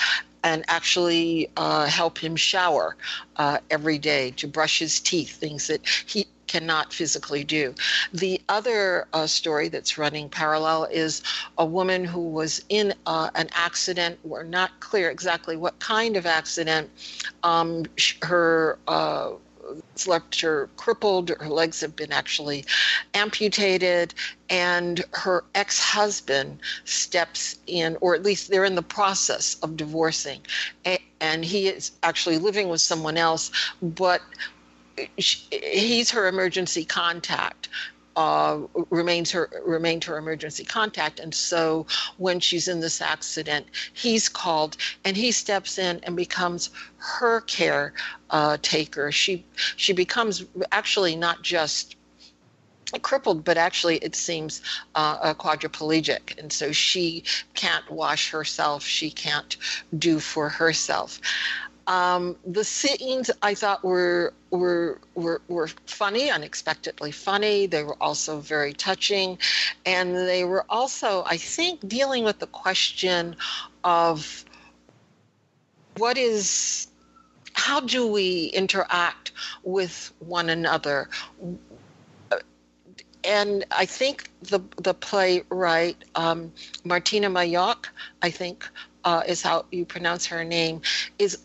and 0.43 0.64
actually 0.68 1.51
uh, 1.59 1.85
help 1.85 2.16
him 2.16 2.35
shower 2.35 2.97
uh, 3.37 3.59
every 3.70 3.99
day 3.99 4.31
to 4.31 4.47
brush 4.49 4.78
his 4.78 4.99
teeth, 4.99 5.37
things 5.37 5.66
that 5.66 5.87
he 6.07 6.26
cannot 6.51 6.92
physically 6.92 7.44
do. 7.44 7.72
The 8.12 8.40
other 8.48 9.07
uh, 9.12 9.28
story 9.28 9.68
that's 9.68 9.96
running 9.96 10.28
parallel 10.28 10.88
is 10.90 11.22
a 11.59 11.64
woman 11.64 12.05
who 12.05 12.28
was 12.28 12.64
in 12.68 12.92
uh, 13.07 13.30
an 13.36 13.48
accident. 13.53 14.18
We're 14.24 14.42
not 14.42 14.80
clear 14.80 15.11
exactly 15.11 15.57
what 15.57 15.78
kind 15.78 16.16
of 16.16 16.26
accident. 16.26 16.90
Um, 17.44 17.86
her 18.22 18.78
uh, 18.88 19.30
left 20.09 20.40
her 20.40 20.68
crippled. 20.76 21.28
Her 21.28 21.48
legs 21.48 21.80
have 21.82 21.94
been 21.94 22.11
actually 22.11 22.64
amputated, 23.14 24.12
and 24.48 25.05
her 25.12 25.44
ex 25.55 25.78
husband 25.78 26.59
steps 26.84 27.61
in, 27.68 27.96
or 28.01 28.16
at 28.16 28.24
least 28.24 28.51
they're 28.51 28.64
in 28.64 28.74
the 28.74 28.82
process 28.82 29.55
of 29.62 29.76
divorcing. 29.76 30.40
And 31.20 31.44
he 31.44 31.68
is 31.68 31.92
actually 32.03 32.38
living 32.38 32.68
with 32.68 32.80
someone 32.80 33.16
else, 33.16 33.53
but 33.80 34.20
he's 35.16 36.11
her 36.11 36.28
emergency 36.28 36.84
contact 36.84 37.68
uh, 38.16 38.61
remains 38.90 39.30
her 39.30 39.48
remained 39.64 40.05
her 40.05 40.18
emergency 40.18 40.64
contact. 40.64 41.20
And 41.20 41.34
so 41.34 41.86
when 42.18 42.40
she's 42.40 42.68
in 42.68 42.80
this 42.80 43.01
accident, 43.01 43.66
he's 43.94 44.28
called 44.28 44.76
and 45.05 45.16
he 45.16 45.32
steps 45.32 45.78
in 45.78 46.01
and 46.03 46.16
becomes 46.16 46.70
her 46.98 47.40
care 47.42 47.94
uh, 48.30 48.59
taker. 48.62 49.12
She 49.12 49.44
she 49.76 49.92
becomes 49.92 50.44
actually 50.72 51.16
not 51.16 51.42
just 51.42 51.96
crippled, 53.03 53.44
but 53.44 53.57
actually 53.57 53.98
it 53.98 54.16
seems 54.16 54.61
uh, 54.96 55.32
quadriplegic, 55.34 56.36
and 56.38 56.53
so 56.53 56.72
she 56.72 57.22
can't 57.55 57.88
wash 57.88 58.30
herself. 58.30 58.82
She 58.82 59.11
can't 59.11 59.57
do 59.96 60.18
for 60.18 60.48
herself. 60.48 61.20
Um, 61.87 62.37
the 62.47 62.64
scenes 62.64 63.31
I 63.43 63.55
thought 63.55 63.83
were 63.83 64.33
were 64.51 64.99
were 65.14 65.41
were 65.49 65.68
funny, 65.87 66.31
unexpectedly 66.31 67.12
funny. 67.12 67.66
They 67.66 67.83
were 67.83 67.97
also 68.01 68.41
very 68.41 68.72
touching, 68.72 69.39
and 69.87 70.14
they 70.14 70.45
were 70.45 70.64
also, 70.68 71.24
I 71.26 71.37
think, 71.37 71.87
dealing 71.89 72.24
with 72.24 72.39
the 72.39 72.47
question 72.47 73.37
of 73.85 74.45
what 75.97 76.16
is 76.16 76.89
how 77.55 77.81
do 77.81 78.07
we 78.07 78.47
interact 78.55 79.33
with 79.64 80.12
one 80.20 80.49
another 80.49 81.09
and 83.24 83.64
I 83.70 83.87
think 83.87 84.31
the 84.43 84.61
the 84.83 84.95
playwright 84.95 85.97
um, 86.14 86.53
Martyna 86.85 87.28
Majok, 87.31 87.87
I 88.22 88.31
think 88.31 88.68
uh, 89.05 89.22
is 89.26 89.43
how 89.43 89.64
you 89.70 89.85
pronounce 89.85 90.26
her 90.26 90.45
name, 90.45 90.81
is 91.18 91.39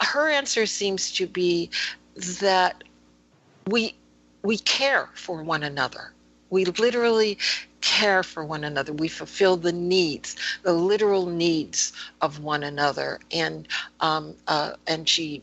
her 0.00 0.30
answer 0.30 0.66
seems 0.66 1.12
to 1.12 1.26
be 1.26 1.70
that 2.40 2.84
we 3.66 3.94
we 4.42 4.58
care 4.58 5.08
for 5.14 5.42
one 5.42 5.62
another. 5.62 6.12
We 6.50 6.66
literally 6.66 7.38
care 7.80 8.22
for 8.22 8.44
one 8.44 8.64
another. 8.64 8.92
We 8.92 9.08
fulfill 9.08 9.56
the 9.56 9.72
needs, 9.72 10.36
the 10.62 10.72
literal 10.72 11.26
needs 11.26 11.92
of 12.20 12.40
one 12.40 12.62
another, 12.62 13.20
and 13.32 13.66
um, 14.00 14.34
uh, 14.46 14.72
and 14.86 15.08
she 15.08 15.42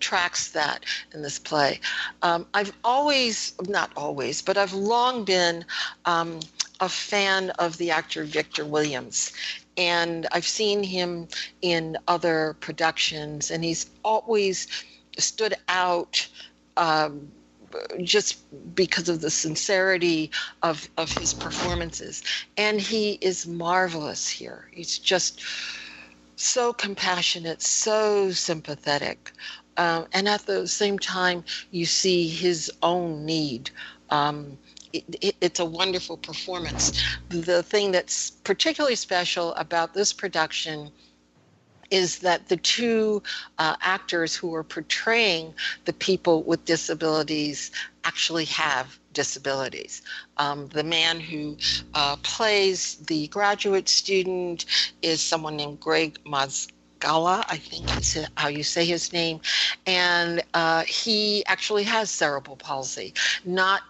tracks 0.00 0.50
that 0.50 0.84
in 1.12 1.22
this 1.22 1.38
play. 1.38 1.80
Um, 2.22 2.46
I've 2.54 2.72
always, 2.82 3.54
not 3.68 3.90
always, 3.96 4.42
but 4.42 4.56
I've 4.56 4.72
long 4.72 5.24
been 5.24 5.64
um, 6.04 6.40
a 6.80 6.88
fan 6.88 7.50
of 7.50 7.76
the 7.78 7.90
actor 7.90 8.24
Victor 8.24 8.64
Williams, 8.64 9.32
and 9.76 10.26
I've 10.32 10.46
seen 10.46 10.82
him 10.82 11.28
in 11.62 11.96
other 12.08 12.56
productions, 12.60 13.50
and 13.50 13.64
he's 13.64 13.90
always 14.04 14.66
stood 15.18 15.54
out. 15.68 16.26
Um, 16.76 17.30
just 18.02 18.38
because 18.74 19.08
of 19.08 19.20
the 19.20 19.30
sincerity 19.30 20.30
of, 20.62 20.88
of 20.96 21.10
his 21.12 21.34
performances. 21.34 22.22
And 22.56 22.80
he 22.80 23.18
is 23.20 23.46
marvelous 23.46 24.28
here. 24.28 24.68
He's 24.72 24.98
just 24.98 25.42
so 26.36 26.72
compassionate, 26.72 27.62
so 27.62 28.30
sympathetic. 28.30 29.32
Um, 29.76 30.06
and 30.12 30.28
at 30.28 30.46
the 30.46 30.66
same 30.68 30.98
time, 30.98 31.44
you 31.70 31.86
see 31.86 32.28
his 32.28 32.70
own 32.82 33.24
need. 33.24 33.70
Um, 34.10 34.56
it, 34.94 35.16
it, 35.20 35.36
it's 35.40 35.60
a 35.60 35.64
wonderful 35.64 36.16
performance. 36.16 36.92
The 37.28 37.62
thing 37.62 37.92
that's 37.92 38.30
particularly 38.30 38.96
special 38.96 39.54
about 39.54 39.94
this 39.94 40.12
production 40.12 40.90
is 41.90 42.20
that 42.20 42.48
the 42.48 42.56
two 42.56 43.22
uh, 43.58 43.76
actors 43.82 44.34
who 44.34 44.54
are 44.54 44.64
portraying 44.64 45.54
the 45.84 45.92
people 45.92 46.42
with 46.42 46.64
disabilities 46.64 47.70
actually 48.04 48.46
have 48.46 48.98
disabilities. 49.12 50.02
Um, 50.38 50.68
the 50.68 50.84
man 50.84 51.20
who 51.20 51.56
uh, 51.94 52.16
plays 52.22 52.96
the 52.96 53.28
graduate 53.28 53.88
student 53.88 54.64
is 55.02 55.20
someone 55.20 55.56
named 55.56 55.80
Greg 55.80 56.18
Maz. 56.24 56.68
Gala, 57.00 57.44
I 57.50 57.58
think 57.58 57.94
is 57.98 58.26
how 58.38 58.48
you 58.48 58.62
say 58.62 58.86
his 58.86 59.12
name, 59.12 59.38
and 59.86 60.42
uh, 60.54 60.84
he 60.84 61.44
actually 61.44 61.82
has 61.82 62.08
cerebral 62.10 62.56
palsy, 62.56 63.12
not 63.44 63.82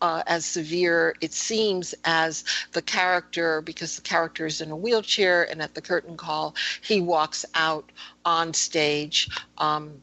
uh, 0.00 0.22
as 0.26 0.44
severe, 0.44 1.14
it 1.20 1.32
seems, 1.32 1.94
as 2.04 2.44
the 2.72 2.82
character, 2.82 3.60
because 3.62 3.96
the 3.96 4.02
character 4.02 4.46
is 4.46 4.60
in 4.60 4.70
a 4.70 4.76
wheelchair, 4.76 5.50
and 5.50 5.60
at 5.62 5.74
the 5.74 5.80
curtain 5.80 6.16
call, 6.16 6.54
he 6.82 7.00
walks 7.00 7.44
out 7.54 7.90
on 8.24 8.54
stage. 8.54 9.28
Um, 9.58 10.00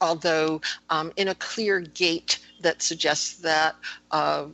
although 0.00 0.60
um, 0.90 1.12
in 1.16 1.28
a 1.28 1.34
clear 1.36 1.80
gait 1.80 2.38
that 2.60 2.82
suggests 2.82 3.38
that 3.38 3.76
uh, 4.10 4.46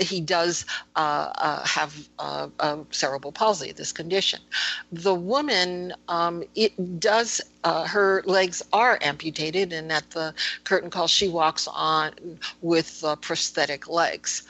he 0.00 0.20
does 0.20 0.64
uh, 0.96 1.32
uh, 1.34 1.66
have 1.66 2.08
uh, 2.18 2.48
cerebral 2.90 3.32
palsy, 3.32 3.72
this 3.72 3.92
condition. 3.92 4.40
The 4.92 5.14
woman, 5.14 5.94
um, 6.08 6.44
it 6.54 7.00
does, 7.00 7.40
uh, 7.64 7.84
her 7.86 8.22
legs 8.24 8.62
are 8.72 8.98
amputated, 9.02 9.72
and 9.72 9.90
at 9.92 10.10
the 10.10 10.34
curtain 10.64 10.90
call, 10.90 11.08
she 11.08 11.28
walks 11.28 11.68
on 11.68 12.38
with 12.60 13.04
prosthetic 13.20 13.88
legs. 13.88 14.42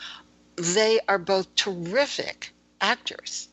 They 0.57 1.01
are 1.09 1.19
both 1.19 1.55
terrific 1.55 2.53
actors 2.81 3.49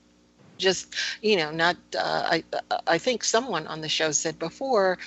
just 0.57 0.95
you 1.21 1.35
know 1.35 1.51
not 1.51 1.75
uh, 1.97 2.23
i 2.31 2.43
i 2.87 2.97
think 2.97 3.23
someone 3.23 3.67
on 3.67 3.81
the 3.81 3.89
show 3.89 4.11
said 4.11 4.39
before 4.39 4.97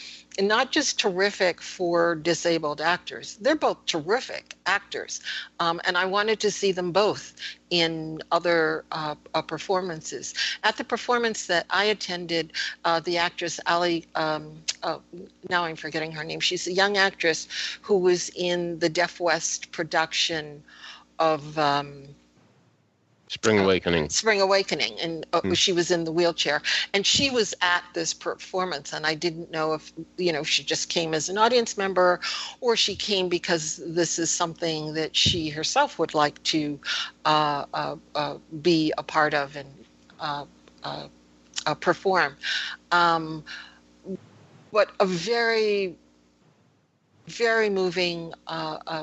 not 0.41 0.70
just 0.70 0.99
terrific 0.99 1.61
for 1.61 2.14
disabled 2.14 2.80
actors. 2.80 3.39
They're 3.41 3.57
both 3.57 3.84
terrific 3.86 4.55
actors, 4.66 5.20
um, 5.59 5.80
and 5.84 5.97
I 5.97 6.05
wanted 6.05 6.39
to 6.41 6.51
see 6.51 6.70
them 6.70 6.93
both 6.93 7.34
in 7.70 8.20
other 8.30 8.84
uh, 8.93 9.14
uh, 9.34 9.43
performances. 9.43 10.34
At 10.62 10.76
the 10.76 10.84
performance 10.84 11.47
that 11.47 11.66
I 11.70 11.84
attended, 11.84 12.53
uh, 12.84 13.01
the 13.01 13.18
actress 13.18 13.59
Ali, 13.66 14.07
um, 14.14 14.62
uh, 14.82 14.99
now 15.51 15.64
I'm 15.64 15.76
forgetting 15.76 16.12
her 16.12 16.24
name. 16.24 16.41
She's 16.41 16.66
a 16.66 16.72
young 16.72 16.97
actress 16.97 17.49
who 17.82 17.99
was 17.99 18.30
in 18.36 18.78
the 18.78 18.89
Deaf 18.89 19.20
West 19.20 19.72
production 19.72 20.62
of. 21.18 21.59
Um, 21.59 22.05
Spring 23.29 23.59
Awakening. 23.59 24.09
Spring 24.09 24.41
Awakening, 24.41 24.99
and 25.01 25.26
uh, 25.35 25.43
mm. 25.43 25.57
she 25.57 25.72
was 25.72 25.91
in 25.91 26.05
the 26.05 26.12
wheelchair, 26.12 26.62
and 26.95 27.07
she 27.07 27.29
was 27.29 27.55
at 27.61 27.85
this 27.93 28.14
performance, 28.14 28.93
and 28.93 29.07
I 29.07 29.14
didn't 29.14 29.51
know 29.51 29.74
if 29.74 29.93
you 30.16 30.33
know 30.33 30.43
she 30.43 30.64
just 30.64 30.89
came 30.89 31.12
as 31.12 31.29
an 31.29 31.37
audience 31.37 31.76
member, 31.76 32.20
or 32.61 32.74
she 32.74 32.97
came 32.97 33.29
because 33.29 33.81
this 33.87 34.18
is 34.18 34.31
something 34.31 34.95
that 34.95 35.14
she 35.14 35.51
herself 35.51 35.99
would 35.99 36.14
like 36.14 36.43
to 36.45 36.81
uh, 37.26 37.66
uh, 37.74 37.97
uh 38.14 38.39
be 38.62 38.93
a 38.97 39.03
part 39.03 39.35
of 39.35 39.57
and 39.57 39.68
uh, 40.20 40.45
uh, 40.83 41.74
perform. 41.74 42.35
Um, 42.93 43.45
but 44.72 44.91
a 45.01 45.07
very 45.07 45.95
very 47.26 47.68
moving 47.68 48.33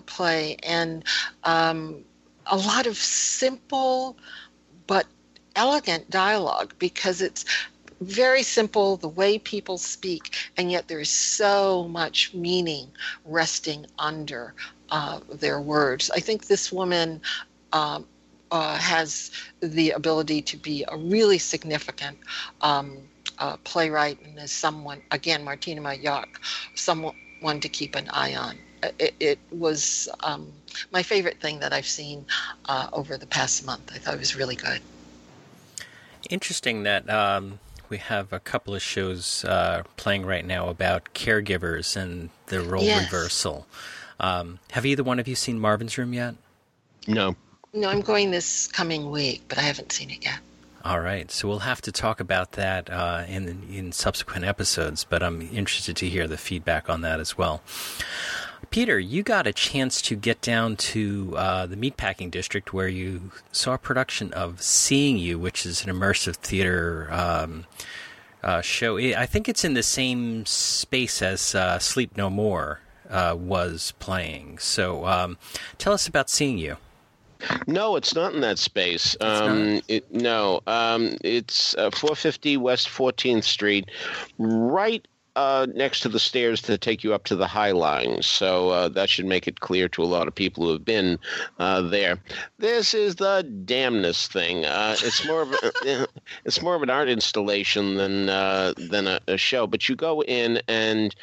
play 0.07 0.57
and. 0.63 1.03
Um, 1.43 2.03
a 2.47 2.57
lot 2.57 2.87
of 2.87 2.97
simple 2.97 4.17
but 4.87 5.05
elegant 5.55 6.09
dialogue 6.09 6.73
because 6.79 7.21
it's 7.21 7.45
very 8.01 8.43
simple 8.43 8.97
the 8.97 9.07
way 9.07 9.39
people 9.39 9.77
speak 9.77 10.35
and 10.57 10.71
yet 10.71 10.87
there's 10.87 11.09
so 11.09 11.87
much 11.87 12.33
meaning 12.33 12.89
resting 13.23 13.85
under 13.97 14.53
uh, 14.89 15.19
their 15.33 15.61
words. 15.61 16.11
I 16.11 16.19
think 16.19 16.47
this 16.47 16.71
woman 16.71 17.21
um, 17.73 18.05
uh, 18.51 18.77
has 18.77 19.31
the 19.61 19.91
ability 19.91 20.41
to 20.41 20.57
be 20.57 20.85
a 20.87 20.97
really 20.97 21.37
significant 21.37 22.17
um, 22.61 22.97
uh, 23.39 23.57
playwright 23.63 24.21
and 24.21 24.37
is 24.39 24.51
someone 24.51 25.01
again 25.11 25.43
martyna 25.43 25.81
majok 25.81 26.27
someone 26.75 27.59
to 27.59 27.67
keep 27.67 27.95
an 27.95 28.07
eye 28.09 28.35
on 28.35 28.57
it, 28.99 29.15
it 29.19 29.39
was 29.51 30.09
um, 30.23 30.51
my 30.91 31.03
favorite 31.03 31.39
thing 31.39 31.59
that 31.59 31.73
I've 31.73 31.87
seen 31.87 32.25
uh, 32.65 32.89
over 32.93 33.17
the 33.17 33.27
past 33.27 33.65
month. 33.65 33.91
I 33.93 33.97
thought 33.97 34.13
it 34.13 34.19
was 34.19 34.35
really 34.35 34.55
good. 34.55 34.81
Interesting 36.29 36.83
that 36.83 37.09
um, 37.09 37.59
we 37.89 37.97
have 37.97 38.33
a 38.33 38.39
couple 38.39 38.73
of 38.73 38.81
shows 38.81 39.45
uh, 39.45 39.83
playing 39.95 40.25
right 40.25 40.45
now 40.45 40.69
about 40.69 41.13
caregivers 41.13 41.95
and 41.95 42.29
the 42.47 42.61
role 42.61 42.83
yes. 42.83 43.11
reversal. 43.11 43.67
Um, 44.19 44.59
have 44.71 44.85
either 44.85 45.03
one 45.03 45.19
of 45.19 45.27
you 45.27 45.35
seen 45.35 45.59
Marvin's 45.59 45.97
Room 45.97 46.13
yet? 46.13 46.35
No. 47.07 47.35
No, 47.73 47.89
I'm 47.89 48.01
going 48.01 48.31
this 48.31 48.67
coming 48.67 49.11
week, 49.11 49.43
but 49.49 49.57
I 49.57 49.61
haven't 49.61 49.91
seen 49.91 50.09
it 50.09 50.23
yet. 50.23 50.39
All 50.85 50.99
right, 50.99 51.31
so 51.31 51.47
we'll 51.47 51.59
have 51.59 51.81
to 51.81 51.91
talk 51.91 52.19
about 52.19 52.51
that 52.53 52.91
uh, 52.91 53.23
in 53.27 53.63
in 53.71 53.91
subsequent 53.91 54.45
episodes. 54.45 55.03
But 55.03 55.23
I'm 55.23 55.41
interested 55.41 55.97
to 55.97 56.07
hear 56.07 56.27
the 56.27 56.37
feedback 56.37 56.91
on 56.91 57.01
that 57.01 57.19
as 57.19 57.35
well. 57.35 57.63
Peter, 58.75 58.99
you 58.99 59.23
got 59.23 59.47
a 59.47 59.53
chance 59.53 60.01
to 60.01 60.17
get 60.17 60.41
down 60.41 60.75
to 60.75 61.33
uh, 61.37 61.65
the 61.65 61.77
meatpacking 61.77 62.29
district 62.29 62.73
where 62.73 62.89
you 62.89 63.31
saw 63.49 63.75
a 63.75 63.77
production 63.77 64.33
of 64.33 64.61
Seeing 64.61 65.17
You, 65.17 65.39
which 65.39 65.65
is 65.65 65.85
an 65.85 65.89
immersive 65.89 66.35
theater 66.35 67.07
um, 67.09 67.67
uh, 68.43 68.59
show. 68.59 68.97
I 68.97 69.27
think 69.27 69.47
it's 69.47 69.63
in 69.63 69.75
the 69.75 69.81
same 69.81 70.45
space 70.45 71.21
as 71.21 71.55
uh, 71.55 71.79
Sleep 71.79 72.17
No 72.17 72.29
More 72.29 72.81
uh, 73.09 73.33
was 73.39 73.93
playing. 73.99 74.57
So 74.57 75.05
um, 75.05 75.37
tell 75.77 75.93
us 75.93 76.05
about 76.05 76.29
Seeing 76.29 76.57
You. 76.57 76.75
No, 77.67 77.95
it's 77.95 78.13
not 78.13 78.33
in 78.33 78.41
that 78.41 78.59
space. 78.59 79.15
Um, 79.21 79.79
it, 79.87 80.13
no, 80.13 80.59
um, 80.67 81.15
it's 81.23 81.75
uh, 81.75 81.91
450 81.91 82.57
West 82.57 82.89
14th 82.89 83.45
Street, 83.45 83.89
right 84.37 85.07
uh, 85.35 85.67
next 85.73 85.99
to 86.01 86.09
the 86.09 86.19
stairs 86.19 86.61
to 86.63 86.77
take 86.77 87.03
you 87.03 87.13
up 87.13 87.25
to 87.25 87.35
the 87.35 87.47
High 87.47 87.71
Line. 87.71 88.21
So 88.21 88.69
uh, 88.69 88.89
that 88.89 89.09
should 89.09 89.25
make 89.25 89.47
it 89.47 89.59
clear 89.59 89.87
to 89.89 90.03
a 90.03 90.05
lot 90.05 90.27
of 90.27 90.35
people 90.35 90.65
who 90.65 90.71
have 90.71 90.85
been 90.85 91.19
uh, 91.59 91.81
there. 91.81 92.19
This 92.57 92.93
is 92.93 93.15
the 93.15 93.43
damnness 93.65 94.27
thing. 94.27 94.65
Uh, 94.65 94.95
it's 95.01 95.25
more 95.25 95.41
of 95.41 95.51
a, 95.51 96.07
it's 96.45 96.61
more 96.61 96.75
of 96.75 96.83
an 96.83 96.89
art 96.89 97.09
installation 97.09 97.95
than 97.95 98.29
uh, 98.29 98.73
than 98.77 99.07
a, 99.07 99.19
a 99.27 99.37
show. 99.37 99.67
But 99.67 99.89
you 99.89 99.95
go 99.95 100.23
in 100.23 100.61
and 100.67 101.15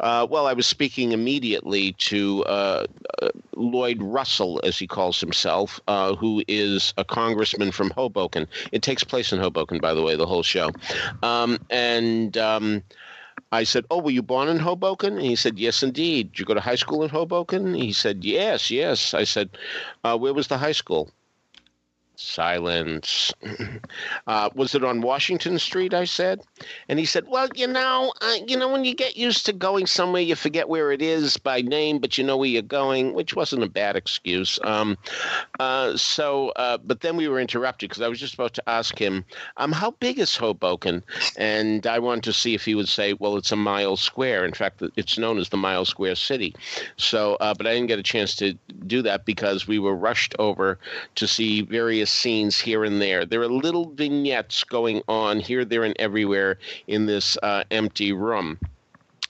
uh, 0.00 0.26
well, 0.28 0.46
I 0.46 0.52
was 0.52 0.66
speaking 0.66 1.12
immediately 1.12 1.92
to 1.92 2.44
uh, 2.44 2.86
uh, 3.22 3.28
Lloyd 3.54 4.02
Russell, 4.02 4.60
as 4.64 4.78
he 4.78 4.86
calls 4.86 5.20
himself, 5.20 5.80
who 6.18 6.42
is 6.48 6.94
a 6.96 7.04
congressman 7.04 7.70
from 7.70 7.90
Hoboken. 7.90 8.46
It 8.72 8.82
takes 8.82 9.04
place 9.04 9.32
in 9.32 9.40
Hoboken, 9.40 9.78
by 9.78 9.92
the 9.92 10.02
way, 10.02 10.16
the 10.16 10.26
whole 10.26 10.42
show. 10.42 10.70
Um, 11.22 11.58
and 11.70 12.36
um, 12.38 12.82
I 13.52 13.64
said, 13.64 13.86
Oh, 13.90 14.00
were 14.00 14.10
you 14.10 14.22
born 14.22 14.48
in 14.48 14.58
Hoboken? 14.58 15.14
And 15.14 15.26
he 15.26 15.36
said, 15.36 15.58
Yes, 15.58 15.82
indeed. 15.82 16.32
Did 16.32 16.38
you 16.40 16.44
go 16.44 16.54
to 16.54 16.60
high 16.60 16.76
school 16.76 17.02
in 17.02 17.10
Hoboken? 17.10 17.74
He 17.74 17.92
said, 17.92 18.24
Yes, 18.24 18.70
yes. 18.70 19.14
I 19.14 19.24
said, 19.24 19.50
uh, 20.04 20.16
Where 20.18 20.34
was 20.34 20.48
the 20.48 20.58
high 20.58 20.72
school? 20.72 21.10
Silence. 22.20 23.32
Uh, 24.26 24.48
was 24.54 24.74
it 24.74 24.84
on 24.84 25.00
Washington 25.00 25.58
Street? 25.58 25.92
I 25.92 26.04
said, 26.04 26.40
and 26.88 26.98
he 26.98 27.04
said, 27.04 27.24
"Well, 27.26 27.48
you 27.54 27.66
know, 27.66 28.12
uh, 28.20 28.36
you 28.46 28.56
know, 28.56 28.70
when 28.70 28.84
you 28.84 28.94
get 28.94 29.16
used 29.16 29.44
to 29.46 29.52
going 29.52 29.86
somewhere, 29.86 30.22
you 30.22 30.36
forget 30.36 30.68
where 30.68 30.92
it 30.92 31.02
is 31.02 31.36
by 31.36 31.62
name, 31.62 31.98
but 31.98 32.16
you 32.16 32.22
know 32.22 32.36
where 32.36 32.48
you're 32.48 32.62
going," 32.62 33.14
which 33.14 33.34
wasn't 33.34 33.64
a 33.64 33.68
bad 33.68 33.96
excuse. 33.96 34.58
Um, 34.62 34.96
uh, 35.58 35.96
so, 35.96 36.50
uh, 36.50 36.78
but 36.78 37.00
then 37.00 37.16
we 37.16 37.26
were 37.26 37.40
interrupted 37.40 37.88
because 37.88 38.02
I 38.02 38.08
was 38.08 38.20
just 38.20 38.34
about 38.34 38.54
to 38.54 38.68
ask 38.68 38.96
him, 38.98 39.24
um, 39.56 39.72
"How 39.72 39.92
big 39.92 40.20
is 40.20 40.36
Hoboken?" 40.36 41.02
And 41.36 41.86
I 41.86 41.98
wanted 41.98 42.24
to 42.24 42.32
see 42.32 42.54
if 42.54 42.64
he 42.64 42.74
would 42.74 42.88
say, 42.88 43.14
"Well, 43.14 43.36
it's 43.36 43.52
a 43.52 43.56
mile 43.56 43.96
square. 43.96 44.44
In 44.44 44.52
fact, 44.52 44.82
it's 44.96 45.18
known 45.18 45.38
as 45.38 45.48
the 45.48 45.56
Mile 45.56 45.86
Square 45.86 46.16
City." 46.16 46.54
So, 46.96 47.36
uh, 47.40 47.54
but 47.54 47.66
I 47.66 47.74
didn't 47.74 47.88
get 47.88 47.98
a 47.98 48.04
chance 48.04 48.36
to 48.36 48.52
do 48.86 49.02
that 49.02 49.24
because 49.24 49.66
we 49.66 49.78
were 49.78 49.96
rushed 49.96 50.36
over 50.38 50.78
to 51.16 51.26
see 51.26 51.62
various 51.62 52.09
scenes 52.10 52.58
here 52.58 52.84
and 52.84 53.00
there. 53.00 53.24
There 53.24 53.40
are 53.42 53.48
little 53.48 53.90
vignettes 53.90 54.64
going 54.64 55.02
on 55.08 55.40
here, 55.40 55.64
there, 55.64 55.84
and 55.84 55.96
everywhere 55.98 56.58
in 56.86 57.06
this 57.06 57.36
uh, 57.42 57.64
empty 57.70 58.12
room. 58.12 58.58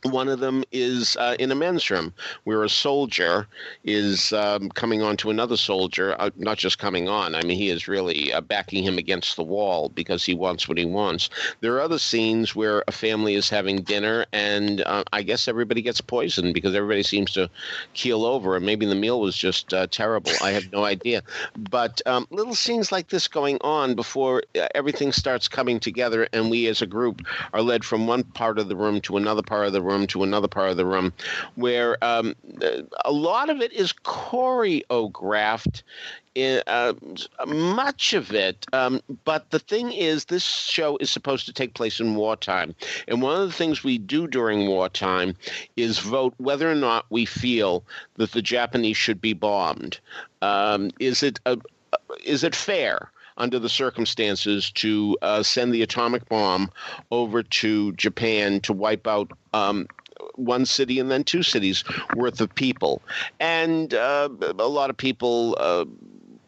One 0.04 0.28
of 0.28 0.40
them 0.40 0.64
is 0.72 1.16
uh, 1.18 1.36
in 1.38 1.50
a 1.50 1.54
men's 1.54 1.90
room 1.90 2.14
where 2.44 2.64
a 2.64 2.70
soldier 2.70 3.46
is 3.84 4.32
um, 4.32 4.70
coming 4.70 5.02
on 5.02 5.16
to 5.18 5.28
another 5.28 5.58
soldier, 5.58 6.16
uh, 6.18 6.30
not 6.36 6.56
just 6.56 6.78
coming 6.78 7.06
on. 7.06 7.34
I 7.34 7.42
mean, 7.42 7.58
he 7.58 7.68
is 7.68 7.86
really 7.86 8.32
uh, 8.32 8.40
backing 8.40 8.82
him 8.82 8.96
against 8.96 9.36
the 9.36 9.42
wall 9.42 9.90
because 9.90 10.24
he 10.24 10.34
wants 10.34 10.68
what 10.68 10.78
he 10.78 10.86
wants. 10.86 11.28
There 11.60 11.74
are 11.74 11.82
other 11.82 11.98
scenes 11.98 12.56
where 12.56 12.82
a 12.88 12.92
family 12.92 13.34
is 13.34 13.50
having 13.50 13.82
dinner, 13.82 14.24
and 14.32 14.80
uh, 14.86 15.04
I 15.12 15.22
guess 15.22 15.48
everybody 15.48 15.82
gets 15.82 16.00
poisoned 16.00 16.54
because 16.54 16.74
everybody 16.74 17.02
seems 17.02 17.32
to 17.32 17.50
keel 17.92 18.24
over, 18.24 18.56
and 18.56 18.64
maybe 18.64 18.86
the 18.86 18.94
meal 18.94 19.20
was 19.20 19.36
just 19.36 19.74
uh, 19.74 19.86
terrible. 19.90 20.32
I 20.40 20.52
have 20.52 20.72
no 20.72 20.84
idea. 20.84 21.22
But 21.68 22.00
um, 22.06 22.26
little 22.30 22.54
scenes 22.54 22.90
like 22.90 23.08
this 23.08 23.28
going 23.28 23.58
on 23.60 23.94
before 23.94 24.44
uh, 24.58 24.66
everything 24.74 25.12
starts 25.12 25.46
coming 25.46 25.78
together, 25.78 26.26
and 26.32 26.50
we 26.50 26.68
as 26.68 26.80
a 26.80 26.86
group 26.86 27.20
are 27.52 27.60
led 27.60 27.84
from 27.84 28.06
one 28.06 28.24
part 28.24 28.58
of 28.58 28.68
the 28.68 28.76
room 28.76 29.02
to 29.02 29.18
another 29.18 29.42
part 29.42 29.66
of 29.66 29.74
the 29.74 29.82
room 29.82 29.89
room 29.90 30.06
to 30.06 30.22
another 30.22 30.48
part 30.48 30.70
of 30.70 30.76
the 30.76 30.86
room, 30.86 31.12
where 31.56 32.02
um, 32.02 32.34
a 33.04 33.12
lot 33.12 33.50
of 33.50 33.60
it 33.60 33.72
is 33.72 33.92
choreographed. 33.92 35.82
In, 36.36 36.62
uh, 36.68 36.92
much 37.48 38.12
of 38.12 38.32
it, 38.32 38.64
um, 38.72 39.00
but 39.24 39.50
the 39.50 39.58
thing 39.58 39.90
is, 39.90 40.26
this 40.26 40.44
show 40.44 40.96
is 40.98 41.10
supposed 41.10 41.44
to 41.46 41.52
take 41.52 41.74
place 41.74 41.98
in 41.98 42.14
wartime, 42.14 42.72
and 43.08 43.20
one 43.20 43.42
of 43.42 43.48
the 43.48 43.54
things 43.54 43.82
we 43.82 43.98
do 43.98 44.28
during 44.28 44.68
wartime 44.68 45.34
is 45.76 45.98
vote 45.98 46.32
whether 46.38 46.70
or 46.70 46.76
not 46.76 47.04
we 47.10 47.24
feel 47.24 47.82
that 48.14 48.30
the 48.30 48.42
Japanese 48.42 48.96
should 48.96 49.20
be 49.20 49.32
bombed. 49.32 49.98
Um, 50.40 50.92
is 51.00 51.24
it 51.24 51.40
a, 51.46 51.58
is 52.24 52.44
it 52.44 52.54
fair? 52.54 53.10
Under 53.40 53.58
the 53.58 53.68
circumstances 53.68 54.70
to 54.72 55.16
uh, 55.22 55.42
send 55.42 55.72
the 55.72 55.82
atomic 55.82 56.28
bomb 56.28 56.70
over 57.10 57.42
to 57.42 57.92
Japan 57.92 58.60
to 58.60 58.72
wipe 58.72 59.06
out 59.06 59.32
um, 59.54 59.86
one 60.36 60.66
city 60.66 61.00
and 61.00 61.10
then 61.10 61.24
two 61.24 61.42
cities 61.42 61.82
worth 62.14 62.40
of 62.40 62.54
people. 62.54 63.02
And 63.40 63.94
uh, 63.94 64.28
a 64.40 64.68
lot 64.68 64.90
of 64.90 64.96
people. 64.96 65.56
Uh, 65.58 65.86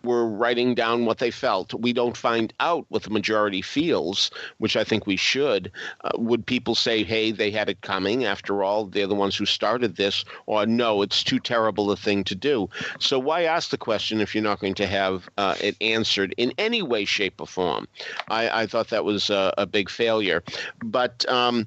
were 0.05 0.27
writing 0.27 0.75
down 0.75 1.05
what 1.05 1.19
they 1.19 1.31
felt. 1.31 1.75
We 1.75 1.93
don't 1.93 2.17
find 2.17 2.53
out 2.61 2.87
what 2.89 3.03
the 3.03 3.11
majority 3.11 3.63
feels, 3.63 4.31
which 4.59 4.77
I 4.77 4.85
think 4.85 5.07
we 5.07 5.17
should. 5.17 5.71
Uh, 6.05 6.11
would 6.17 6.45
people 6.47 6.75
say, 6.75 7.05
hey, 7.05 7.31
they 7.31 7.51
had 7.51 7.69
it 7.69 7.81
coming? 7.81 8.25
After 8.25 8.63
all, 8.63 8.87
they're 8.87 9.07
the 9.07 9.15
ones 9.15 9.37
who 9.37 9.47
started 9.47 9.97
this, 9.97 10.25
or 10.47 10.67
no, 10.67 11.03
it's 11.03 11.23
too 11.23 11.39
terrible 11.39 11.91
a 11.91 11.97
thing 11.97 12.25
to 12.25 12.35
do. 12.35 12.69
So 12.99 13.19
why 13.19 13.45
ask 13.45 13.71
the 13.71 13.79
question 13.79 14.21
if 14.21 14.35
you're 14.35 14.45
not 14.45 14.61
going 14.61 14.75
to 14.75 14.87
have 14.87 15.29
uh, 15.39 15.55
it 15.61 15.77
answered 15.81 16.35
in 16.37 16.53
any 16.59 16.83
way, 16.83 17.05
shape, 17.05 17.41
or 17.41 17.47
form? 17.47 17.87
I, 18.29 18.63
I 18.63 18.67
thought 18.67 18.89
that 18.89 19.05
was 19.05 19.31
a, 19.31 19.53
a 19.59 19.67
big 19.67 19.91
failure. 19.91 20.43
But 20.83 21.29
um, 21.29 21.67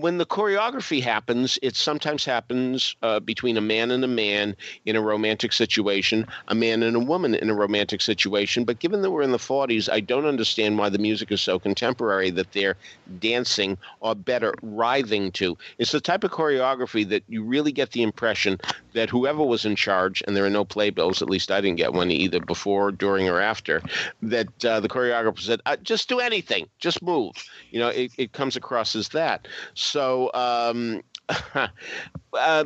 when 0.00 0.18
the 0.18 0.26
choreography 0.26 1.02
happens, 1.02 1.58
it 1.62 1.74
sometimes 1.74 2.22
happens 2.22 2.94
uh, 3.02 3.18
between 3.18 3.56
a 3.56 3.62
man 3.62 3.90
and 3.90 4.04
a 4.04 4.08
man 4.08 4.54
in 4.84 4.94
a 4.94 5.00
romantic 5.00 5.54
situation, 5.54 6.26
a 6.48 6.54
man 6.54 6.82
and 6.82 6.94
a 6.94 7.00
woman 7.00 7.34
in 7.34 7.48
a 7.48 7.54
romantic 7.54 8.02
situation. 8.02 8.64
But 8.64 8.78
given 8.78 9.00
that 9.00 9.10
we're 9.10 9.22
in 9.22 9.32
the 9.32 9.38
40s, 9.38 9.90
I 9.90 10.00
don't 10.00 10.26
understand 10.26 10.76
why 10.76 10.90
the 10.90 10.98
music 10.98 11.32
is 11.32 11.40
so 11.40 11.58
contemporary 11.58 12.28
that 12.32 12.52
they're 12.52 12.76
dancing 13.20 13.78
or 14.00 14.14
better, 14.14 14.54
writhing 14.60 15.32
to. 15.32 15.56
It's 15.78 15.92
the 15.92 16.00
type 16.02 16.24
of 16.24 16.30
choreography 16.30 17.08
that 17.08 17.22
you 17.28 17.42
really 17.42 17.72
get 17.72 17.92
the 17.92 18.02
impression 18.02 18.58
that 18.92 19.08
whoever 19.08 19.44
was 19.44 19.64
in 19.64 19.76
charge, 19.76 20.22
and 20.26 20.36
there 20.36 20.44
are 20.44 20.50
no 20.50 20.64
playbills, 20.64 21.22
at 21.22 21.30
least 21.30 21.50
I 21.50 21.62
didn't 21.62 21.78
get 21.78 21.94
one 21.94 22.10
either 22.10 22.40
before, 22.40 22.92
during, 22.92 23.30
or 23.30 23.40
after, 23.40 23.80
that 24.20 24.64
uh, 24.64 24.80
the 24.80 24.88
choreographer 24.88 25.40
said, 25.40 25.62
uh, 25.64 25.76
just 25.82 26.08
do 26.08 26.20
anything, 26.20 26.68
just 26.80 27.02
move. 27.02 27.34
You 27.70 27.80
know, 27.80 27.88
it, 27.88 28.12
it 28.18 28.32
comes 28.32 28.56
across 28.56 28.94
as 28.94 29.08
that. 29.10 29.48
Um, 29.94 31.02
uh, 32.32 32.64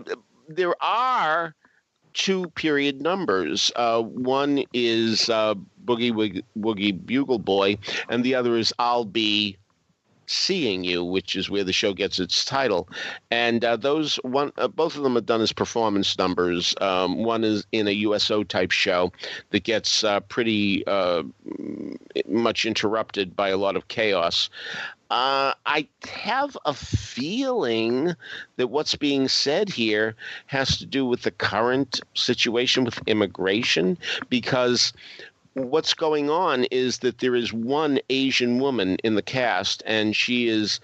there 0.49 0.75
are 0.83 1.55
two 2.13 2.49
period 2.51 3.01
numbers. 3.01 3.71
Uh, 3.77 4.03
one 4.03 4.65
is 4.73 5.29
uh, 5.29 5.55
Boogie 5.85 6.45
Woogie 6.59 7.07
Bugle 7.07 7.39
Boy, 7.39 7.79
and 8.09 8.25
the 8.25 8.35
other 8.35 8.57
is 8.57 8.73
I'll 8.79 9.05
Be 9.05 9.57
Seeing 10.27 10.85
You, 10.85 11.05
which 11.05 11.35
is 11.35 11.51
where 11.51 11.65
the 11.65 11.73
show 11.73 11.93
gets 11.93 12.21
its 12.21 12.45
title. 12.45 12.89
And 13.31 13.65
uh, 13.65 13.77
those 13.77 14.17
one, 14.17 14.53
uh, 14.59 14.69
both 14.69 14.97
of 14.97 15.03
them 15.03 15.17
are 15.17 15.23
done 15.23 15.41
as 15.41 15.53
performance 15.53 16.17
numbers. 16.19 16.75
Um, 16.81 17.25
one 17.25 17.43
is 17.43 17.67
in 17.73 17.89
a 17.89 17.93
USO 17.93 18.45
type 18.45 18.71
show 18.71 19.13
that 19.51 19.65
gets 19.65 20.05
uh, 20.05 20.21
pretty 20.21 20.87
uh, 20.87 21.25
much 22.29 22.65
interrupted 22.65 23.35
by 23.35 23.49
a 23.49 23.57
lot 23.57 23.77
of 23.77 23.89
chaos. 23.89 24.51
Uh, 25.11 25.55
I 25.67 25.89
have 26.05 26.57
a 26.65 26.73
feeling 26.73 28.15
that 28.57 28.69
what's 28.69 28.95
being 28.95 29.27
said 29.27 29.69
here 29.69 30.15
has 30.47 30.79
to 30.79 30.87
do 30.87 31.05
with 31.05 31.23
the 31.23 31.33
current 31.33 32.01
situation 32.15 32.85
with 32.85 33.01
immigration 33.09 33.99
because 34.29 34.93
what's 35.55 35.95
going 35.95 36.31
on 36.31 36.65
is 36.71 36.99
that 36.99 37.19
there 37.19 37.35
is 37.35 37.53
one 37.53 37.99
Asian 38.09 38.61
woman 38.61 38.97
in 39.03 39.17
the 39.17 39.23
cast, 39.23 39.83
and 39.85 40.15
she 40.15 40.47
is 40.47 40.79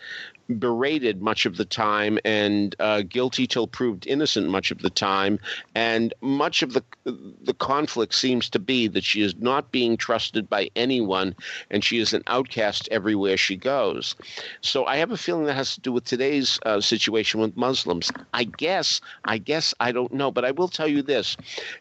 berated 0.59 1.21
much 1.21 1.47
of 1.47 1.57
the 1.57 1.65
time 1.65 2.19
and 2.25 2.77
uh, 2.79 3.03
guilty 3.03 3.47
till 3.47 3.67
proved 3.67 4.07
innocent 4.07 4.49
much 4.49 4.71
of 4.71 4.83
the 4.83 4.91
time. 4.91 5.39
And 5.75 6.15
much 6.21 6.63
of 6.63 6.73
the 6.73 6.83
the 7.05 7.55
conflict 7.55 8.15
seems 8.15 8.49
to 8.51 8.59
be 8.59 8.89
that 8.89 9.05
she 9.05 9.23
is 9.23 9.35
not 9.37 9.71
being 9.71 9.97
trusted 9.97 10.49
by 10.49 10.69
anyone, 10.77 11.35
and 11.71 11.85
she 11.85 11.99
is 11.99 12.13
an 12.13 12.23
outcast 12.27 12.89
everywhere 12.91 13.37
she 13.37 13.57
goes. 13.57 14.15
So 14.61 14.85
I 14.87 14.97
have 14.97 15.13
a 15.13 15.17
feeling 15.17 15.45
that 15.47 15.55
has 15.55 15.75
to 15.75 15.81
do 15.81 15.93
with 15.93 16.05
today's 16.05 16.59
uh, 16.67 16.81
situation 16.81 17.41
with 17.41 17.57
Muslims. 17.57 18.11
I 18.35 18.45
guess, 18.45 19.01
I 19.25 19.39
guess 19.39 19.75
I 19.81 19.93
don't 19.93 20.13
know, 20.13 20.31
but 20.31 20.45
I 20.45 20.51
will 20.51 20.69
tell 20.69 20.89
you 20.89 21.03
this: 21.03 21.37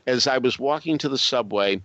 as 0.08 0.28
I 0.28 0.38
was 0.38 0.60
walking 0.60 0.98
to 1.00 1.10
the 1.10 1.18
subway 1.18 1.82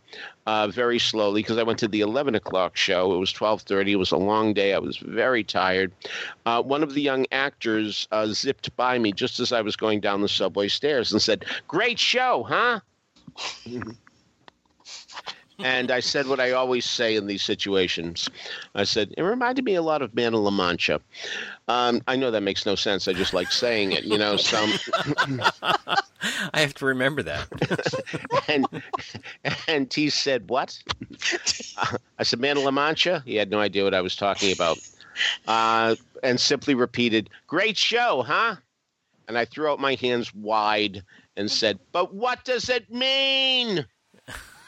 uh, 0.47 0.69
very 0.69 0.99
slowly 0.99 1.43
because 1.43 1.59
I 1.59 1.63
went 1.63 1.79
to 1.81 1.89
the 1.89 2.01
11 2.01 2.35
o'clock 2.35 2.77
show. 2.77 3.15
It 3.15 3.19
was 3.19 3.33
12:30. 3.33 3.93
It 3.93 3.97
was 3.97 4.13
a 4.13 4.17
long 4.17 4.55
day. 4.55 4.75
I 4.75 4.79
was 4.79 4.97
very 4.97 5.45
tired. 5.45 5.93
Uh, 6.47 6.63
one 6.63 6.83
of 6.83 6.95
the 6.95 7.03
young 7.03 7.27
actors 7.33 8.09
uh, 8.11 8.27
zipped 8.27 8.75
by 8.77 8.99
me 8.99 9.13
just 9.13 9.41
as 9.41 9.53
I 9.53 9.61
was 9.61 9.77
going 9.77 10.01
down 10.01 10.21
the 10.21 10.29
subway 10.29 10.69
stairs 10.69 11.13
and 11.13 11.21
said, 11.21 11.45
"Great 11.69 11.99
show, 11.99 12.45
huh?" 12.49 12.81
and 15.63 15.91
I 15.91 16.01
said 16.01 16.27
what 16.27 16.41
I 16.41 16.53
always 16.53 16.85
say 16.85 17.17
in 17.17 17.27
these 17.27 17.43
situations. 17.43 18.29
I 18.75 18.85
said, 18.85 19.15
it 19.17 19.23
reminded 19.23 19.65
me 19.65 19.75
a 19.75 19.83
lot 19.83 20.03
of 20.03 20.15
Man 20.15 20.35
of 20.35 20.41
La 20.41 20.51
Mancha. 20.51 21.01
Um, 21.69 22.03
I 22.07 22.17
know 22.17 22.31
that 22.31 22.43
makes 22.43 22.67
no 22.67 22.75
sense. 22.75 23.09
I 23.09 23.13
just 23.13 23.35
like 23.35 23.53
saying 23.53 23.93
it, 23.93 24.05
you 24.05 24.19
know. 24.19 24.37
Some 24.37 24.73
I 26.53 26.61
have 26.61 26.75
to 26.75 26.87
remember 26.87 27.23
that. 27.23 27.49
and 28.49 28.67
and 29.69 29.91
T 29.91 30.11
said, 30.11 30.49
"What?" 30.49 30.79
I 32.19 32.23
said, 32.23 32.41
"Man 32.41 32.57
of 32.57 32.65
La 32.65 32.71
Mancha." 32.71 33.23
He 33.25 33.37
had 33.37 33.51
no 33.51 33.61
idea 33.61 33.85
what 33.85 33.95
I 33.95 34.01
was 34.01 34.17
talking 34.17 34.53
about, 34.53 34.79
uh, 35.47 35.97
and 36.23 36.41
simply 36.41 36.75
repeated, 36.75 37.31
"Great 37.47 37.77
show, 37.77 38.23
huh?" 38.23 38.57
And 39.29 39.39
I 39.39 39.45
threw 39.45 39.71
out 39.71 39.81
my 39.81 39.95
hands 39.95 40.35
wide 40.35 41.05
and 41.37 41.51
said, 41.51 41.79
"But 41.93 42.15
what 42.15 42.45
does 42.45 42.69
it 42.69 42.91
mean?" 42.91 43.87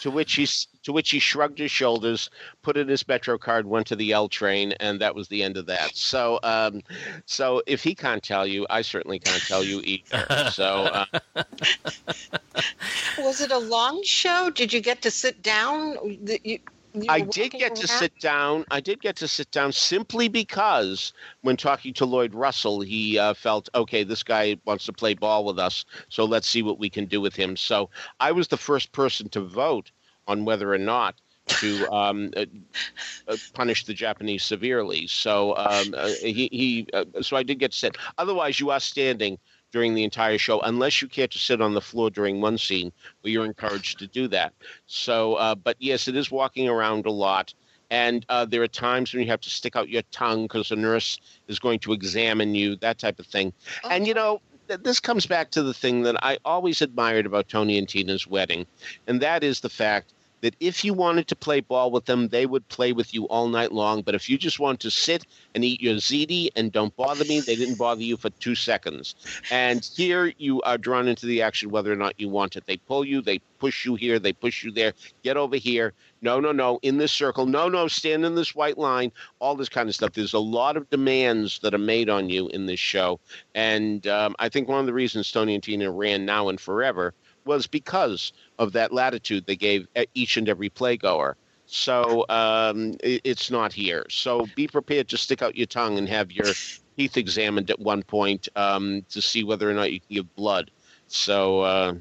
To 0.02 0.10
which 0.10 0.34
he 0.34 0.48
to 0.82 0.92
which 0.92 1.10
he 1.10 1.20
shrugged 1.20 1.60
his 1.60 1.70
shoulders, 1.70 2.28
put 2.62 2.76
in 2.76 2.88
his 2.88 3.06
Metro 3.06 3.38
card, 3.38 3.66
went 3.66 3.86
to 3.86 3.94
the 3.94 4.10
L 4.10 4.28
train, 4.28 4.72
and 4.80 5.00
that 5.00 5.14
was 5.14 5.28
the 5.28 5.44
end 5.44 5.56
of 5.56 5.66
that. 5.66 5.94
So, 5.94 6.40
um, 6.42 6.82
so 7.24 7.62
if 7.68 7.84
he 7.84 7.94
can't 7.94 8.20
tell 8.20 8.44
you, 8.44 8.66
I 8.68 8.82
certainly 8.82 9.20
can't 9.20 9.42
tell 9.42 9.62
you 9.62 9.80
either. 9.84 10.50
So, 10.50 11.06
uh, 11.36 11.44
Was 13.18 13.40
it 13.40 13.52
a 13.52 13.58
long 13.58 14.02
show? 14.02 14.50
Did 14.50 14.72
you 14.72 14.80
get 14.80 15.02
to 15.02 15.10
sit 15.12 15.40
down? 15.40 15.96
I 17.08 17.20
did 17.20 17.52
get 17.52 17.74
to 17.76 17.88
around? 17.88 17.98
sit 17.98 18.18
down. 18.20 18.64
I 18.70 18.80
did 18.80 19.00
get 19.00 19.16
to 19.16 19.28
sit 19.28 19.50
down 19.50 19.72
simply 19.72 20.28
because 20.28 21.12
when 21.42 21.56
talking 21.56 21.94
to 21.94 22.04
Lloyd 22.04 22.34
Russell, 22.34 22.80
he 22.80 23.18
uh, 23.18 23.34
felt, 23.34 23.68
okay, 23.74 24.04
this 24.04 24.22
guy 24.22 24.56
wants 24.64 24.86
to 24.86 24.92
play 24.92 25.14
ball 25.14 25.44
with 25.44 25.58
us, 25.58 25.84
so 26.08 26.24
let's 26.24 26.48
see 26.48 26.62
what 26.62 26.78
we 26.78 26.90
can 26.90 27.06
do 27.06 27.20
with 27.20 27.34
him. 27.34 27.56
So 27.56 27.90
I 28.20 28.32
was 28.32 28.48
the 28.48 28.56
first 28.56 28.92
person 28.92 29.28
to 29.30 29.40
vote 29.40 29.90
on 30.26 30.44
whether 30.44 30.72
or 30.72 30.78
not 30.78 31.16
to 31.46 31.88
um, 31.92 32.30
uh, 32.36 32.44
uh, 33.28 33.36
punish 33.54 33.84
the 33.84 33.94
Japanese 33.94 34.44
severely. 34.44 35.06
So 35.06 35.56
um, 35.56 35.94
uh, 35.96 36.08
he, 36.20 36.48
he 36.52 36.86
uh, 36.92 37.04
so 37.22 37.36
I 37.36 37.42
did 37.42 37.58
get 37.58 37.72
to 37.72 37.78
sit. 37.78 37.96
Otherwise, 38.18 38.60
you 38.60 38.70
are 38.70 38.80
standing 38.80 39.38
during 39.72 39.94
the 39.94 40.04
entire 40.04 40.38
show, 40.38 40.60
unless 40.60 41.02
you 41.02 41.08
care 41.08 41.26
to 41.26 41.38
sit 41.38 41.60
on 41.60 41.74
the 41.74 41.80
floor 41.80 42.10
during 42.10 42.40
one 42.40 42.58
scene, 42.58 42.92
where 43.20 43.32
you're 43.32 43.44
encouraged 43.44 43.98
to 43.98 44.06
do 44.06 44.28
that. 44.28 44.52
So, 44.86 45.34
uh, 45.34 45.54
but 45.54 45.76
yes, 45.80 46.06
it 46.06 46.16
is 46.16 46.30
walking 46.30 46.68
around 46.68 47.06
a 47.06 47.10
lot. 47.10 47.54
And 47.90 48.24
uh, 48.30 48.46
there 48.46 48.62
are 48.62 48.68
times 48.68 49.12
when 49.12 49.22
you 49.22 49.28
have 49.28 49.40
to 49.42 49.50
stick 49.50 49.76
out 49.76 49.88
your 49.88 50.02
tongue 50.12 50.44
because 50.44 50.70
a 50.70 50.76
nurse 50.76 51.18
is 51.48 51.58
going 51.58 51.78
to 51.80 51.92
examine 51.92 52.54
you, 52.54 52.76
that 52.76 52.98
type 52.98 53.18
of 53.18 53.26
thing. 53.26 53.52
And 53.90 54.06
you 54.06 54.14
know, 54.14 54.40
th- 54.68 54.80
this 54.82 55.00
comes 55.00 55.26
back 55.26 55.50
to 55.50 55.62
the 55.62 55.74
thing 55.74 56.02
that 56.02 56.16
I 56.24 56.38
always 56.44 56.80
admired 56.80 57.26
about 57.26 57.48
Tony 57.48 57.76
and 57.76 57.88
Tina's 57.88 58.26
wedding, 58.26 58.66
and 59.06 59.20
that 59.20 59.44
is 59.44 59.60
the 59.60 59.68
fact 59.68 60.14
that 60.42 60.56
if 60.60 60.84
you 60.84 60.92
wanted 60.92 61.28
to 61.28 61.36
play 61.36 61.60
ball 61.60 61.90
with 61.90 62.04
them, 62.04 62.28
they 62.28 62.46
would 62.46 62.66
play 62.68 62.92
with 62.92 63.14
you 63.14 63.24
all 63.26 63.48
night 63.48 63.72
long. 63.72 64.02
But 64.02 64.14
if 64.14 64.28
you 64.28 64.36
just 64.36 64.60
want 64.60 64.80
to 64.80 64.90
sit 64.90 65.24
and 65.54 65.64
eat 65.64 65.80
your 65.80 65.94
ziti 65.94 66.50
and 66.54 66.70
don't 66.70 66.94
bother 66.96 67.24
me, 67.24 67.40
they 67.40 67.56
didn't 67.56 67.78
bother 67.78 68.02
you 68.02 68.16
for 68.16 68.30
two 68.30 68.54
seconds. 68.54 69.14
And 69.50 69.88
here 69.96 70.32
you 70.38 70.60
are 70.62 70.76
drawn 70.76 71.08
into 71.08 71.26
the 71.26 71.42
action 71.42 71.70
whether 71.70 71.92
or 71.92 71.96
not 71.96 72.20
you 72.20 72.28
want 72.28 72.56
it. 72.56 72.66
They 72.66 72.76
pull 72.76 73.04
you, 73.04 73.22
they 73.22 73.40
push 73.58 73.84
you 73.86 73.94
here, 73.94 74.18
they 74.18 74.32
push 74.32 74.64
you 74.64 74.72
there. 74.72 74.92
Get 75.22 75.36
over 75.36 75.56
here. 75.56 75.94
No, 76.20 76.40
no, 76.40 76.52
no. 76.52 76.78
In 76.82 76.98
this 76.98 77.12
circle. 77.12 77.46
No, 77.46 77.68
no. 77.68 77.86
Stand 77.88 78.24
in 78.24 78.34
this 78.34 78.54
white 78.54 78.78
line. 78.78 79.12
All 79.38 79.54
this 79.54 79.68
kind 79.68 79.88
of 79.88 79.94
stuff. 79.94 80.12
There's 80.12 80.34
a 80.34 80.38
lot 80.38 80.76
of 80.76 80.88
demands 80.90 81.60
that 81.60 81.74
are 81.74 81.78
made 81.78 82.08
on 82.08 82.28
you 82.28 82.48
in 82.48 82.66
this 82.66 82.80
show. 82.80 83.20
And 83.54 84.06
um, 84.06 84.34
I 84.38 84.48
think 84.48 84.68
one 84.68 84.80
of 84.80 84.86
the 84.86 84.92
reasons 84.92 85.30
Tony 85.30 85.54
and 85.54 85.62
Tina 85.62 85.90
ran 85.90 86.24
now 86.24 86.48
and 86.48 86.60
forever 86.60 87.14
was 87.44 87.66
because 87.66 88.32
of 88.58 88.72
that 88.72 88.92
latitude 88.92 89.44
they 89.46 89.56
gave 89.56 89.86
each 90.14 90.36
and 90.36 90.48
every 90.48 90.70
playgoer. 90.70 91.34
So 91.66 92.26
um, 92.28 92.94
it's 93.02 93.50
not 93.50 93.72
here. 93.72 94.04
So 94.10 94.46
be 94.56 94.68
prepared 94.68 95.08
to 95.08 95.16
stick 95.16 95.40
out 95.42 95.56
your 95.56 95.66
tongue 95.66 95.96
and 95.98 96.08
have 96.08 96.30
your 96.30 96.52
teeth 96.96 97.16
examined 97.16 97.70
at 97.70 97.78
one 97.80 98.02
point 98.02 98.48
um, 98.56 99.04
to 99.10 99.22
see 99.22 99.42
whether 99.44 99.70
or 99.70 99.72
not 99.72 99.92
you 99.92 100.00
can 100.00 100.08
give 100.16 100.34
blood. 100.36 100.70
So 101.08 101.60
uh, 101.60 101.94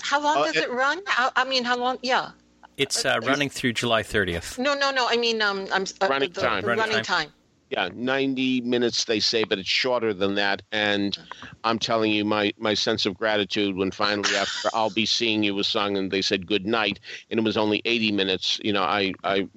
How 0.00 0.22
long 0.22 0.38
Uh, 0.38 0.44
does 0.46 0.56
it- 0.56 0.64
it 0.64 0.70
run? 0.70 1.00
How, 1.06 1.30
I 1.36 1.44
mean, 1.44 1.64
how 1.64 1.76
long? 1.76 1.98
Yeah. 2.02 2.30
It's 2.78 3.04
uh, 3.04 3.18
running 3.24 3.50
through 3.50 3.72
July 3.72 4.02
30th. 4.04 4.56
No, 4.56 4.72
no, 4.74 4.90
no. 4.92 5.08
I 5.10 5.16
mean, 5.16 5.42
um, 5.42 5.66
I'm 5.72 5.82
uh, 6.00 6.06
Running 6.08 6.30
the, 6.30 6.40
time. 6.40 6.62
the 6.62 6.68
Running 6.68 6.80
running, 6.80 7.04
time. 7.04 7.24
time. 7.26 7.32
Yeah, 7.70 7.90
90 7.94 8.62
minutes 8.62 9.04
they 9.04 9.20
say, 9.20 9.44
but 9.44 9.58
it's 9.58 9.68
shorter 9.68 10.14
than 10.14 10.34
that. 10.36 10.62
And 10.72 11.18
I'm 11.64 11.78
telling 11.78 12.12
you, 12.12 12.24
my, 12.24 12.52
my 12.58 12.72
sense 12.74 13.04
of 13.04 13.16
gratitude 13.16 13.76
when 13.76 13.90
finally 13.90 14.34
after 14.36 14.70
I'll 14.72 14.90
be 14.90 15.04
seeing 15.04 15.42
you 15.42 15.54
was 15.54 15.68
sung 15.68 15.96
and 15.96 16.10
they 16.10 16.22
said 16.22 16.46
good 16.46 16.64
night, 16.64 16.98
and 17.30 17.38
it 17.38 17.44
was 17.44 17.56
only 17.56 17.82
80 17.84 18.12
minutes. 18.12 18.58
You 18.64 18.72
know, 18.72 18.82
I 18.82 19.12
I 19.22 19.48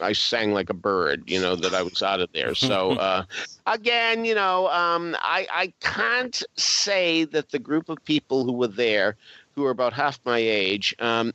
I 0.00 0.12
sang 0.12 0.52
like 0.52 0.70
a 0.70 0.74
bird. 0.74 1.24
You 1.26 1.40
know 1.40 1.56
that 1.56 1.74
I 1.74 1.82
was 1.82 2.02
out 2.02 2.20
of 2.20 2.30
there. 2.32 2.54
So 2.54 2.92
uh, 2.98 3.24
again, 3.66 4.24
you 4.24 4.34
know, 4.34 4.68
um, 4.68 5.16
I 5.20 5.46
I 5.50 5.72
can't 5.80 6.40
say 6.56 7.24
that 7.24 7.50
the 7.50 7.58
group 7.58 7.88
of 7.88 8.04
people 8.04 8.44
who 8.44 8.52
were 8.52 8.68
there, 8.68 9.16
who 9.56 9.64
are 9.64 9.70
about 9.70 9.92
half 9.92 10.20
my 10.24 10.38
age, 10.38 10.94
um, 11.00 11.32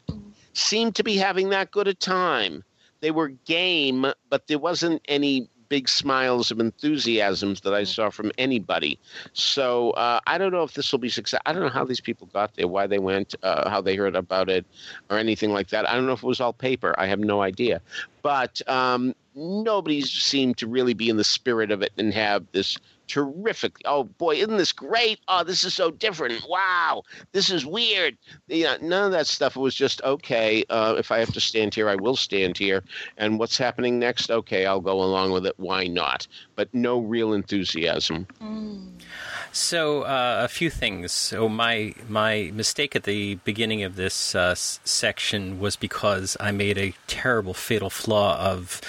seemed 0.53 0.95
to 0.95 1.03
be 1.03 1.17
having 1.17 1.49
that 1.49 1.71
good 1.71 1.87
a 1.89 1.93
time 1.93 2.63
they 3.03 3.11
were 3.11 3.27
game, 3.43 4.05
but 4.29 4.47
there 4.47 4.57
wasn't 4.57 5.01
any 5.09 5.49
big 5.73 5.89
smiles 5.89 6.51
of 6.51 6.59
enthusiasms 6.59 7.61
that 7.61 7.73
I 7.73 7.83
saw 7.83 8.11
from 8.11 8.31
anybody. 8.37 8.99
So 9.33 9.89
uh, 9.91 10.19
I 10.27 10.37
don't 10.37 10.51
know 10.51 10.61
if 10.61 10.73
this 10.75 10.91
will 10.91 10.99
be 10.99 11.09
success. 11.09 11.41
I 11.47 11.51
don't 11.51 11.63
know 11.63 11.75
how 11.79 11.83
these 11.83 11.99
people 11.99 12.27
got 12.27 12.53
there, 12.53 12.67
why 12.67 12.85
they 12.85 12.99
went, 12.99 13.33
uh, 13.41 13.67
how 13.71 13.81
they 13.81 13.95
heard 13.95 14.15
about 14.15 14.49
it, 14.49 14.67
or 15.09 15.17
anything 15.17 15.51
like 15.51 15.69
that. 15.69 15.89
I 15.89 15.95
don't 15.95 16.05
know 16.05 16.13
if 16.13 16.21
it 16.21 16.27
was 16.27 16.39
all 16.39 16.53
paper. 16.53 16.93
I 16.99 17.07
have 17.07 17.17
no 17.17 17.41
idea. 17.41 17.81
But 18.21 18.61
um, 18.69 19.15
nobody 19.33 20.01
seemed 20.01 20.57
to 20.57 20.67
really 20.67 20.93
be 20.93 21.09
in 21.09 21.17
the 21.17 21.23
spirit 21.23 21.71
of 21.71 21.81
it 21.81 21.91
and 21.97 22.13
have 22.13 22.45
this 22.51 22.77
terrific. 23.07 23.77
Oh 23.85 24.03
boy, 24.03 24.35
isn't 24.35 24.57
this 24.57 24.71
great? 24.71 25.19
Oh, 25.27 25.43
this 25.43 25.63
is 25.63 25.73
so 25.73 25.91
different. 25.91 26.43
Wow, 26.47 27.03
this 27.31 27.49
is 27.49 27.65
weird. 27.65 28.17
You 28.47 28.65
know, 28.65 28.77
none 28.81 29.05
of 29.05 29.11
that 29.11 29.27
stuff. 29.27 29.55
It 29.55 29.59
was 29.59 29.75
just 29.75 30.01
okay. 30.03 30.63
Uh, 30.69 30.95
if 30.97 31.11
I 31.11 31.19
have 31.19 31.33
to 31.33 31.41
stand 31.41 31.73
here, 31.75 31.89
I 31.89 31.95
will 31.95 32.15
stand 32.15 32.57
here. 32.57 32.83
And 33.17 33.39
what's 33.39 33.57
happening 33.57 33.99
next? 33.99 34.31
Okay, 34.31 34.65
I'll 34.65 34.81
go 34.81 35.01
along 35.01 35.31
with 35.31 35.45
it. 35.45 35.53
Why 35.57 35.85
not? 35.85 36.27
But 36.55 36.73
no 36.73 36.99
real 36.99 37.33
enthusiasm. 37.33 38.27
So 39.51 40.01
uh, 40.01 40.41
a 40.43 40.47
few 40.47 40.71
things. 40.71 41.11
So 41.11 41.47
my 41.47 41.93
my 42.09 42.51
mistake 42.53 42.95
at 42.95 43.03
the 43.03 43.35
beginning 43.35 43.83
of 43.83 43.95
this 43.95 44.33
uh, 44.33 44.55
section 44.55 45.59
was 45.59 45.75
because 45.75 46.35
I 46.39 46.51
made 46.51 46.77
a 46.77 46.95
terrible 47.05 47.53
fatal 47.53 47.91
flaw 47.91 48.39
of 48.39 48.81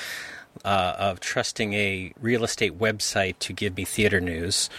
uh, 0.65 0.95
of 0.99 1.21
trusting 1.21 1.75
a 1.75 2.13
real 2.21 2.45
estate 2.45 2.79
website 2.79 3.39
to 3.41 3.53
give 3.53 3.77
me 3.77 3.85
theater 3.85 4.21
news. 4.21 4.71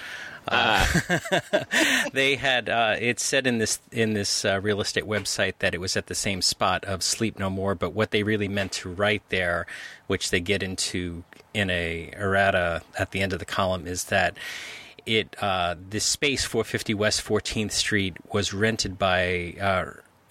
Uh, 0.47 0.85
they 2.13 2.35
had 2.35 2.69
uh, 2.69 2.95
it 2.99 3.19
said 3.19 3.47
in 3.47 3.57
this 3.57 3.79
in 3.91 4.13
this 4.13 4.45
uh, 4.45 4.59
real 4.61 4.79
estate 4.79 5.05
website 5.05 5.53
that 5.59 5.73
it 5.73 5.79
was 5.79 5.97
at 5.97 6.07
the 6.07 6.15
same 6.15 6.41
spot 6.41 6.85
of 6.85 7.01
Sleep 7.01 7.39
No 7.39 7.49
More, 7.49 7.73
but 7.73 7.93
what 7.93 8.11
they 8.11 8.23
really 8.23 8.47
meant 8.47 8.71
to 8.73 8.89
write 8.89 9.23
there, 9.29 9.65
which 10.07 10.29
they 10.29 10.39
get 10.39 10.61
into 10.61 11.23
in 11.53 11.69
a 11.69 12.11
errata 12.15 12.83
at 12.99 13.11
the 13.11 13.21
end 13.21 13.33
of 13.33 13.39
the 13.39 13.45
column, 13.45 13.87
is 13.87 14.05
that 14.05 14.37
it 15.05 15.35
uh, 15.41 15.75
this 15.89 16.05
space 16.05 16.45
450 16.45 16.93
West 16.93 17.23
14th 17.23 17.71
Street 17.71 18.17
was 18.31 18.53
rented 18.53 18.99
by 18.99 19.55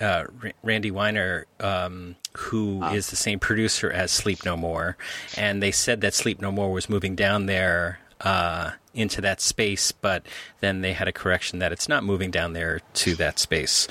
uh, 0.01 0.25
Randy 0.63 0.91
Weiner, 0.91 1.47
um, 1.61 2.17
who 2.33 2.83
is 2.87 3.11
the 3.11 3.17
same 3.17 3.39
producer 3.39 3.91
as 3.91 4.11
Sleep 4.11 4.45
No 4.45 4.57
More, 4.57 4.97
and 5.37 5.63
they 5.63 5.71
said 5.71 6.01
that 6.03 6.15
Sleep 6.15 6.41
No 6.41 6.51
More 6.53 6.73
was 6.73 6.89
moving 6.89 7.15
down 7.15 7.47
there. 7.47 8.01
Uh, 8.21 8.71
into 8.95 9.21
that 9.21 9.41
space, 9.41 9.91
but 9.93 10.25
then 10.61 10.81
they 10.81 10.93
had 10.93 11.09
a 11.09 11.13
correction 11.13 11.59
that 11.59 11.73
it's 11.73 11.89
not 11.89 12.05
moving 12.05 12.31
down 12.31 12.53
there 12.53 12.81
to 12.95 13.17
that 13.17 13.39
space. 13.41 13.89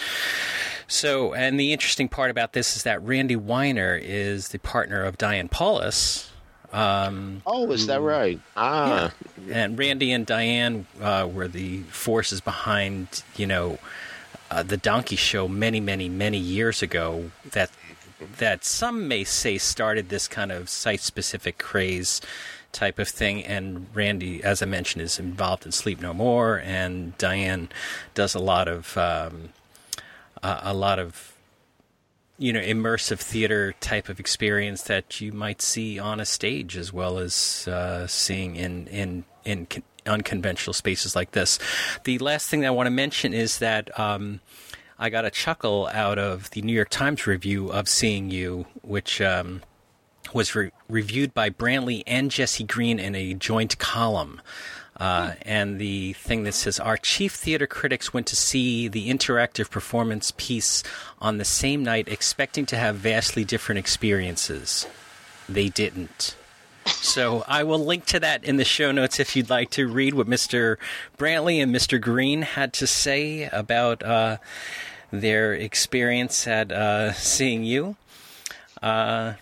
So, 0.88 1.34
and 1.34 1.60
the 1.60 1.74
interesting 1.74 2.08
part 2.08 2.32
about 2.32 2.54
this 2.54 2.76
is 2.78 2.84
that 2.84 3.04
Randy 3.04 3.36
Weiner 3.36 4.00
is 4.02 4.48
the 4.48 4.60
partner 4.60 5.04
of 5.04 5.18
Diane 5.18 5.50
Paulus, 5.50 6.32
Oh, 6.74 7.72
is 7.72 7.86
that 7.88 8.02
right? 8.02 8.40
Ah, 8.58 9.14
and 9.52 9.78
Randy 9.78 10.12
and 10.12 10.26
Diane 10.26 10.88
uh, 11.00 11.30
were 11.32 11.48
the 11.48 11.82
forces 11.84 12.42
behind, 12.42 13.24
you 13.36 13.46
know, 13.46 13.78
uh, 14.54 14.64
the 14.64 14.78
Donkey 14.78 15.16
Show 15.16 15.48
many, 15.48 15.80
many, 15.80 16.10
many 16.10 16.38
years 16.38 16.82
ago. 16.82 17.32
That 17.52 17.72
that 18.38 18.64
some 18.64 19.08
may 19.08 19.24
say 19.24 19.58
started 19.58 20.10
this 20.10 20.28
kind 20.28 20.52
of 20.52 20.70
site-specific 20.70 21.58
craze 21.58 22.22
type 22.72 23.00
of 23.00 23.08
thing. 23.08 23.44
And 23.44 23.88
Randy, 23.94 24.44
as 24.44 24.62
I 24.62 24.66
mentioned, 24.66 25.02
is 25.02 25.20
involved 25.20 25.66
in 25.66 25.72
Sleep 25.72 26.00
No 26.00 26.14
More, 26.14 26.60
and 26.60 27.18
Diane 27.18 27.70
does 28.14 28.36
a 28.36 28.40
lot 28.40 28.68
of 28.68 28.98
um, 28.98 29.50
a, 30.42 30.74
lot 30.74 31.00
of 31.00 31.34
you 32.38 32.54
know 32.54 32.62
immersive 32.62 33.20
theater 33.20 33.74
type 33.80 34.10
of 34.10 34.20
experience 34.20 34.84
that 34.84 35.22
you 35.22 35.32
might 35.32 35.62
see 35.62 35.98
on 36.00 36.20
a 36.20 36.26
stage 36.26 36.78
as 36.78 36.92
well 36.94 37.18
as 37.18 37.68
uh, 37.68 38.06
seeing 38.08 38.56
in 38.56 38.88
in 38.88 39.24
in 39.46 39.68
unconventional 40.08 40.74
spaces 40.74 41.16
like 41.16 41.32
this. 41.32 41.60
The 42.04 42.18
last 42.20 42.50
thing 42.50 42.62
that 42.62 42.68
I 42.68 42.72
want 42.72 42.88
to 42.88 42.92
mention 42.92 43.34
is 43.34 43.60
that. 43.60 43.98
Um, 44.00 44.40
I 45.00 45.10
got 45.10 45.26
a 45.26 45.32
chuckle 45.32 45.90
out 45.92 46.18
of 46.18 46.50
the 46.52 46.62
New 46.62 46.72
York 46.72 46.88
Times 46.90 47.28
review 47.28 47.70
of 47.70 47.90
Seeing 47.90 48.30
You, 48.30 48.68
which 48.84 49.20
um, 49.22 49.62
was 50.34 50.56
re- 50.56 50.72
reviewed 50.88 51.34
by 51.34 51.50
Brantley 51.50 52.04
and 52.08 52.32
Jesse 52.32 52.64
Green 52.64 53.00
in 53.00 53.16
a 53.16 53.34
joint 53.34 53.78
column. 53.80 54.40
Uh, 54.96 55.34
and 55.42 55.80
the 55.80 56.14
thing 56.14 56.44
that 56.44 56.54
says 56.54 56.80
our 56.80 56.98
chief 56.98 57.34
theater 57.34 57.66
critics 57.66 58.14
went 58.14 58.28
to 58.28 58.36
see 58.36 58.88
the 58.88 59.10
interactive 59.10 59.70
performance 59.70 60.32
piece 60.38 60.84
on 61.20 61.38
the 61.38 61.46
same 61.46 61.84
night, 61.84 62.08
expecting 62.08 62.66
to 62.68 62.78
have 62.78 62.96
vastly 62.96 63.44
different 63.44 63.80
experiences. 63.80 64.88
They 65.50 65.70
didn't. 65.70 66.36
So 66.86 67.44
I 67.48 67.64
will 67.64 67.84
link 67.84 68.06
to 68.08 68.20
that 68.20 68.44
in 68.44 68.58
the 68.58 68.66
show 68.66 68.92
notes 68.92 69.20
if 69.20 69.36
you'd 69.36 69.50
like 69.50 69.70
to 69.72 69.88
read 69.88 70.14
what 70.14 70.28
Mr. 70.28 70.78
Brantley 71.18 71.62
and 71.62 71.74
Mr. 71.74 72.00
Green 72.00 72.42
had 72.42 72.74
to 72.74 72.88
say 72.88 73.44
about 73.52 74.04
uh, 74.04 74.38
their 75.12 75.54
experience 75.54 76.48
at 76.48 76.72
uh, 76.72 77.14
seeing 77.14 77.64
you. 77.64 77.96
Uh, 78.82 79.34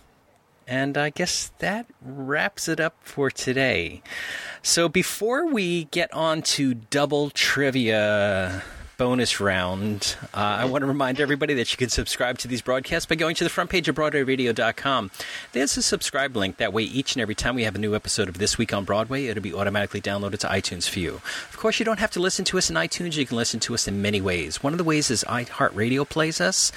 and 0.68 0.98
I 0.98 1.10
guess 1.10 1.52
that 1.60 1.86
wraps 2.02 2.68
it 2.68 2.80
up 2.80 2.96
for 3.02 3.32
today. 3.32 4.02
So 4.62 4.88
before 4.88 5.48
we 5.48 5.86
get 5.86 6.14
on 6.14 6.42
to 6.44 6.74
double 6.76 7.30
trivia 7.30 8.64
bonus 9.02 9.40
round, 9.40 10.16
uh, 10.32 10.38
I 10.38 10.66
want 10.66 10.84
to 10.84 10.86
remind 10.86 11.20
everybody 11.20 11.56
that 11.56 11.72
you 11.72 11.78
can 11.78 11.90
subscribe 11.90 12.38
to 12.38 12.48
these 12.48 12.62
broadcasts 12.62 13.08
by 13.08 13.16
going 13.16 13.34
to 13.34 13.44
the 13.44 13.50
front 13.50 13.72
page 13.72 13.90
of 13.90 13.96
BroadwayRadio.com. 13.96 15.10
There's 15.54 15.76
a 15.76 15.82
subscribe 15.82 16.36
link. 16.36 16.58
That 16.58 16.72
way, 16.72 16.84
each 16.84 17.16
and 17.16 17.22
every 17.24 17.34
time 17.34 17.56
we 17.56 17.64
have 17.64 17.74
a 17.74 17.80
new 17.80 17.96
episode 17.96 18.30
of 18.30 18.38
This 18.38 18.60
Week 18.60 18.72
on 18.76 18.86
Broadway, 18.86 19.26
it'll 19.26 19.42
be 19.42 19.56
automatically 19.56 20.02
downloaded 20.02 20.38
to 20.42 20.48
iTunes 20.50 20.88
for 20.88 21.00
you. 21.00 21.16
Of 21.16 21.58
course, 21.58 21.80
you 21.80 21.84
don't 21.84 21.98
have 21.98 22.12
to 22.12 22.20
listen 22.20 22.46
to 22.46 22.60
us 22.60 22.70
in 22.70 22.76
iTunes. 22.76 23.18
You 23.18 23.26
can 23.26 23.38
listen 23.38 23.60
to 23.62 23.74
us 23.74 23.88
in 23.88 24.04
many 24.04 24.22
ways. 24.22 24.62
One 24.62 24.72
of 24.72 24.78
the 24.78 24.84
ways 24.84 25.10
is 25.10 25.26
iHeartRadio 25.28 26.08
plays 26.08 26.40
us, 26.40 26.72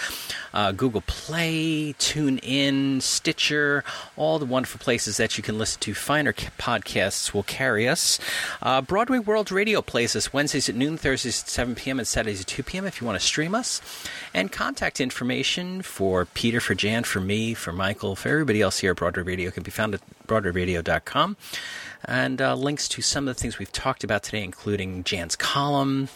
uh, 0.54 0.72
Google 0.72 1.02
Play, 1.02 1.94
TuneIn, 1.98 3.02
Stitcher, 3.02 3.84
all 4.16 4.38
the 4.38 4.46
wonderful 4.46 4.78
places 4.78 5.18
that 5.18 5.36
you 5.36 5.42
can 5.42 5.58
listen 5.58 5.78
to 5.80 5.92
finer 5.92 6.32
podcasts 6.32 7.34
will 7.34 7.42
carry 7.42 7.86
us. 7.86 8.18
Uh, 8.62 8.80
Broadway 8.80 9.18
World 9.18 9.52
Radio 9.52 9.82
plays 9.82 10.16
us 10.16 10.32
Wednesdays 10.32 10.70
at 10.70 10.74
noon, 10.74 10.96
Thursdays 10.96 11.42
at 11.42 11.50
7 11.50 11.74
p.m., 11.74 11.98
and 11.98 12.13
Saturdays 12.14 12.40
at 12.40 12.46
2 12.46 12.62
p.m. 12.62 12.86
if 12.86 13.00
you 13.00 13.06
want 13.06 13.18
to 13.18 13.26
stream 13.26 13.54
us. 13.54 13.80
And 14.32 14.50
contact 14.52 15.00
information 15.00 15.82
for 15.82 16.24
Peter, 16.26 16.60
for 16.60 16.74
Jan, 16.74 17.02
for 17.02 17.20
me, 17.20 17.54
for 17.54 17.72
Michael, 17.72 18.14
for 18.14 18.28
everybody 18.28 18.60
else 18.60 18.78
here 18.78 18.92
at 18.92 18.96
Broadway 18.96 19.24
Radio 19.24 19.50
can 19.50 19.64
be 19.64 19.72
found 19.72 19.94
at 19.94 20.00
BroadwayRadio.com. 20.28 21.36
And 22.04 22.40
uh, 22.40 22.54
links 22.54 22.88
to 22.88 23.02
some 23.02 23.26
of 23.26 23.34
the 23.34 23.40
things 23.40 23.58
we've 23.58 23.72
talked 23.72 24.04
about 24.04 24.22
today, 24.22 24.44
including 24.44 25.02
Jan's 25.02 25.34
column 25.34 26.08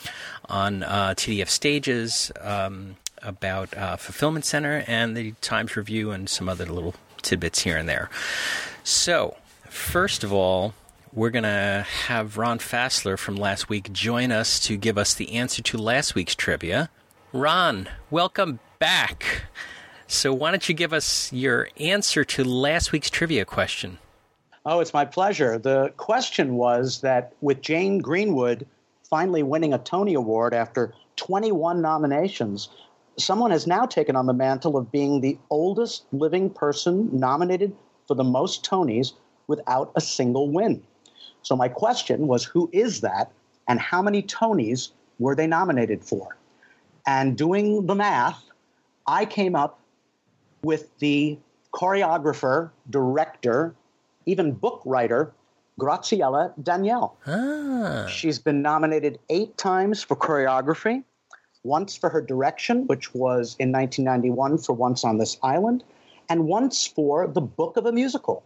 on 0.49 0.84
uh, 0.84 1.14
TDF 1.16 1.49
stages 1.49 2.30
um, 2.40 2.96
about 3.22 3.76
uh, 3.76 3.96
Fulfillment 3.96 4.44
Center 4.44 4.84
and 4.86 5.16
the 5.16 5.32
Times 5.40 5.76
Review 5.76 6.12
and 6.12 6.28
some 6.28 6.49
other 6.49 6.66
little 6.66 6.94
tidbits 7.22 7.62
here 7.62 7.76
and 7.76 7.88
there. 7.88 8.09
So, 8.84 9.36
first 9.68 10.22
of 10.22 10.32
all, 10.32 10.74
we're 11.19 11.31
going 11.31 11.43
to 11.43 11.85
have 12.07 12.39
Ron 12.39 12.61
Fassler 12.61 13.19
from 13.19 13.35
last 13.35 13.69
week 13.69 13.93
join 13.93 14.31
us 14.31 14.61
to 14.61 14.77
give 14.77 14.97
us 14.97 15.14
the 15.14 15.33
answer 15.33 15.61
to 15.62 15.77
last 15.77 16.14
week's 16.14 16.37
trivia. 16.37 16.91
Ron, 17.33 17.89
welcome 18.09 18.61
back. 18.79 19.43
So, 20.07 20.33
why 20.33 20.53
don't 20.53 20.69
you 20.69 20.77
give 20.77 20.93
us 20.93 21.33
your 21.33 21.71
answer 21.77 22.25
to 22.25 22.45
last 22.45 22.93
week's 22.93 23.11
trivia 23.11 23.45
question? 23.45 23.99
Oh, 24.64 24.79
it's 24.79 24.95
my 24.95 25.05
pleasure. 25.05 25.59
The 25.59 25.93
question 25.97 26.55
was 26.55 27.01
that 27.01 27.33
with 27.41 27.62
Jane 27.62 27.99
Greenwood 27.99 28.64
finally 29.11 29.43
winning 29.43 29.75
a 29.75 29.79
Tony 29.79 30.14
Award 30.14 30.55
after 30.55 30.95
21 31.16 31.83
nominations, 31.83 32.69
someone 33.19 33.51
has 33.51 33.66
now 33.66 33.87
taken 33.87 34.14
on 34.14 34.27
the 34.27 34.33
mantle 34.33 34.77
of 34.77 34.93
being 34.93 35.21
the 35.21 35.37
oldest 35.51 36.07
living 36.12 36.49
person 36.49 37.11
nominated 37.12 37.75
for 38.07 38.14
the 38.14 38.25
most 38.25 38.64
Tonys 38.64 39.14
without 39.49 39.91
a 39.97 40.01
single 40.01 40.49
win. 40.49 40.81
So 41.49 41.57
my 41.57 41.68
question 41.68 42.26
was 42.26 42.44
who 42.44 42.68
is 42.74 43.01
that 43.01 43.32
and 43.68 43.80
how 43.80 44.03
many 44.03 44.22
Tonys 44.22 44.90
were 45.18 45.34
they 45.34 45.46
nominated 45.46 46.05
for? 46.05 46.36
And 47.07 47.38
doing 47.38 47.86
the 47.86 47.94
math, 47.94 48.44
I 49.07 49.24
came 49.24 49.57
up 49.57 49.80
with 50.62 50.90
the 50.99 51.38
choreographer, 51.72 52.68
director, 52.90 53.74
even 54.26 54.53
book 54.53 54.82
writer, 54.84 55.32
Graciela 55.80 56.53
Daniele. 56.62 57.16
Ah. 57.26 58.07
She's 58.09 58.38
been 58.38 58.61
nominated 58.61 59.18
eight 59.30 59.57
times 59.57 60.03
for 60.03 60.16
choreography, 60.16 61.03
once 61.64 61.96
for 61.96 62.11
her 62.11 62.20
direction, 62.20 62.86
which 62.88 63.14
was 63.14 63.57
in 63.59 63.72
1991 63.72 64.59
for 64.59 64.74
Once 64.74 65.03
on 65.03 65.16
This 65.16 65.38
Island, 65.42 65.82
and 66.28 66.44
once 66.44 66.86
for 66.86 67.26
the 67.26 67.40
book 67.40 67.78
of 67.78 67.86
a 67.86 67.92
musical, 67.92 68.42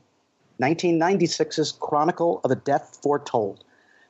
1996's 0.60 1.72
Chronicle 1.72 2.40
of 2.44 2.50
a 2.50 2.56
Death 2.56 2.98
Foretold. 3.02 3.64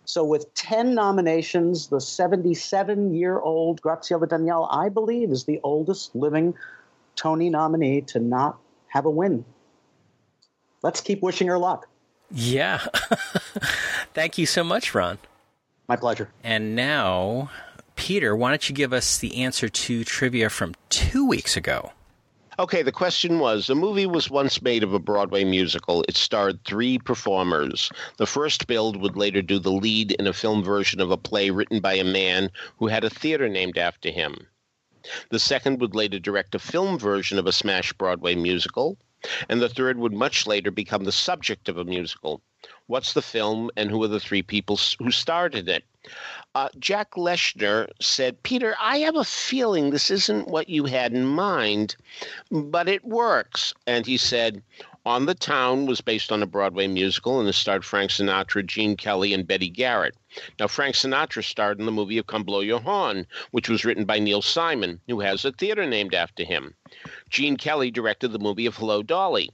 So, 0.04 0.24
with 0.24 0.52
10 0.54 0.94
nominations, 0.94 1.88
the 1.88 2.00
77 2.00 3.14
year 3.14 3.38
old 3.38 3.80
Graciela 3.80 4.28
Daniele, 4.28 4.68
I 4.70 4.88
believe, 4.88 5.30
is 5.30 5.44
the 5.44 5.60
oldest 5.62 6.14
living 6.14 6.54
Tony 7.14 7.50
nominee 7.50 8.00
to 8.02 8.18
not 8.18 8.58
have 8.88 9.04
a 9.04 9.10
win. 9.10 9.44
Let's 10.82 11.00
keep 11.00 11.22
wishing 11.22 11.46
her 11.46 11.58
luck. 11.58 11.86
Yeah. 12.30 12.78
Thank 14.14 14.38
you 14.38 14.46
so 14.46 14.64
much, 14.64 14.94
Ron. 14.94 15.18
My 15.88 15.96
pleasure. 15.96 16.30
And 16.42 16.74
now, 16.74 17.50
Peter, 17.94 18.34
why 18.34 18.50
don't 18.50 18.68
you 18.68 18.74
give 18.74 18.92
us 18.92 19.18
the 19.18 19.42
answer 19.42 19.68
to 19.68 20.04
trivia 20.04 20.50
from 20.50 20.74
two 20.88 21.26
weeks 21.26 21.56
ago? 21.56 21.92
Okay, 22.62 22.82
the 22.82 22.92
question 22.92 23.40
was 23.40 23.68
a 23.68 23.74
movie 23.74 24.06
was 24.06 24.30
once 24.30 24.62
made 24.62 24.84
of 24.84 24.94
a 24.94 25.00
Broadway 25.00 25.42
musical. 25.42 26.04
It 26.06 26.16
starred 26.16 26.64
three 26.64 26.96
performers. 26.96 27.90
The 28.18 28.26
first 28.26 28.68
build 28.68 29.02
would 29.02 29.16
later 29.16 29.42
do 29.42 29.58
the 29.58 29.72
lead 29.72 30.12
in 30.12 30.28
a 30.28 30.32
film 30.32 30.62
version 30.62 31.00
of 31.00 31.10
a 31.10 31.16
play 31.16 31.50
written 31.50 31.80
by 31.80 31.94
a 31.94 32.04
man 32.04 32.52
who 32.76 32.86
had 32.86 33.02
a 33.02 33.10
theater 33.10 33.48
named 33.48 33.78
after 33.78 34.10
him. 34.10 34.46
The 35.30 35.40
second 35.40 35.80
would 35.80 35.96
later 35.96 36.20
direct 36.20 36.54
a 36.54 36.60
film 36.60 37.00
version 37.00 37.36
of 37.36 37.48
a 37.48 37.52
smash 37.52 37.92
Broadway 37.94 38.36
musical. 38.36 38.96
And 39.48 39.60
the 39.60 39.68
third 39.68 39.98
would 39.98 40.12
much 40.12 40.46
later 40.46 40.70
become 40.70 41.02
the 41.02 41.10
subject 41.10 41.68
of 41.68 41.78
a 41.78 41.84
musical. 41.84 42.42
What's 42.86 43.12
the 43.12 43.22
film, 43.22 43.72
and 43.76 43.90
who 43.90 44.00
are 44.04 44.08
the 44.08 44.20
three 44.20 44.42
people 44.42 44.78
who 45.00 45.10
starred 45.10 45.56
in 45.56 45.68
it? 45.68 45.82
Uh, 46.56 46.68
Jack 46.80 47.12
Leshner 47.12 47.88
said, 48.00 48.42
Peter, 48.42 48.74
I 48.80 48.98
have 48.98 49.14
a 49.14 49.24
feeling 49.24 49.90
this 49.90 50.10
isn't 50.10 50.48
what 50.48 50.68
you 50.68 50.84
had 50.86 51.12
in 51.12 51.24
mind, 51.24 51.94
but 52.50 52.88
it 52.88 53.04
works. 53.04 53.72
And 53.86 54.04
he 54.04 54.16
said, 54.16 54.62
On 55.06 55.26
the 55.26 55.34
Town 55.34 55.86
was 55.86 56.00
based 56.00 56.32
on 56.32 56.42
a 56.42 56.46
Broadway 56.46 56.88
musical 56.88 57.38
and 57.38 57.48
it 57.48 57.52
starred 57.52 57.84
Frank 57.84 58.10
Sinatra, 58.10 58.66
Gene 58.66 58.96
Kelly, 58.96 59.32
and 59.32 59.46
Betty 59.46 59.68
Garrett. 59.68 60.16
Now, 60.58 60.66
Frank 60.66 60.96
Sinatra 60.96 61.44
starred 61.44 61.78
in 61.78 61.86
the 61.86 61.92
movie 61.92 62.18
of 62.18 62.26
Come 62.26 62.42
Blow 62.42 62.60
Your 62.60 62.80
Horn, 62.80 63.24
which 63.52 63.68
was 63.68 63.84
written 63.84 64.04
by 64.04 64.18
Neil 64.18 64.42
Simon, 64.42 65.00
who 65.06 65.20
has 65.20 65.44
a 65.44 65.52
theater 65.52 65.86
named 65.86 66.14
after 66.14 66.42
him. 66.42 66.74
Gene 67.30 67.56
Kelly 67.56 67.92
directed 67.92 68.32
the 68.32 68.38
movie 68.40 68.66
of 68.66 68.76
Hello 68.76 69.04
Dolly. 69.04 69.52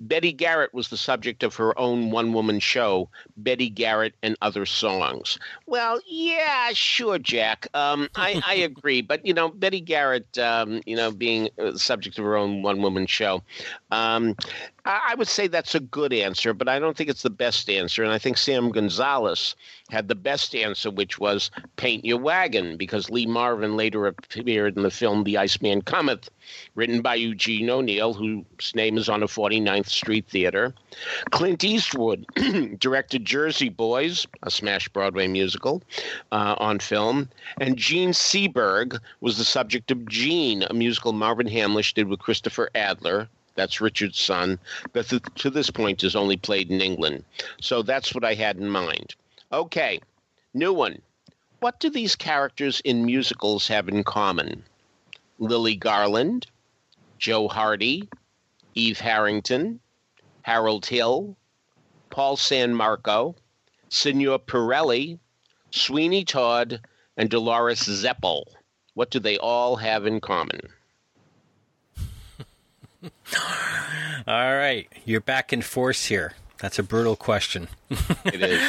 Betty 0.00 0.32
Garrett 0.32 0.74
was 0.74 0.88
the 0.88 0.96
subject 0.96 1.42
of 1.42 1.54
her 1.56 1.78
own 1.78 2.10
one 2.10 2.32
woman 2.32 2.58
show, 2.58 3.08
Betty 3.36 3.70
Garrett 3.70 4.14
and 4.22 4.36
Other 4.42 4.66
Songs. 4.66 5.38
Well, 5.66 6.00
yeah, 6.06 6.70
sure, 6.72 7.18
Jack. 7.18 7.68
Um, 7.74 8.08
I, 8.16 8.42
I, 8.46 8.54
agree. 8.54 9.02
But, 9.02 9.24
you 9.24 9.32
know, 9.32 9.48
Betty 9.48 9.80
Garrett, 9.80 10.36
um, 10.38 10.82
you 10.84 10.96
know, 10.96 11.10
being 11.10 11.48
the 11.56 11.78
subject 11.78 12.18
of 12.18 12.24
her 12.24 12.36
own 12.36 12.62
one 12.62 12.82
woman 12.82 13.06
show, 13.06 13.42
um, 13.90 14.36
I, 14.84 15.10
I 15.10 15.14
would 15.14 15.28
say 15.28 15.46
that's 15.46 15.74
a 15.74 15.80
good 15.80 16.12
answer, 16.12 16.52
but 16.52 16.68
I 16.68 16.78
don't 16.78 16.96
think 16.96 17.08
it's 17.08 17.22
the 17.22 17.30
best 17.30 17.70
answer. 17.70 18.02
And 18.02 18.12
I 18.12 18.18
think 18.18 18.36
Sam 18.36 18.70
Gonzalez 18.70 19.54
had 19.90 20.08
the 20.08 20.14
best 20.14 20.54
answer, 20.54 20.90
which 20.90 21.18
was 21.18 21.50
Paint 21.76 22.04
Your 22.04 22.18
Wagon, 22.18 22.76
because 22.76 23.10
Lee 23.10 23.26
Marvin 23.26 23.76
later 23.76 24.06
appeared 24.06 24.76
in 24.76 24.82
the 24.82 24.90
film 24.90 25.24
The 25.24 25.36
Iceman 25.36 25.82
Cometh, 25.82 26.30
written 26.74 27.02
by 27.02 27.16
Eugene 27.16 27.68
O'Neill, 27.68 28.14
whose 28.14 28.74
name 28.74 28.96
is 28.96 29.10
on 29.10 29.22
a 29.22 29.26
49th 29.26 29.88
Street 29.88 30.26
Theater. 30.26 30.72
Clint 31.30 31.62
Eastwood 31.62 32.24
directed 32.78 33.26
Jersey 33.26 33.68
Boys, 33.68 34.26
a 34.42 34.50
smash 34.50 34.88
Broadway 34.88 35.28
musical, 35.28 35.82
uh, 36.32 36.54
on 36.58 36.78
film. 36.78 37.28
And 37.60 37.76
Jean 37.76 38.10
Seberg 38.10 38.98
was 39.20 39.36
the 39.36 39.44
subject 39.44 39.90
of 39.90 40.08
Jean, 40.08 40.62
a 40.62 40.72
musical 40.72 41.12
Marvin 41.12 41.48
Hamlisch 41.48 41.92
did 41.92 42.08
with 42.08 42.20
Christopher 42.20 42.70
Adler, 42.74 43.28
that's 43.54 43.80
Richard's 43.80 44.18
son, 44.18 44.58
that 44.94 45.12
to 45.36 45.50
this 45.50 45.70
point 45.70 46.02
is 46.02 46.16
only 46.16 46.36
played 46.36 46.70
in 46.70 46.80
England. 46.80 47.24
So 47.60 47.82
that's 47.82 48.14
what 48.14 48.24
I 48.24 48.34
had 48.34 48.56
in 48.56 48.68
mind. 48.70 49.14
Okay, 49.54 50.00
new 50.52 50.72
one. 50.72 51.00
What 51.60 51.78
do 51.78 51.88
these 51.88 52.16
characters 52.16 52.80
in 52.80 53.06
musicals 53.06 53.68
have 53.68 53.88
in 53.88 54.02
common? 54.02 54.64
Lily 55.38 55.76
Garland, 55.76 56.48
Joe 57.18 57.46
Hardy, 57.46 58.08
Eve 58.74 58.98
Harrington, 58.98 59.78
Harold 60.42 60.86
Hill, 60.86 61.36
Paul 62.10 62.36
San 62.36 62.74
Marco, 62.74 63.36
Signor 63.90 64.40
Pirelli, 64.40 65.20
Sweeney 65.70 66.24
Todd, 66.24 66.80
and 67.16 67.30
Dolores 67.30 67.84
Zeppel. 67.84 68.48
What 68.94 69.12
do 69.12 69.20
they 69.20 69.38
all 69.38 69.76
have 69.76 70.04
in 70.04 70.20
common? 70.20 70.62
All 74.26 74.56
right, 74.56 74.88
you're 75.04 75.20
back 75.20 75.52
in 75.52 75.62
force 75.62 76.06
here. 76.06 76.32
That's 76.58 76.78
a 76.78 76.82
brutal 76.82 77.16
question. 77.16 77.68
It 78.24 78.42
is. 78.42 78.60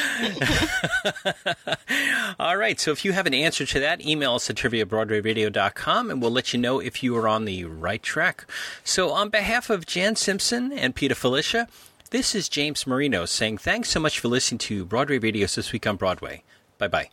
All 2.39 2.55
right, 2.57 2.79
so 2.79 2.91
if 2.91 3.05
you 3.05 3.13
have 3.13 3.27
an 3.27 3.33
answer 3.33 3.65
to 3.65 3.79
that, 3.79 4.05
email 4.05 4.35
us 4.35 4.49
at 4.49 4.57
triviabroadwayradio.com 4.57 6.11
and 6.11 6.21
we'll 6.21 6.31
let 6.31 6.53
you 6.53 6.59
know 6.59 6.79
if 6.79 7.01
you 7.03 7.15
are 7.15 7.27
on 7.27 7.45
the 7.45 7.65
right 7.65 8.03
track. 8.03 8.45
So, 8.83 9.11
on 9.11 9.29
behalf 9.29 9.69
of 9.69 9.85
Jan 9.85 10.15
Simpson 10.15 10.71
and 10.73 10.95
Peter 10.95 11.13
Filichia, 11.15 11.67
this 12.09 12.35
is 12.35 12.49
James 12.49 12.85
Marino 12.87 13.25
saying 13.25 13.59
thanks 13.59 13.89
so 13.89 13.99
much 13.99 14.19
for 14.19 14.27
listening 14.27 14.59
to 14.59 14.85
Broadway 14.85 15.17
Radio's 15.19 15.55
This 15.55 15.71
Week 15.71 15.87
on 15.87 15.95
Broadway. 15.95 16.43
Bye 16.77 16.87
bye. 16.87 17.09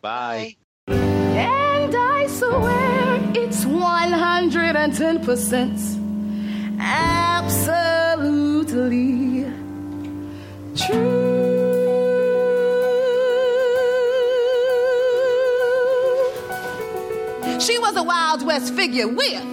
Bye. 0.00 0.56
And 0.86 1.94
I 1.94 2.26
swear 2.26 3.30
it's 3.34 3.64
110% 3.64 6.10
absolutely 8.20 9.44
true. 10.76 11.20
She 17.60 17.78
was 17.78 17.96
a 17.96 18.02
Wild 18.02 18.44
West 18.46 18.74
figure 18.74 19.08
with 19.08 19.44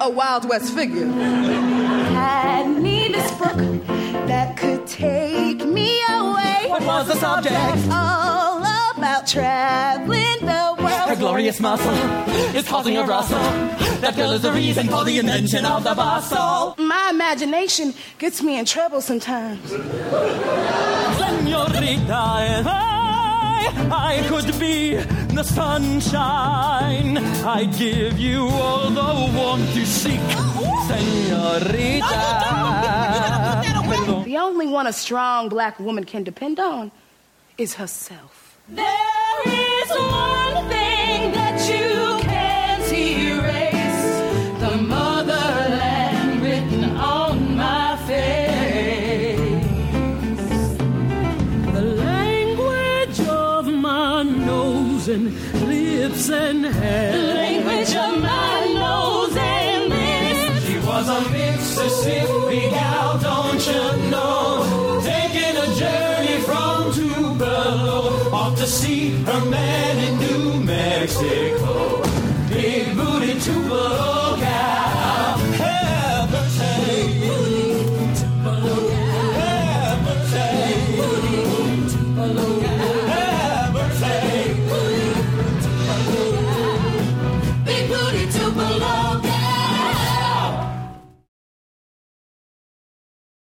a 0.00 0.08
Wild 0.10 0.48
West 0.48 0.74
figure. 0.74 1.06
Had 1.06 2.68
me 2.82 3.08
this 3.08 3.30
book 3.32 3.56
that 4.26 4.56
could 4.56 4.86
take 4.86 5.64
me 5.64 6.00
away. 6.08 6.66
What 6.68 6.82
was 6.84 7.06
the 7.08 7.16
subject? 7.16 7.56
All 7.92 8.64
about 8.96 9.26
traveling 9.26 10.08
the 10.08 10.08
world. 10.08 10.20
Her 10.20 10.29
glorious 11.30 11.60
muscle 11.60 11.94
is 12.56 12.66
causing 12.66 12.96
a 12.96 13.04
rustle. 13.04 13.38
That 14.00 14.16
girl 14.16 14.32
is 14.32 14.42
the 14.42 14.50
reason 14.50 14.88
for 14.88 15.04
the 15.04 15.16
invention 15.18 15.64
of 15.64 15.84
the 15.84 15.94
bustle. 15.94 16.74
My 16.76 17.10
imagination 17.10 17.94
gets 18.18 18.42
me 18.42 18.58
in 18.58 18.64
trouble 18.64 19.00
sometimes. 19.00 19.70
Senorita, 21.20 22.12
I, 22.12 23.62
I 23.92 24.26
could 24.26 24.58
be 24.58 24.96
the 25.36 25.44
sunshine, 25.44 27.18
I'd 27.46 27.74
give 27.78 28.18
you 28.18 28.48
all 28.48 28.90
the 28.90 29.30
warmth 29.38 29.76
you 29.76 29.84
seek. 29.84 30.18
Senorita. 30.88 32.18
The 34.24 34.36
only 34.36 34.66
one 34.66 34.88
a 34.88 34.92
strong 34.92 35.48
black 35.48 35.78
woman 35.78 36.02
can 36.02 36.24
depend 36.24 36.58
on 36.58 36.90
is 37.56 37.74
herself. 37.74 38.58
There 38.68 39.42
is 39.46 39.90
one 39.90 40.68
thing 40.68 40.89
her 69.24 69.44
man 69.50 69.98
in 69.98 70.18
New 70.18 70.60
Mexico. 70.64 71.59